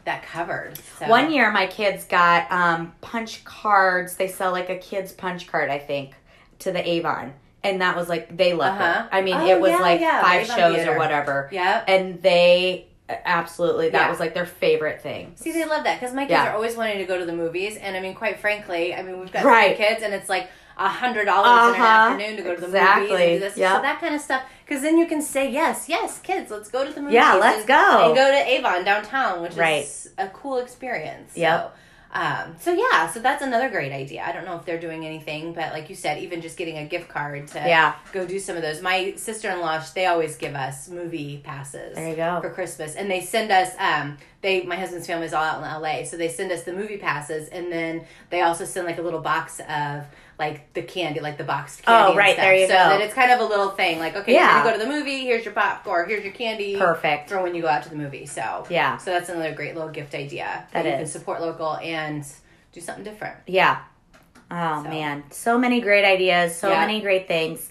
that 0.05 0.25
covered. 0.25 0.73
So. 0.99 1.07
One 1.07 1.31
year, 1.31 1.51
my 1.53 1.67
kids 1.67 2.05
got 2.05 2.51
um, 2.51 2.93
punch 3.03 3.45
cards. 3.45 4.17
They 4.17 4.27
sell 4.27 4.51
like 4.51 4.69
a 4.71 4.77
kid's 4.77 5.13
punch 5.13 5.47
card, 5.47 5.71
I 5.71 5.79
think, 5.79 6.15
to 6.63 6.73
the 6.73 6.89
Avon. 6.89 7.35
And 7.65 7.81
that 7.81 7.97
was 7.97 8.09
like, 8.09 8.37
they 8.37 8.55
loved 8.55 8.81
Uh-huh. 8.81 9.05
it. 9.05 9.17
I 9.17 9.23
mean, 9.23 9.37
Oh, 9.37 9.47
it 9.47 9.61
was 9.61 9.71
yeah, 9.71 9.79
like 9.81 10.01
yeah, 10.01 10.21
five 10.23 10.43
Avon 10.43 10.57
shows 10.57 10.75
Theater. 10.77 10.95
or 10.95 10.99
whatever. 10.99 11.49
Yep. 11.53 11.85
And 11.89 12.23
they 12.23 12.87
absolutely, 13.25 13.91
that 13.91 14.03
Yeah. 14.03 14.11
was 14.11 14.19
like 14.21 14.35
their 14.35 14.47
favorite 14.47 15.01
thing. 15.03 15.33
See, 15.37 15.53
they 15.53 15.65
love 15.65 15.85
that 15.85 16.01
because 16.01 16.15
my 16.15 16.23
kids 16.23 16.33
Yeah. 16.33 16.49
are 16.51 16.55
always 16.55 16.77
wanting 16.77 16.99
to 16.99 17.05
go 17.05 17.19
to 17.19 17.25
the 17.27 17.33
movies, 17.33 17.77
and 17.77 17.97
I 17.97 18.01
mean, 18.01 18.15
quite 18.15 18.39
frankly, 18.41 18.95
I 18.95 19.03
mean, 19.03 19.21
we've 19.21 19.31
got 19.31 19.45
Right. 19.45 19.77
three 19.77 19.87
kids, 19.87 20.03
and 20.03 20.15
it's 20.15 20.29
like 20.29 20.49
a 20.79 20.89
hundred 20.89 21.27
dollars 21.27 21.75
in 21.75 21.81
an 21.81 21.81
Uh-huh. 21.83 22.13
afternoon 22.13 22.37
to 22.39 22.43
go 22.43 22.55
to 22.55 22.61
the 22.61 22.67
movies 22.69 23.11
and 23.11 23.19
do 23.35 23.39
this, 23.39 23.57
Yep. 23.57 23.77
so 23.77 23.83
that 23.83 24.01
kind 24.01 24.15
of 24.15 24.21
stuff. 24.23 24.43
Because 24.65 24.83
then 24.83 24.97
you 24.97 25.07
can 25.07 25.21
say 25.21 25.49
yes, 25.51 25.85
yes, 25.89 26.19
kids, 26.21 26.51
let's 26.51 26.71
go 26.71 26.85
to 26.87 26.93
the 26.93 27.01
movies. 27.03 27.15
Yeah, 27.15 27.35
let's 27.35 27.59
and, 27.59 27.67
go. 27.69 28.07
and 28.07 28.15
go 28.17 28.31
to 28.33 28.49
Avon 28.51 28.83
downtown, 28.85 29.43
which 29.43 29.55
Right. 29.55 29.83
is 29.85 30.09
a 30.17 30.29
cool 30.29 30.57
experience. 30.59 31.33
Yep. 31.37 31.61
So, 31.61 31.71
um, 32.13 32.57
so 32.61 32.73
yeah, 32.73 33.11
so 33.11 33.21
that's 33.21 33.43
another 33.43 33.71
great 33.71 33.91
idea. 33.93 34.23
I 34.27 34.33
don't 34.33 34.45
know 34.45 34.57
if 34.57 34.65
they're 34.67 34.79
doing 34.81 35.07
anything, 35.07 35.53
but 35.55 35.73
like 35.73 35.89
you 35.89 35.97
said, 35.97 36.19
even 36.23 36.43
just 36.43 36.57
getting 36.59 36.77
a 36.79 36.85
gift 36.85 37.09
card 37.09 37.49
to 37.49 37.59
Yeah. 37.59 37.95
go 38.13 38.27
do 38.27 38.39
some 38.39 38.57
of 38.57 38.63
those. 38.63 38.83
My 38.83 39.15
sister 39.17 39.51
in 39.51 39.61
law, 39.61 39.83
they 39.95 40.07
always 40.07 40.37
give 40.37 40.55
us 40.55 40.89
movie 40.89 41.41
passes 41.43 41.95
There 41.97 42.09
you 42.11 42.17
go. 42.17 42.41
for 42.43 42.51
Christmas, 42.51 42.95
and 42.97 43.11
they 43.11 43.21
send 43.23 43.51
us. 43.51 43.71
Um, 43.79 44.19
they 44.43 44.63
my 44.63 44.77
husband's 44.77 45.07
family 45.07 45.27
is 45.27 45.33
all 45.33 45.43
out 45.45 45.59
in 45.59 45.65
L.A., 45.65 46.05
so 46.05 46.17
they 46.17 46.29
send 46.29 46.53
us 46.53 46.65
the 46.65 46.73
movie 46.73 46.99
passes, 46.99 47.49
and 47.49 47.73
then 47.73 48.05
they 48.31 48.43
also 48.43 48.65
send 48.65 48.87
like 48.87 48.99
a 48.99 49.03
little 49.03 49.21
box 49.21 49.61
of 49.69 50.05
like 50.39 50.73
the 50.75 50.83
candy, 50.83 51.21
like 51.21 51.39
the 51.39 51.45
boxed 51.45 51.83
candy. 51.83 52.13
Oh, 52.13 52.17
right, 52.17 52.37
there 52.37 52.55
you 52.55 52.67
so 52.67 52.73
go. 52.73 52.79
that 52.79 53.01
it's 53.01 53.15
kind 53.15 53.31
of 53.31 53.41
a 53.41 53.45
little 53.45 53.71
thing, 53.71 53.99
like 53.99 54.17
okay, 54.17 54.35
Yeah. 54.35 54.57
you're 54.57 54.65
gonna 54.65 54.77
go 54.79 54.85
to 54.85 54.91
the 54.91 54.99
movie. 54.99 55.21
Here's 55.21 55.45
your 55.45 55.55
popcorn. 55.55 56.09
Here's 56.09 56.25
your 56.25 56.33
candy. 56.33 56.77
Perfect. 56.77 57.29
for 57.31 57.43
when 57.43 57.55
you 57.55 57.63
go 57.63 57.69
out 57.69 57.83
to 57.85 57.89
the 57.91 57.97
movie. 57.97 58.27
So 58.27 58.67
Yeah. 58.69 58.97
so 58.97 59.11
that's 59.11 59.29
another 59.29 59.53
great 59.55 59.75
little 59.75 59.91
gift 59.91 60.15
idea 60.15 60.67
That 60.73 60.85
you 60.85 60.91
can 60.93 61.07
support 61.07 61.41
local 61.41 61.77
and 61.77 62.25
do 62.73 62.81
something 62.81 63.05
different. 63.05 63.37
Yeah. 63.47 63.79
Oh 64.51 64.83
So. 64.83 64.89
man, 64.91 65.25
so 65.31 65.59
many 65.59 65.81
great 65.81 66.05
ideas, 66.05 66.57
so 66.57 66.69
Yeah. 66.71 66.81
many 66.81 67.01
great 67.01 67.29
things. 67.29 67.69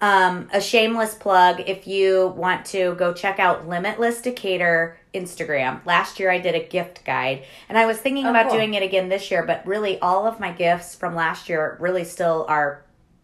Um, 0.00 0.48
a 0.52 0.60
shameless 0.60 1.14
plug 1.14 1.62
if 1.66 1.86
you 1.86 2.34
want 2.36 2.66
to 2.66 2.94
go 2.96 3.12
check 3.14 3.38
out 3.38 3.68
Limitless 3.68 4.20
Decatur 4.20 4.98
Instagram. 5.14 5.84
Last 5.86 6.18
year 6.20 6.30
I 6.30 6.38
did 6.38 6.54
a 6.54 6.64
gift 6.64 7.04
guide 7.04 7.44
and 7.68 7.78
I 7.78 7.86
was 7.86 7.98
thinking 7.98 8.26
Oh, 8.26 8.30
about 8.30 8.48
cool. 8.48 8.56
doing 8.56 8.74
it 8.74 8.82
again 8.82 9.08
this 9.08 9.30
year, 9.30 9.44
but 9.44 9.66
really 9.66 9.98
all 10.00 10.26
of 10.26 10.40
my 10.40 10.52
gifts 10.52 10.94
from 10.94 11.14
last 11.14 11.48
year 11.48 11.76
really 11.80 12.04
still 12.04 12.44
are, 12.48 12.82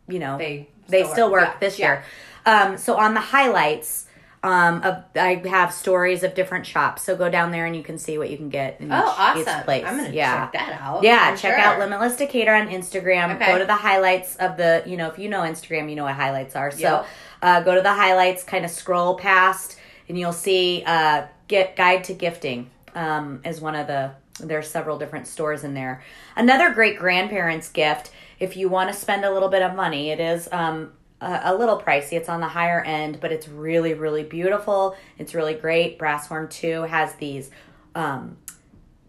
you 0.08 0.18
know, 0.18 0.38
They 0.38 0.68
they 0.88 1.02
still 1.02 1.12
still 1.12 1.30
work. 1.32 1.40
work 1.42 1.48
Yeah, 1.54 1.58
this 1.60 1.78
yeah. 1.78 1.86
year. 1.86 2.04
Um, 2.46 2.78
so 2.78 2.96
on 2.96 3.14
the 3.14 3.20
highlights, 3.20 4.06
um, 4.42 4.82
of, 4.82 5.04
I 5.16 5.42
have 5.48 5.70
stories 5.72 6.22
of 6.22 6.34
different 6.34 6.64
shops. 6.64 7.02
So 7.02 7.14
go 7.14 7.28
down 7.28 7.50
there 7.50 7.66
and 7.66 7.76
you 7.76 7.82
can 7.82 7.98
see 7.98 8.16
what 8.16 8.30
you 8.30 8.38
can 8.38 8.48
get 8.48 8.80
in 8.80 8.90
Oh, 8.90 8.96
each, 8.96 9.18
awesome! 9.18 9.58
each 9.58 9.64
place. 9.66 9.84
I'm 9.86 9.98
gonna 9.98 10.08
yeah. 10.10 10.44
check 10.44 10.52
that 10.54 10.80
out. 10.80 11.02
Yeah, 11.02 11.36
check 11.36 11.52
sure. 11.54 11.58
out 11.60 11.78
Limitless 11.78 12.16
Decatur 12.16 12.54
on 12.54 12.68
Instagram. 12.68 13.34
Okay. 13.36 13.46
Go 13.52 13.58
to 13.58 13.66
the 13.66 13.74
highlights 13.76 14.36
of 14.36 14.56
the, 14.56 14.82
you 14.86 14.96
know, 14.96 15.08
if 15.08 15.18
you 15.18 15.28
know 15.28 15.40
Instagram, 15.42 15.90
you 15.90 15.96
know 15.96 16.04
what 16.04 16.14
highlights 16.14 16.56
are. 16.56 16.70
So 16.70 16.78
Yep. 16.78 17.06
uh, 17.42 17.60
go 17.60 17.74
to 17.74 17.82
the 17.82 17.92
highlights, 17.92 18.42
kind 18.42 18.64
of 18.64 18.70
scroll 18.70 19.16
past, 19.16 19.76
and 20.08 20.18
you'll 20.18 20.32
see 20.32 20.82
uh, 20.86 21.24
get 21.50 21.74
guide 21.76 22.04
to 22.04 22.14
gifting 22.14 22.70
um, 22.94 23.42
is 23.44 23.60
one 23.60 23.74
of 23.74 23.86
the. 23.86 24.12
There's 24.38 24.70
several 24.70 24.98
different 24.98 25.26
stores 25.26 25.64
in 25.64 25.74
there. 25.74 26.02
Another 26.34 26.72
great 26.72 26.98
grandparents 26.98 27.68
gift 27.68 28.10
if 28.38 28.56
you 28.56 28.70
want 28.70 28.90
to 28.90 28.98
spend 28.98 29.26
a 29.26 29.30
little 29.30 29.50
bit 29.50 29.60
of 29.60 29.74
money. 29.76 30.10
It 30.10 30.20
is 30.20 30.48
um, 30.50 30.92
a, 31.20 31.40
a 31.44 31.54
little 31.54 31.78
pricey. 31.78 32.14
It's 32.14 32.30
on 32.30 32.40
the 32.40 32.48
higher 32.48 32.80
end, 32.80 33.18
but 33.20 33.32
it's 33.32 33.48
really 33.48 33.92
really 33.92 34.22
beautiful. 34.22 34.96
It's 35.18 35.34
really 35.34 35.54
great. 35.54 35.98
Brasshorn 35.98 36.48
Two 36.48 36.82
has 36.82 37.14
these. 37.16 37.50
Um, 37.94 38.38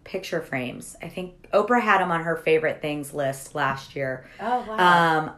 picture 0.04 0.40
frames. 0.40 0.96
I 1.00 1.08
think 1.08 1.48
Oprah 1.52 1.80
had 1.80 2.00
them 2.00 2.10
on 2.10 2.24
her 2.24 2.36
favorite 2.36 2.82
things 2.82 3.14
list 3.14 3.54
last 3.54 3.94
year. 3.94 4.26
Oh 4.40 4.64
wow! 4.68 5.18
Um, 5.18 5.30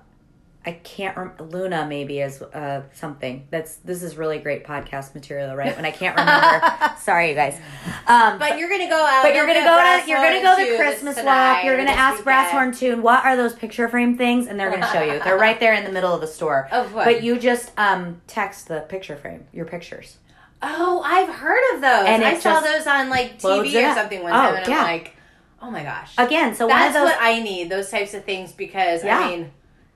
I 0.66 0.72
can't 0.72 1.16
rem- 1.16 1.35
Luna 1.50 1.85
maybe 1.87 2.20
is 2.20 2.40
uh, 2.40 2.83
something 2.94 3.46
that's 3.50 3.77
this 3.77 4.03
is 4.03 4.16
really 4.16 4.38
great 4.38 4.64
podcast 4.64 5.14
material, 5.14 5.55
right? 5.55 5.77
When 5.77 5.85
I 5.85 5.90
can't 5.90 6.16
remember, 6.16 6.96
sorry 7.00 7.29
you 7.29 7.35
guys. 7.35 7.59
Um, 8.07 8.38
but 8.38 8.59
you're 8.59 8.70
gonna 8.70 8.88
go 8.88 8.96
out. 9.05 9.22
but 9.22 9.35
you're 9.35 9.46
gonna 9.46 9.61
go 9.61 9.77
to 10.03 10.09
you're 10.09 10.22
gonna 10.22 10.42
go 10.42 10.57
to 10.57 10.77
Christmas 10.77 11.16
walk. 11.22 11.64
You're 11.64 11.77
gonna 11.77 11.90
ask. 11.90 12.24
Brasshorn 12.24 12.79
Tune, 12.79 13.03
what 13.03 13.24
are 13.24 13.37
those 13.37 13.55
picture 13.55 13.88
frame 13.88 14.16
things? 14.16 14.46
And 14.46 14.59
they're 14.59 14.70
gonna 14.70 14.90
show 14.92 15.03
you. 15.03 15.20
They're 15.22 15.37
right 15.38 15.61
there 15.61 15.74
in 15.74 15.85
the 15.85 15.92
middle 15.92 16.14
of 16.14 16.20
the 16.20 16.27
store. 16.27 16.68
Oh, 16.72 16.85
what? 16.88 17.05
But 17.05 17.22
you 17.22 17.38
just 17.38 17.70
um 17.79 18.20
text 18.27 18.68
the 18.68 18.81
picture 18.81 19.16
frame, 19.16 19.44
your 19.53 19.66
pictures. 19.66 20.16
Oh, 20.62 21.03
I've 21.05 21.29
heard 21.29 21.74
of 21.74 21.83
those. 21.83 22.07
And 22.07 22.24
I 22.24 22.38
saw 22.38 22.61
those 22.61 22.87
on 22.87 23.11
like 23.11 23.38
TV 23.38 23.90
or 23.90 23.94
something 23.94 24.22
one 24.22 24.33
Oh, 24.33 24.37
time, 24.37 24.55
and 24.57 24.66
yeah. 24.68 24.79
I'm 24.79 24.85
like, 24.85 25.16
oh 25.61 25.70
my 25.70 25.83
gosh. 25.83 26.14
Again, 26.16 26.55
so 26.55 26.66
That's 26.66 26.94
one 26.94 27.03
of 27.03 27.09
what 27.11 27.18
I 27.20 27.42
need. 27.42 27.68
Those 27.68 27.90
types 27.90 28.15
of 28.15 28.25
things 28.25 28.52
because 28.52 29.04
Yeah. 29.04 29.19
I 29.19 29.29
mean, 29.29 29.50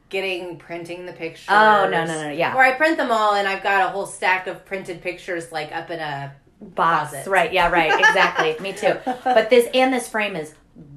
getting 0.08 0.56
printing 0.56 1.06
the 1.06 1.12
pictures. 1.12 1.46
Oh, 1.48 1.88
no, 1.90 2.04
no, 2.04 2.22
no, 2.22 2.30
yeah. 2.30 2.54
Where 2.54 2.64
I 2.64 2.72
print 2.76 2.96
them 2.96 3.10
all, 3.10 3.34
and 3.34 3.46
I've 3.46 3.62
got 3.62 3.86
a 3.86 3.90
whole 3.90 4.06
stack 4.06 4.46
of 4.46 4.64
printed 4.64 5.00
pictures 5.02 5.52
like 5.52 5.70
up 5.74 5.90
in 5.90 6.00
a 6.00 6.32
box. 6.60 7.10
Closet. 7.10 7.30
Right, 7.30 7.52
yeah, 7.52 7.70
right, 7.70 7.92
exactly. 7.98 8.56
Me 8.60 8.72
too. 8.72 8.94
But 9.24 9.50
this 9.50 9.68
and 9.74 9.92
this 9.92 10.08
frame 10.08 10.34
is 10.36 10.54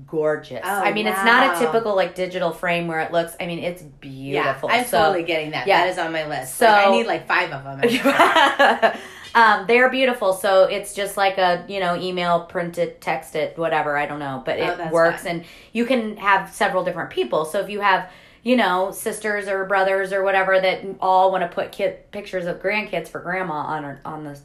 gorgeous. 0.08 0.62
Oh, 0.64 0.70
I 0.70 0.92
mean, 0.92 1.08
it's 1.08 1.24
not 1.24 1.56
a 1.56 1.60
typical 1.60 1.96
like 1.96 2.16
digital 2.16 2.52
frame 2.52 2.88
where 2.88 3.00
it 3.02 3.12
looks. 3.12 3.36
I 3.40 3.46
mean, 3.48 3.60
it's 3.60 3.82
beautiful. 3.82 4.70
Yeah, 4.70 4.76
I'm 4.78 4.86
So- 4.86 5.00
totally 5.00 5.24
getting 5.24 5.52
that. 5.52 5.68
yeah. 5.68 5.86
That 5.86 5.90
is 5.92 5.98
on 5.98 6.12
my 6.12 6.28
list. 6.28 6.56
So- 6.56 6.66
Like, 6.66 6.88
I 6.88 6.92
need 6.92 7.08
like 7.08 7.28
five 7.28 7.52
of 7.52 7.64
them. 7.64 8.94
um, 9.36 9.66
they're 9.68 9.90
beautiful. 9.90 10.34
So 10.34 10.64
it's 10.66 10.94
just 10.94 11.16
like 11.18 11.38
a 11.38 11.64
you 11.68 11.80
know 11.80 11.96
email, 11.96 12.42
print 12.46 12.78
it, 12.78 13.00
text 13.02 13.36
it, 13.36 13.58
whatever. 13.58 13.98
I 13.98 14.06
don't 14.06 14.20
know, 14.20 14.42
but 14.46 14.60
Oh, 14.60 14.64
it 14.86 14.92
works, 14.92 15.24
fun. 15.24 15.32
and 15.38 15.46
you 15.74 15.86
can 15.86 16.18
have 16.18 16.52
several 16.54 16.84
different 16.84 17.10
people. 17.10 17.46
So 17.46 17.60
if 17.60 17.70
you 17.70 17.80
have 17.82 18.10
you 18.44 18.56
know 18.56 18.92
sisters 18.92 19.48
or 19.48 19.66
brothers 19.66 20.12
or 20.12 20.24
whatever 20.24 20.60
that 20.60 20.84
all 21.00 21.32
want 21.32 21.44
to 21.44 21.48
put 21.48 21.72
kid 21.72 22.10
pictures 22.12 22.46
of 22.46 22.62
grandkids 22.62 23.08
for 23.08 23.20
grandma 23.20 23.54
on 23.54 23.98
on 24.06 24.24
the 24.24 24.40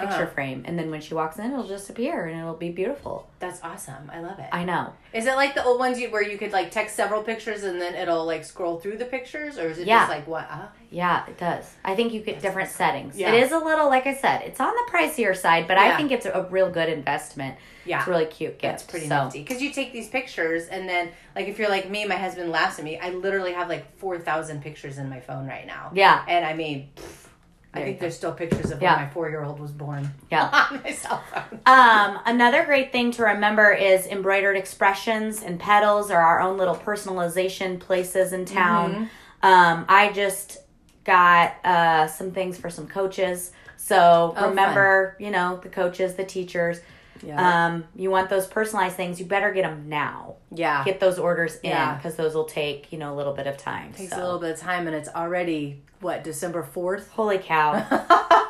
picture 0.00 0.14
Uh-huh. 0.24 0.26
frame, 0.26 0.64
and 0.66 0.78
then 0.78 0.90
when 0.90 1.00
she 1.00 1.14
walks 1.14 1.38
in, 1.38 1.52
it'll 1.52 1.66
just 1.66 1.88
appear 1.90 2.26
and 2.26 2.38
it'll 2.38 2.54
be 2.54 2.70
beautiful. 2.70 3.28
That's 3.38 3.62
awesome. 3.62 4.10
I 4.12 4.20
love 4.20 4.38
it. 4.38 4.46
I 4.52 4.64
know. 4.64 4.92
Is 5.12 5.26
it 5.26 5.34
like 5.36 5.54
the 5.54 5.64
old 5.64 5.78
ones 5.78 5.98
you, 6.00 6.10
where 6.10 6.22
you 6.22 6.36
could 6.38 6.52
like 6.52 6.70
text 6.70 6.94
several 6.96 7.22
pictures 7.22 7.62
and 7.64 7.80
then 7.80 7.94
it'll 7.94 8.24
like 8.26 8.44
scroll 8.44 8.78
through 8.78 8.98
the 8.98 9.04
pictures, 9.06 9.58
or 9.58 9.68
is 9.68 9.78
it 9.78 9.86
Yeah. 9.86 10.00
just 10.00 10.10
like 10.10 10.26
what? 10.26 10.46
Uh, 10.50 10.66
Yeah, 10.90 11.24
it 11.26 11.38
does. 11.38 11.72
I 11.84 11.94
think 11.94 12.12
you 12.12 12.20
get 12.20 12.40
different 12.40 12.68
settings. 12.70 13.16
Yeah. 13.16 13.32
It 13.32 13.42
is 13.44 13.52
a 13.52 13.58
little, 13.58 13.86
like 13.88 14.06
I 14.06 14.14
said, 14.14 14.42
it's 14.42 14.58
on 14.60 14.72
the 14.74 14.90
pricier 14.92 15.36
side, 15.36 15.68
but 15.68 15.78
I 15.78 15.96
think 15.96 16.10
it's 16.12 16.26
a 16.26 16.46
really 16.50 16.72
good 16.72 16.88
investment. 16.88 17.56
yeah, 17.86 17.98
It's 18.00 18.08
a 18.08 18.10
really 18.10 18.26
cute 18.26 18.58
gift. 18.58 18.62
That's 18.62 18.82
pretty 18.82 19.06
so. 19.08 19.24
nifty. 19.24 19.42
Because 19.42 19.62
you 19.62 19.70
take 19.72 19.92
these 19.92 20.08
pictures 20.08 20.66
and 20.68 20.88
then, 20.88 21.10
like, 21.34 21.46
if 21.48 21.58
you're 21.58 21.68
like 21.70 21.88
me, 21.88 22.04
my 22.06 22.16
husband 22.16 22.50
laughs 22.50 22.78
at 22.78 22.84
me. 22.84 22.98
I 22.98 23.10
literally 23.10 23.52
have 23.52 23.68
like 23.68 23.96
four 23.98 24.18
thousand 24.18 24.62
pictures 24.62 24.98
in 24.98 25.08
my 25.08 25.20
phone 25.20 25.46
right 25.46 25.66
now. 25.66 25.90
Yeah. 25.94 26.22
and 26.28 26.44
I 26.44 26.52
mean, 26.54 26.90
pff, 26.96 27.26
I 27.26 27.29
There 27.72 27.82
you 27.82 27.88
think 27.90 28.00
there's 28.00 28.16
still 28.16 28.32
pictures 28.32 28.70
of 28.72 28.82
Yeah. 28.82 28.96
when 28.96 29.04
my 29.06 29.10
four 29.10 29.28
year 29.30 29.44
old 29.44 29.60
was 29.60 29.70
born. 29.70 30.10
Yeah. 30.30 30.48
on 30.70 30.82
my 30.82 30.92
cell 30.92 31.22
phone. 31.32 31.60
Um, 31.66 32.18
another 32.26 32.64
great 32.64 32.90
thing 32.90 33.12
to 33.12 33.22
remember 33.22 33.72
is 33.72 34.06
embroidered 34.06 34.56
expressions 34.56 35.42
and 35.42 35.58
petals 35.60 36.10
are 36.10 36.20
our 36.20 36.40
own 36.40 36.58
little 36.58 36.74
personalization 36.74 37.78
places 37.78 38.32
in 38.32 38.44
town. 38.44 38.92
Mm-hmm. 38.94 39.46
Um, 39.46 39.84
I 39.88 40.12
just 40.12 40.58
got 41.04 41.54
uh, 41.64 42.06
some 42.08 42.32
things 42.32 42.58
for 42.58 42.70
some 42.70 42.86
coaches. 42.86 43.52
So 43.76 44.34
Oh, 44.36 44.48
remember, 44.50 45.16
you 45.18 45.30
know, 45.30 45.58
the 45.62 45.68
coaches, 45.70 46.14
the 46.14 46.24
teachers. 46.24 46.80
Yeah. 47.22 47.66
Um, 47.66 47.84
you 47.94 48.10
want 48.10 48.30
those 48.30 48.46
personalized 48.46 48.96
things, 48.96 49.20
you 49.20 49.26
better 49.26 49.52
get 49.52 49.62
them 49.62 49.88
now. 49.88 50.36
yeah, 50.50 50.82
Get 50.84 51.00
those 51.00 51.18
orders 51.18 51.56
in 51.62 51.70
Yeah. 51.70 51.96
because 51.96 52.16
those 52.16 52.34
will 52.34 52.44
take, 52.44 52.92
you 52.92 52.98
know, 52.98 53.12
a 53.12 53.16
little 53.16 53.34
bit 53.34 53.46
of 53.46 53.56
time. 53.58 53.92
takes 53.92 54.10
so. 54.12 54.16
a 54.16 54.22
little 54.22 54.38
bit 54.38 54.50
of 54.52 54.58
time, 54.60 54.86
and 54.86 54.96
it's 54.96 55.08
already 55.08 55.82
what 56.00 56.24
December 56.24 56.62
fourth. 56.62 57.10
Holy 57.10 57.38
cow. 57.38 57.74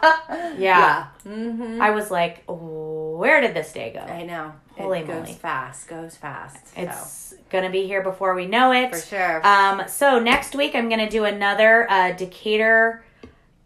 yeah. 0.01 0.55
Yeah. 0.59 1.07
Mm-hmm. 1.27 1.81
I 1.83 1.91
was 1.91 2.11
like, 2.11 2.45
where 2.47 3.41
did 3.41 3.55
this 3.55 3.73
day 3.73 3.93
go? 3.93 4.01
I 4.01 4.23
know. 4.23 4.53
Holy 4.79 5.01
it 5.01 5.07
goes 5.07 5.25
moly. 5.27 5.35
fast. 5.35 5.89
Goes 5.89 6.17
fast. 6.17 6.75
so. 6.75 6.81
It's 6.83 7.35
going 7.51 7.65
to 7.65 7.71
be 7.71 7.87
here 7.87 8.03
before 8.03 8.35
we 8.35 8.47
know 8.47 8.73
it. 8.73 8.95
for 8.95 9.01
sure. 9.01 9.47
Um, 9.47 9.83
so 9.89 10.19
next 10.21 10.55
week 10.55 10.75
I'm 10.75 10.89
going 10.89 11.01
to 11.01 11.09
do 11.11 11.25
another 11.25 11.91
uh, 11.91 12.13
Decatur, 12.13 13.05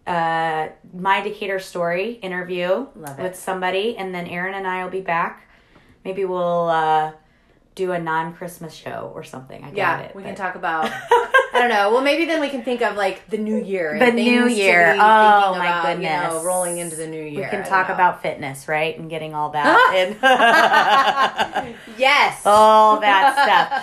uh, 0.07 0.69
my 0.93 1.21
Decatur 1.23 1.59
story 1.59 2.13
interview 2.13 2.87
with 3.19 3.37
somebody, 3.37 3.97
and 3.97 4.15
then 4.15 4.27
Erin 4.27 4.55
and 4.55 4.67
I 4.67 4.85
will 4.85 4.91
be 4.91 5.01
back. 5.01 5.49
Maybe 6.05 6.25
we'll 6.25 6.69
uh, 6.69 7.13
do 7.75 7.93
a 7.93 7.99
non-Christmas 7.99 8.75
show 8.75 9.11
or 9.15 9.25
something. 9.25 9.65
I 9.65 9.73
yeah, 9.73 10.01
it. 10.01 10.17
we 10.17 10.23
but- 10.23 10.29
can 10.29 10.37
talk 10.37 10.55
about. 10.55 10.91
I 11.55 11.61
don't 11.61 11.69
know. 11.69 11.93
Well, 11.93 12.03
maybe 12.03 12.25
then 12.25 12.41
we 12.41 12.49
can 12.49 12.65
think 12.65 12.83
of 12.83 12.97
like 12.97 13.29
the 13.31 13.39
new 13.39 13.57
year. 13.57 13.97
The 13.99 14.11
new 14.11 14.49
year. 14.49 14.93
Oh, 14.95 14.97
my 14.99 15.55
about, 15.55 15.97
You 16.01 16.09
know, 16.09 16.23
goodness. 16.29 16.45
rolling 16.45 16.79
into 16.79 16.97
the 16.97 17.07
new 17.07 17.23
year. 17.23 17.45
We 17.45 17.49
can 17.49 17.65
talk 17.65 17.89
about 17.91 18.23
fitness, 18.23 18.67
right, 18.67 18.99
and 18.99 19.09
getting 19.09 19.35
all 19.35 19.51
that. 19.51 19.95
in. 19.97 20.17
yes. 21.99 22.43
all 22.45 22.99
that 23.01 23.35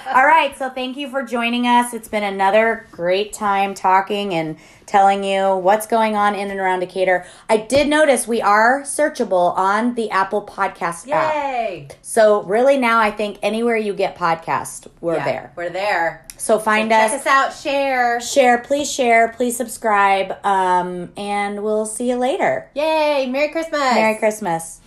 stuff. 0.03 0.15
All 0.15 0.25
right, 0.25 0.57
so 0.57 0.69
thank 0.69 0.97
you 0.97 1.09
for 1.09 1.23
joining 1.23 1.65
us. 1.65 1.93
It's 1.93 2.07
been 2.09 2.23
another 2.23 2.87
great 2.91 3.31
time 3.33 3.73
talking 3.73 4.33
and 4.33 4.57
telling 4.85 5.23
you 5.23 5.55
what's 5.55 5.87
going 5.87 6.17
on 6.17 6.35
in 6.35 6.51
and 6.51 6.59
around 6.59 6.81
Decatur. 6.81 7.25
I 7.47 7.55
did 7.57 7.87
notice 7.87 8.27
we 8.27 8.41
are 8.41 8.81
searchable 8.81 9.57
on 9.57 9.95
the 9.95 10.09
Apple 10.11 10.45
Podcast 10.45 11.09
app. 11.09 11.33
Yay! 11.33 11.87
So 12.01 12.43
really 12.43 12.77
now 12.77 12.99
I 12.99 13.11
think 13.11 13.37
anywhere 13.41 13.77
you 13.77 13.93
get 13.93 14.17
podcast, 14.17 14.87
we're 14.99 15.15
Yeah, 15.15 15.23
there. 15.25 15.53
We're 15.55 15.69
there. 15.69 16.25
So 16.41 16.57
find 16.57 16.89
Check 16.89 17.11
us, 17.11 17.21
us 17.21 17.27
out. 17.27 17.53
Share. 17.53 18.19
share, 18.19 18.57
please 18.57 18.91
share, 18.91 19.27
please 19.27 19.55
subscribe, 19.55 20.43
um, 20.43 21.11
and 21.15 21.61
we'll 21.63 21.85
see 21.85 22.09
you 22.09 22.15
later. 22.15 22.67
Yay! 22.73 23.27
Merry 23.29 23.49
Christmas. 23.49 23.79
Merry 23.79 24.17
Christmas. 24.17 24.81